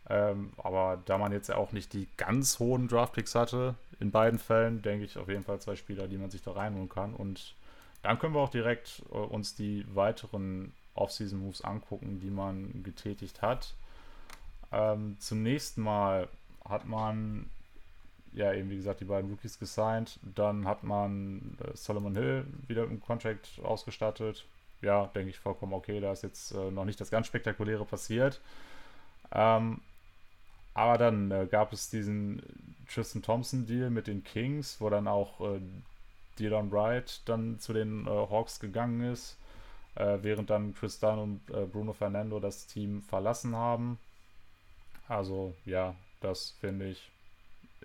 [0.10, 4.40] Ähm, aber da man jetzt ja auch nicht die ganz hohen Draftpicks hatte, in beiden
[4.40, 7.14] Fällen, denke ich auf jeden Fall zwei Spieler, die man sich da reinholen kann.
[7.14, 7.56] Und
[8.04, 13.74] dann können wir auch direkt äh, uns die weiteren Off-Season-Moves angucken, die man getätigt hat.
[14.72, 16.28] Ähm, zunächst mal
[16.68, 17.50] hat man
[18.34, 20.20] ja eben wie gesagt die beiden Rookies gesigned.
[20.36, 24.46] Dann hat man äh, Solomon Hill wieder im Contract ausgestattet.
[24.82, 26.00] Ja, denke ich vollkommen okay.
[26.00, 28.42] Da ist jetzt äh, noch nicht das ganz Spektakuläre passiert.
[29.32, 29.82] Ähm,
[30.78, 32.44] aber dann äh, gab es diesen
[32.88, 35.60] Tristan Thompson-Deal mit den Kings, wo dann auch äh,
[36.38, 39.38] Dylan Wright dann zu den äh, Hawks gegangen ist,
[39.96, 43.98] äh, während dann Dunn und äh, Bruno Fernando das Team verlassen haben.
[45.08, 47.10] Also ja, das finde ich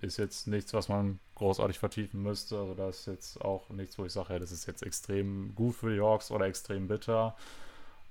[0.03, 2.59] ist jetzt nichts, was man großartig vertiefen müsste.
[2.59, 5.77] Also das ist jetzt auch nichts, wo ich sage, ja, das ist jetzt extrem gut
[5.77, 7.35] für die Hawks oder extrem bitter.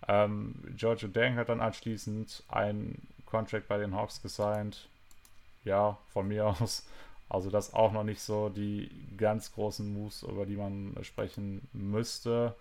[0.08, 4.88] Ähm, Giorgio Dang hat dann anschließend einen Contract bei den Hawks gesigned.
[5.64, 6.86] Ja, von mir aus.
[7.30, 12.56] Also das auch noch nicht so die ganz großen Moves, über die man sprechen müsste.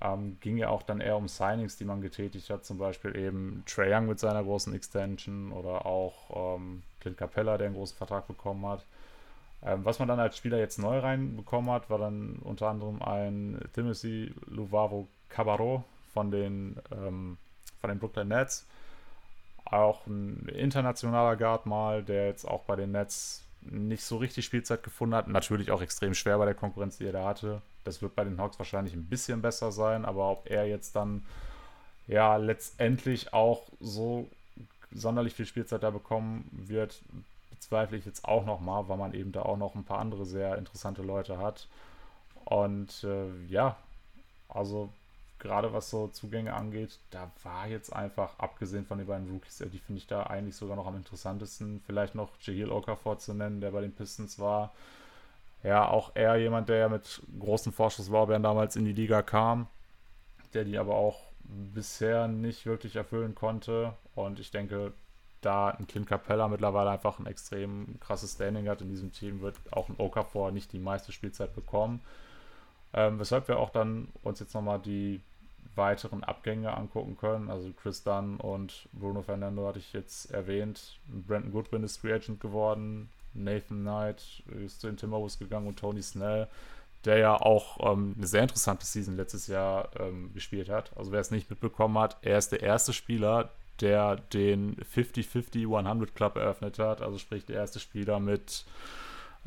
[0.00, 3.64] Ähm, ging ja auch dann eher um Signings, die man getätigt hat, zum Beispiel eben
[3.66, 8.28] Trae Young mit seiner großen Extension oder auch ähm, Clint Capella, der einen großen Vertrag
[8.28, 8.84] bekommen hat.
[9.62, 13.58] Ähm, was man dann als Spieler jetzt neu reinbekommen hat, war dann unter anderem ein
[13.74, 17.38] Timothy Luvavo Cabarro von den, ähm,
[17.80, 18.66] von den Brooklyn Nets.
[19.70, 24.82] Auch ein internationaler Guard mal, der jetzt auch bei den Nets nicht so richtig Spielzeit
[24.82, 25.28] gefunden hat.
[25.28, 27.60] Natürlich auch extrem schwer bei der Konkurrenz, die er da hatte.
[27.84, 31.24] Das wird bei den Hawks wahrscheinlich ein bisschen besser sein, aber ob er jetzt dann
[32.06, 34.28] ja letztendlich auch so
[34.92, 37.02] sonderlich viel Spielzeit da bekommen wird,
[37.50, 40.56] bezweifle ich jetzt auch nochmal, weil man eben da auch noch ein paar andere sehr
[40.56, 41.68] interessante Leute hat.
[42.44, 43.76] Und äh, ja,
[44.48, 44.88] also
[45.38, 49.78] gerade was so Zugänge angeht, da war jetzt einfach, abgesehen von den beiden Rookies, die
[49.78, 51.80] finde ich da eigentlich sogar noch am interessantesten.
[51.86, 54.72] Vielleicht noch Jahil Okafor zu nennen, der bei den Pistons war
[55.62, 59.66] ja, auch eher jemand, der ja mit großen Vorschusslorbeeren damals in die Liga kam,
[60.54, 61.20] der die aber auch
[61.74, 63.94] bisher nicht wirklich erfüllen konnte.
[64.14, 64.92] Und ich denke,
[65.40, 69.56] da ein Clint Capella mittlerweile einfach ein extrem krasses Standing hat in diesem Team, wird
[69.70, 72.00] auch ein Okafor nicht die meiste Spielzeit bekommen.
[72.94, 75.20] Ähm, weshalb wir auch dann uns jetzt nochmal die
[75.78, 77.50] weiteren Abgänge angucken können.
[77.50, 80.98] Also Chris Dunn und Bruno Fernando hatte ich jetzt erwähnt.
[81.06, 83.08] Brandon Goodwin ist Free Agent geworden.
[83.32, 86.48] Nathan Knight ist zu den Timberwolves gegangen und Tony Snell,
[87.04, 90.90] der ja auch ähm, eine sehr interessante Season letztes Jahr ähm, gespielt hat.
[90.96, 93.50] Also wer es nicht mitbekommen hat, er ist der erste Spieler,
[93.80, 97.00] der den 50-50-100 Club eröffnet hat.
[97.00, 98.64] Also sprich der erste Spieler mit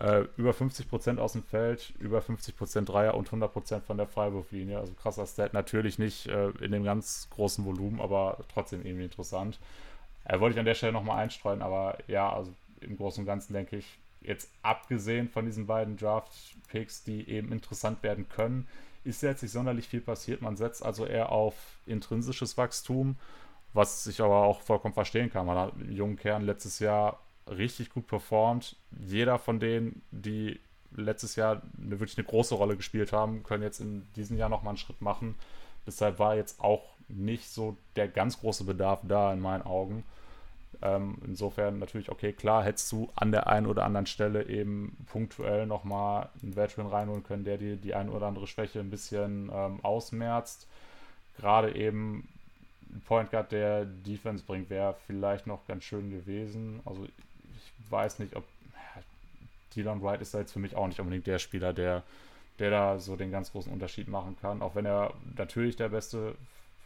[0.01, 4.79] äh, über 50% aus dem Feld, über 50% Dreier und 100% von der Freiwurflinie.
[4.79, 5.53] Also krasser Stat.
[5.53, 9.59] Natürlich nicht äh, in dem ganz großen Volumen, aber trotzdem irgendwie interessant.
[10.25, 13.53] Äh, wollte ich an der Stelle nochmal einstreuen, aber ja, also im Großen und Ganzen
[13.53, 18.67] denke ich, jetzt abgesehen von diesen beiden Draft-Picks, die eben interessant werden können,
[19.03, 20.41] ist jetzt nicht sonderlich viel passiert.
[20.41, 21.55] Man setzt also eher auf
[21.85, 23.17] intrinsisches Wachstum,
[23.73, 25.45] was ich aber auch vollkommen verstehen kann.
[25.45, 28.75] Man hat einen jungen Kern letztes Jahr richtig gut performt.
[28.99, 30.59] Jeder von denen, die
[30.95, 34.71] letztes Jahr eine, wirklich eine große Rolle gespielt haben, können jetzt in diesem Jahr nochmal
[34.71, 35.35] einen Schritt machen.
[35.85, 40.03] Deshalb war jetzt auch nicht so der ganz große Bedarf da in meinen Augen.
[40.81, 45.67] Ähm, insofern natürlich, okay, klar, hättest du an der einen oder anderen Stelle eben punktuell
[45.67, 49.79] nochmal einen Veteran reinholen können, der dir die eine oder andere Schwäche ein bisschen ähm,
[49.83, 50.67] ausmerzt.
[51.37, 52.27] Gerade eben
[52.89, 56.81] ein Point Guard, der Defense bringt, wäre vielleicht noch ganz schön gewesen.
[56.85, 57.05] Also
[57.89, 58.43] weiß nicht, ob
[59.75, 62.03] Dylan Wright ist da jetzt für mich auch nicht unbedingt der Spieler, der,
[62.59, 64.61] der da so den ganz großen Unterschied machen kann.
[64.61, 66.35] Auch wenn er natürlich der beste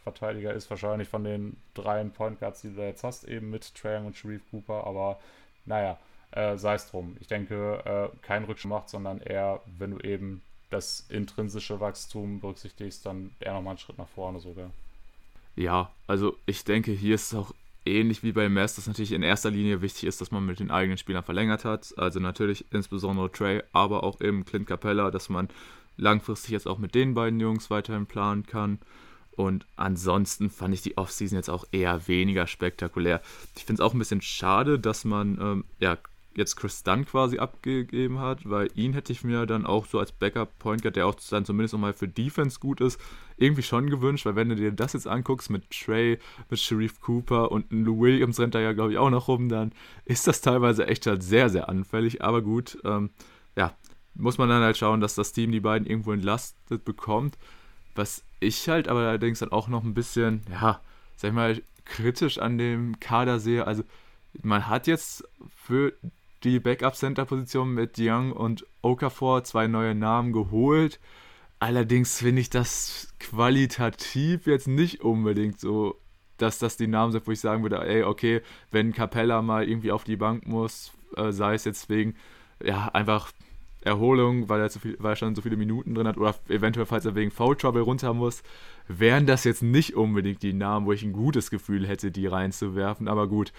[0.04, 3.98] Verteidiger ist, wahrscheinlich von den drei Point Guards, die du jetzt hast, eben mit Trae
[3.98, 5.18] und Sharif Cooper, aber
[5.64, 5.98] naja,
[6.30, 7.16] äh, sei es drum.
[7.20, 13.06] Ich denke, äh, kein Rückschritt macht, sondern eher, wenn du eben das intrinsische Wachstum berücksichtigst,
[13.06, 14.70] dann eher nochmal einen Schritt nach vorne sogar.
[15.54, 17.52] Ja, also ich denke, hier ist es auch
[17.86, 20.70] ähnlich wie bei Mess, dass natürlich in erster Linie wichtig ist, dass man mit den
[20.70, 21.94] eigenen Spielern verlängert hat.
[21.96, 25.48] Also natürlich insbesondere Trey, aber auch eben Clint Capella, dass man
[25.96, 28.78] langfristig jetzt auch mit den beiden Jungs weiterhin planen kann.
[29.36, 33.20] Und ansonsten fand ich die Offseason jetzt auch eher weniger spektakulär.
[33.54, 35.98] Ich finde es auch ein bisschen schade, dass man ähm, ja,
[36.36, 40.12] jetzt Chris Dunn quasi abgegeben hat, weil ihn hätte ich mir dann auch so als
[40.12, 43.00] Backup-Point Guard, der auch dann zumindest nochmal für Defense gut ist,
[43.36, 46.18] irgendwie schon gewünscht, weil wenn du dir das jetzt anguckst mit Trey,
[46.50, 49.72] mit Sharif Cooper und Lou Williams rennt da ja, glaube ich, auch noch rum, dann
[50.04, 52.22] ist das teilweise echt halt sehr, sehr anfällig.
[52.22, 53.10] Aber gut, ähm,
[53.56, 53.74] ja,
[54.14, 57.38] muss man dann halt schauen, dass das Team die beiden irgendwo entlastet bekommt.
[57.94, 60.80] Was ich halt aber allerdings dann auch noch ein bisschen, ja,
[61.16, 63.66] sag ich mal, kritisch an dem Kader sehe.
[63.66, 63.84] Also,
[64.42, 65.94] man hat jetzt für
[66.46, 71.00] die Backup-Center-Position mit Young und Okafor zwei neue Namen geholt.
[71.58, 75.96] Allerdings finde ich das qualitativ jetzt nicht unbedingt so,
[76.36, 79.90] dass das die Namen sind, wo ich sagen würde, ey, okay, wenn Capella mal irgendwie
[79.90, 82.14] auf die Bank muss, äh, sei es jetzt wegen,
[82.62, 83.32] ja, einfach
[83.82, 86.86] Erholung, weil er, zu viel, weil er schon so viele Minuten drin hat oder eventuell,
[86.86, 88.42] falls er wegen Foul Trouble runter muss,
[88.88, 93.08] wären das jetzt nicht unbedingt die Namen, wo ich ein gutes Gefühl hätte, die reinzuwerfen.
[93.08, 93.52] Aber gut,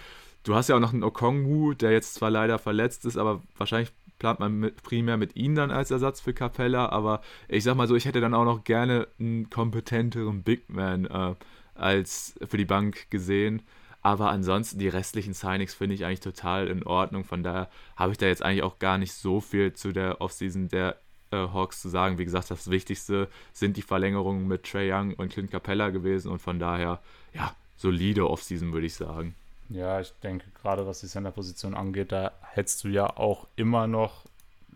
[0.44, 3.92] du hast ja auch noch einen Okongwu, der jetzt zwar leider verletzt ist, aber wahrscheinlich
[4.18, 7.86] plant man mit, primär mit ihm dann als Ersatz für Capella, aber ich sag mal
[7.86, 11.34] so, ich hätte dann auch noch gerne einen kompetenteren Big Man äh,
[11.74, 13.62] als für die Bank gesehen.
[14.00, 17.24] Aber ansonsten die restlichen Signings finde ich eigentlich total in Ordnung.
[17.24, 20.68] Von daher habe ich da jetzt eigentlich auch gar nicht so viel zu der Offseason
[20.68, 20.96] der
[21.30, 22.18] äh, Hawks zu sagen.
[22.18, 26.40] Wie gesagt, das Wichtigste sind die Verlängerungen mit Trey Young und Clint Capella gewesen und
[26.40, 27.00] von daher,
[27.34, 29.34] ja, solide Offseason würde ich sagen.
[29.70, 34.24] Ja, ich denke, gerade was die Center-Position angeht, da hättest du ja auch immer noch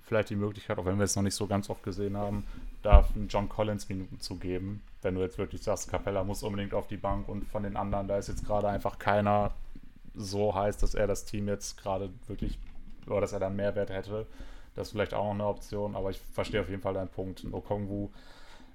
[0.05, 2.44] vielleicht die Möglichkeit, auch wenn wir es noch nicht so ganz oft gesehen haben,
[2.82, 4.82] da John Collins Minuten zu geben.
[5.01, 8.09] Wenn du jetzt wirklich sagst, Capella muss unbedingt auf die Bank und von den anderen,
[8.09, 9.52] da ist jetzt gerade einfach keiner
[10.14, 12.59] so heiß, dass er das Team jetzt gerade wirklich,
[13.06, 14.27] oder dass er dann Mehrwert hätte.
[14.74, 17.47] Das ist vielleicht auch noch eine Option, aber ich verstehe auf jeden Fall deinen Punkt.
[17.51, 18.10] Okongwu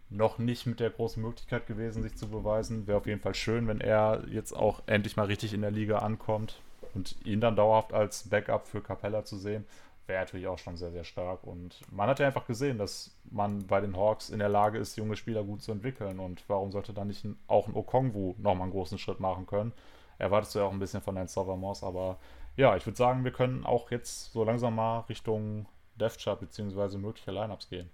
[0.10, 2.88] noch nicht mit der großen Möglichkeit gewesen, sich zu beweisen.
[2.88, 6.00] Wäre auf jeden Fall schön, wenn er jetzt auch endlich mal richtig in der Liga
[6.00, 6.62] ankommt
[6.94, 9.66] und ihn dann dauerhaft als Backup für Capella zu sehen,
[10.08, 11.44] wäre natürlich auch schon sehr, sehr stark.
[11.44, 14.96] Und man hat ja einfach gesehen, dass man bei den Hawks in der Lage ist,
[14.96, 16.20] junge Spieler gut zu entwickeln.
[16.20, 19.74] Und warum sollte dann nicht auch ein Okongwu nochmal einen großen Schritt machen können?
[20.18, 22.18] Erwartest du ja auch ein bisschen von deinen Server aber
[22.56, 26.98] ja, ich würde sagen, wir können auch jetzt so langsam mal Richtung Death Chart bzw.
[26.98, 27.90] mögliche Lineups gehen.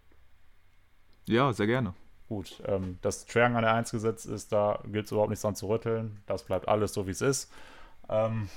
[1.26, 1.94] Ja, sehr gerne.
[2.29, 5.55] Gut, ähm, dass Triang an der 1 gesetzt ist, da gilt es überhaupt nichts dran
[5.55, 6.21] zu rütteln.
[6.25, 7.51] Das bleibt alles so, wie es ist.
[8.09, 8.49] Ähm,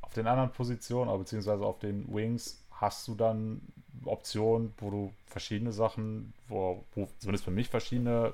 [0.00, 3.60] auf den anderen Positionen, beziehungsweise auf den Wings, hast du dann
[4.04, 8.32] Optionen, wo du verschiedene Sachen, wo, wo zumindest für mich verschiedene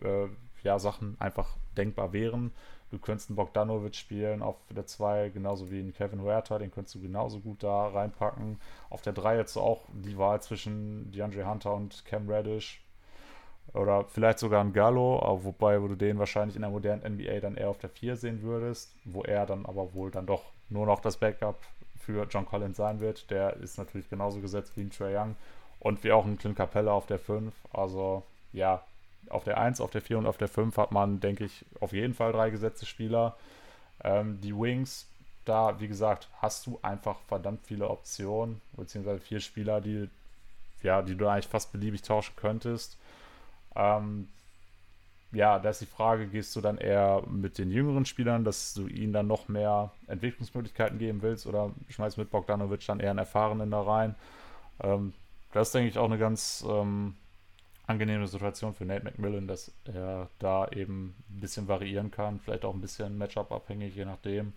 [0.00, 0.26] äh,
[0.62, 2.52] ja, Sachen einfach denkbar wären.
[2.90, 6.94] Du könntest einen Bogdanovic spielen auf der 2, genauso wie einen Kevin Huerta, den könntest
[6.94, 8.60] du genauso gut da reinpacken.
[8.90, 12.81] Auf der 3 jetzt auch die Wahl zwischen DeAndre Hunter und Cam Reddish.
[13.74, 17.56] Oder vielleicht sogar ein Gallo, wobei wo du den wahrscheinlich in der modernen NBA dann
[17.56, 21.00] eher auf der 4 sehen würdest, wo er dann aber wohl dann doch nur noch
[21.00, 21.56] das Backup
[22.04, 23.30] für John Collins sein wird.
[23.30, 25.36] Der ist natürlich genauso gesetzt wie ein Trey Young
[25.80, 27.54] und wie auch ein Clint Capella auf der 5.
[27.72, 28.22] Also
[28.52, 28.82] ja,
[29.30, 31.92] auf der 1, auf der 4 und auf der 5 hat man, denke ich, auf
[31.92, 33.36] jeden Fall drei gesetzte Spieler.
[34.04, 35.06] Ähm, die Wings,
[35.44, 40.08] da, wie gesagt, hast du einfach verdammt viele Optionen, beziehungsweise vier Spieler, die,
[40.82, 42.98] ja, die du eigentlich fast beliebig tauschen könntest.
[43.76, 44.28] Ähm,
[45.32, 48.86] ja, da ist die Frage, gehst du dann eher mit den jüngeren Spielern, dass du
[48.86, 53.70] ihnen dann noch mehr Entwicklungsmöglichkeiten geben willst oder schmeißt mit Bogdanovic dann eher einen Erfahrenen
[53.70, 54.14] da rein?
[54.82, 55.14] Ähm,
[55.52, 57.14] das ist, denke ich, auch eine ganz ähm,
[57.86, 62.74] angenehme Situation für Nate McMillan, dass er da eben ein bisschen variieren kann, vielleicht auch
[62.74, 64.52] ein bisschen Matchup-abhängig, je nachdem.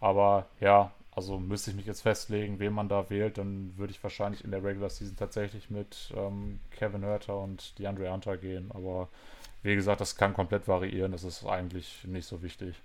[0.00, 4.02] Aber ja, also müsste ich mich jetzt festlegen, wen man da wählt, dann würde ich
[4.02, 8.70] wahrscheinlich in der Regular Season tatsächlich mit ähm, Kevin Hurter und DeAndre Hunter gehen.
[8.74, 9.08] Aber
[9.62, 12.76] wie gesagt, das kann komplett variieren, das ist eigentlich nicht so wichtig.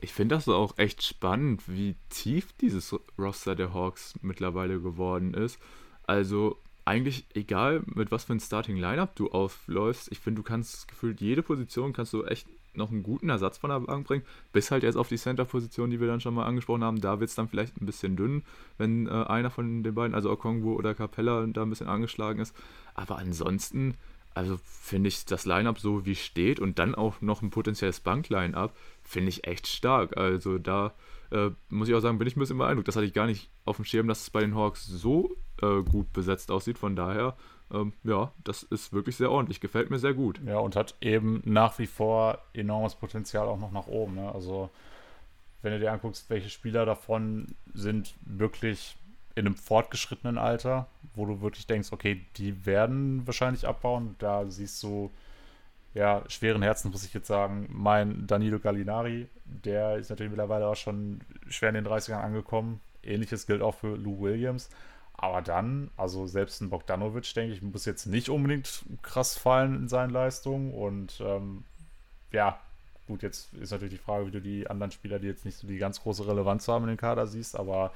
[0.00, 5.58] Ich finde das auch echt spannend, wie tief dieses Roster der Hawks mittlerweile geworden ist.
[6.06, 10.86] Also eigentlich egal, mit was für ein Starting Lineup du aufläufst, ich finde, du kannst
[10.86, 12.46] gefühlt jede Position kannst du echt
[12.76, 16.00] noch einen guten Ersatz von der Bank bringen, bis halt jetzt auf die Center-Position, die
[16.00, 17.00] wir dann schon mal angesprochen haben.
[17.00, 18.42] Da wird es dann vielleicht ein bisschen dünn,
[18.78, 22.54] wenn äh, einer von den beiden, also Okongwu oder Capella, da ein bisschen angeschlagen ist.
[22.94, 23.94] Aber ansonsten,
[24.34, 28.76] also finde ich das Line-Up so wie steht und dann auch noch ein potenzielles Bank-Line-Up,
[29.02, 30.16] finde ich echt stark.
[30.16, 30.94] Also da
[31.30, 32.88] äh, muss ich auch sagen, bin ich ein bisschen beeindruckt.
[32.88, 35.82] Das hatte ich gar nicht auf dem Schirm, dass es bei den Hawks so äh,
[35.82, 36.78] gut besetzt aussieht.
[36.78, 37.36] Von daher
[37.72, 39.60] ähm, ja, das ist wirklich sehr ordentlich.
[39.60, 40.40] Gefällt mir sehr gut.
[40.46, 44.16] Ja, und hat eben nach wie vor enormes Potenzial auch noch nach oben.
[44.16, 44.32] Ne?
[44.32, 44.70] Also,
[45.62, 48.96] wenn du dir anguckst, welche Spieler davon sind wirklich
[49.34, 54.14] in einem fortgeschrittenen Alter, wo du wirklich denkst, okay, die werden wahrscheinlich abbauen.
[54.18, 55.10] Da siehst du,
[55.94, 60.76] ja, schweren Herzens muss ich jetzt sagen, mein Danilo Gallinari, der ist natürlich mittlerweile auch
[60.76, 62.80] schon schwer in den 30ern angekommen.
[63.02, 64.70] Ähnliches gilt auch für Lou Williams.
[65.16, 69.88] Aber dann, also selbst ein Bogdanovic, denke ich, muss jetzt nicht unbedingt krass fallen in
[69.88, 70.74] seinen Leistungen.
[70.74, 71.64] Und ähm,
[72.32, 72.58] ja,
[73.06, 75.66] gut, jetzt ist natürlich die Frage, wie du die anderen Spieler, die jetzt nicht so
[75.66, 77.92] die ganz große Relevanz haben in den Kader siehst, aber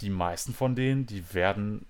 [0.00, 1.86] die meisten von denen, die werden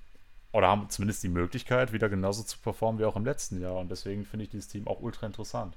[0.52, 3.76] oder haben zumindest die Möglichkeit, wieder genauso zu performen wie auch im letzten Jahr.
[3.76, 5.76] Und deswegen finde ich dieses Team auch ultra interessant.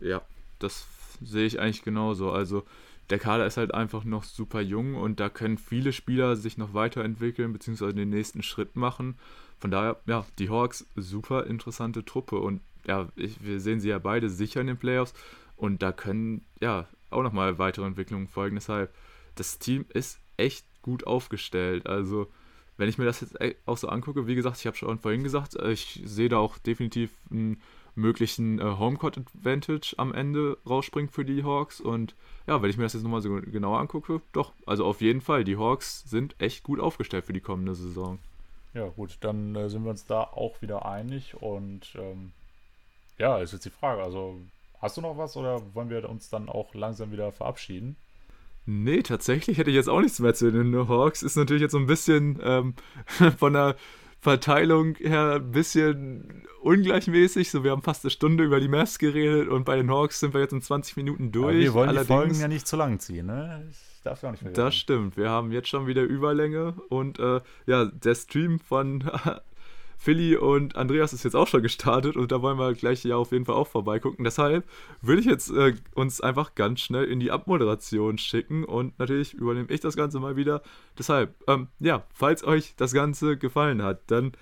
[0.00, 0.22] Ja,
[0.58, 0.86] das
[1.22, 2.30] sehe ich eigentlich genauso.
[2.30, 2.64] Also
[3.10, 6.74] der Kader ist halt einfach noch super jung und da können viele Spieler sich noch
[6.74, 7.92] weiterentwickeln bzw.
[7.92, 9.16] den nächsten Schritt machen.
[9.58, 13.98] Von daher, ja, die Hawks, super interessante Truppe und ja, ich, wir sehen sie ja
[13.98, 15.12] beide sicher in den Playoffs
[15.56, 18.56] und da können ja auch nochmal weitere Entwicklungen folgen.
[18.56, 18.94] Deshalb,
[19.34, 21.86] das Team ist echt gut aufgestellt.
[21.86, 22.28] Also,
[22.78, 23.36] wenn ich mir das jetzt
[23.66, 27.10] auch so angucke, wie gesagt, ich habe schon vorhin gesagt, ich sehe da auch definitiv
[27.30, 27.60] einen
[27.94, 31.80] möglichen äh, Homecourt Advantage am Ende rausspringt für die Hawks.
[31.80, 32.14] Und
[32.46, 35.44] ja, wenn ich mir das jetzt nochmal so genauer angucke, doch, also auf jeden Fall,
[35.44, 38.18] die Hawks sind echt gut aufgestellt für die kommende Saison.
[38.74, 42.32] Ja, gut, dann äh, sind wir uns da auch wieder einig und ähm,
[43.18, 44.02] ja, ist jetzt die Frage.
[44.02, 44.40] Also,
[44.80, 47.96] hast du noch was oder wollen wir uns dann auch langsam wieder verabschieden?
[48.66, 51.22] Nee, tatsächlich hätte ich jetzt auch nichts mehr zu den Hawks.
[51.22, 52.74] Ist natürlich jetzt so ein bisschen ähm,
[53.38, 53.76] von der
[54.20, 57.50] Verteilung her ein bisschen ungleichmäßig.
[57.50, 60.34] So, wir haben fast eine Stunde über die Mavs geredet und bei den Hawks sind
[60.34, 61.54] wir jetzt in 20 Minuten durch.
[61.54, 63.66] Aber wir wollen Allerdings, die Folgen ja nicht zu lang ziehen, ne?
[63.70, 64.64] Ich darf ja auch nicht vergessen.
[64.64, 65.16] Das stimmt.
[65.16, 69.04] Wir haben jetzt schon wieder Überlänge und äh, ja, der Stream von
[70.02, 73.32] Philly und Andreas ist jetzt auch schon gestartet und da wollen wir gleich ja auf
[73.32, 74.24] jeden Fall auch vorbeigucken.
[74.24, 74.64] Deshalb
[75.02, 79.68] würde ich jetzt äh, uns einfach ganz schnell in die Abmoderation schicken und natürlich übernehme
[79.68, 80.62] ich das Ganze mal wieder.
[80.98, 84.32] Deshalb, ähm, ja, falls euch das Ganze gefallen hat, dann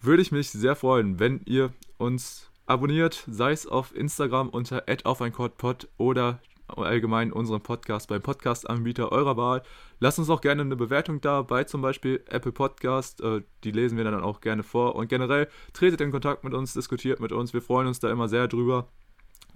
[0.00, 5.88] würde ich mich sehr freuen, wenn ihr uns abonniert, sei es auf Instagram unter @aufeinquadpod
[5.98, 6.40] oder
[6.76, 9.62] allgemein unseren Podcast beim Podcast-Anbieter eurer Wahl.
[10.00, 13.20] Lasst uns auch gerne eine Bewertung da bei zum Beispiel Apple Podcast.
[13.20, 14.94] Äh, die lesen wir dann auch gerne vor.
[14.94, 17.52] Und generell tretet in Kontakt mit uns, diskutiert mit uns.
[17.52, 18.88] Wir freuen uns da immer sehr drüber.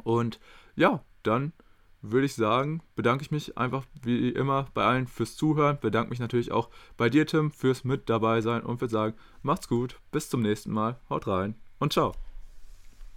[0.03, 0.41] Und
[0.75, 1.53] ja, dann
[2.03, 5.79] würde ich sagen, bedanke ich mich einfach wie immer bei allen fürs Zuhören.
[5.81, 9.69] Bedanke mich natürlich auch bei dir, Tim, fürs mit dabei sein und würde sagen, macht's
[9.69, 12.32] gut, bis zum nächsten Mal, haut rein und ciao.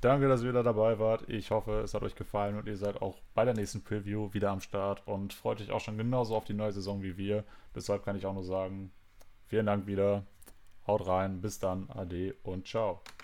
[0.05, 1.27] Danke, dass ihr wieder dabei wart.
[1.29, 4.51] Ich hoffe, es hat euch gefallen und ihr seid auch bei der nächsten Preview wieder
[4.51, 7.43] am Start und freut euch auch schon genauso auf die neue Saison wie wir.
[7.73, 8.91] Deshalb kann ich auch nur sagen,
[9.47, 10.23] vielen Dank wieder.
[10.85, 13.01] Haut rein, bis dann, ade und ciao.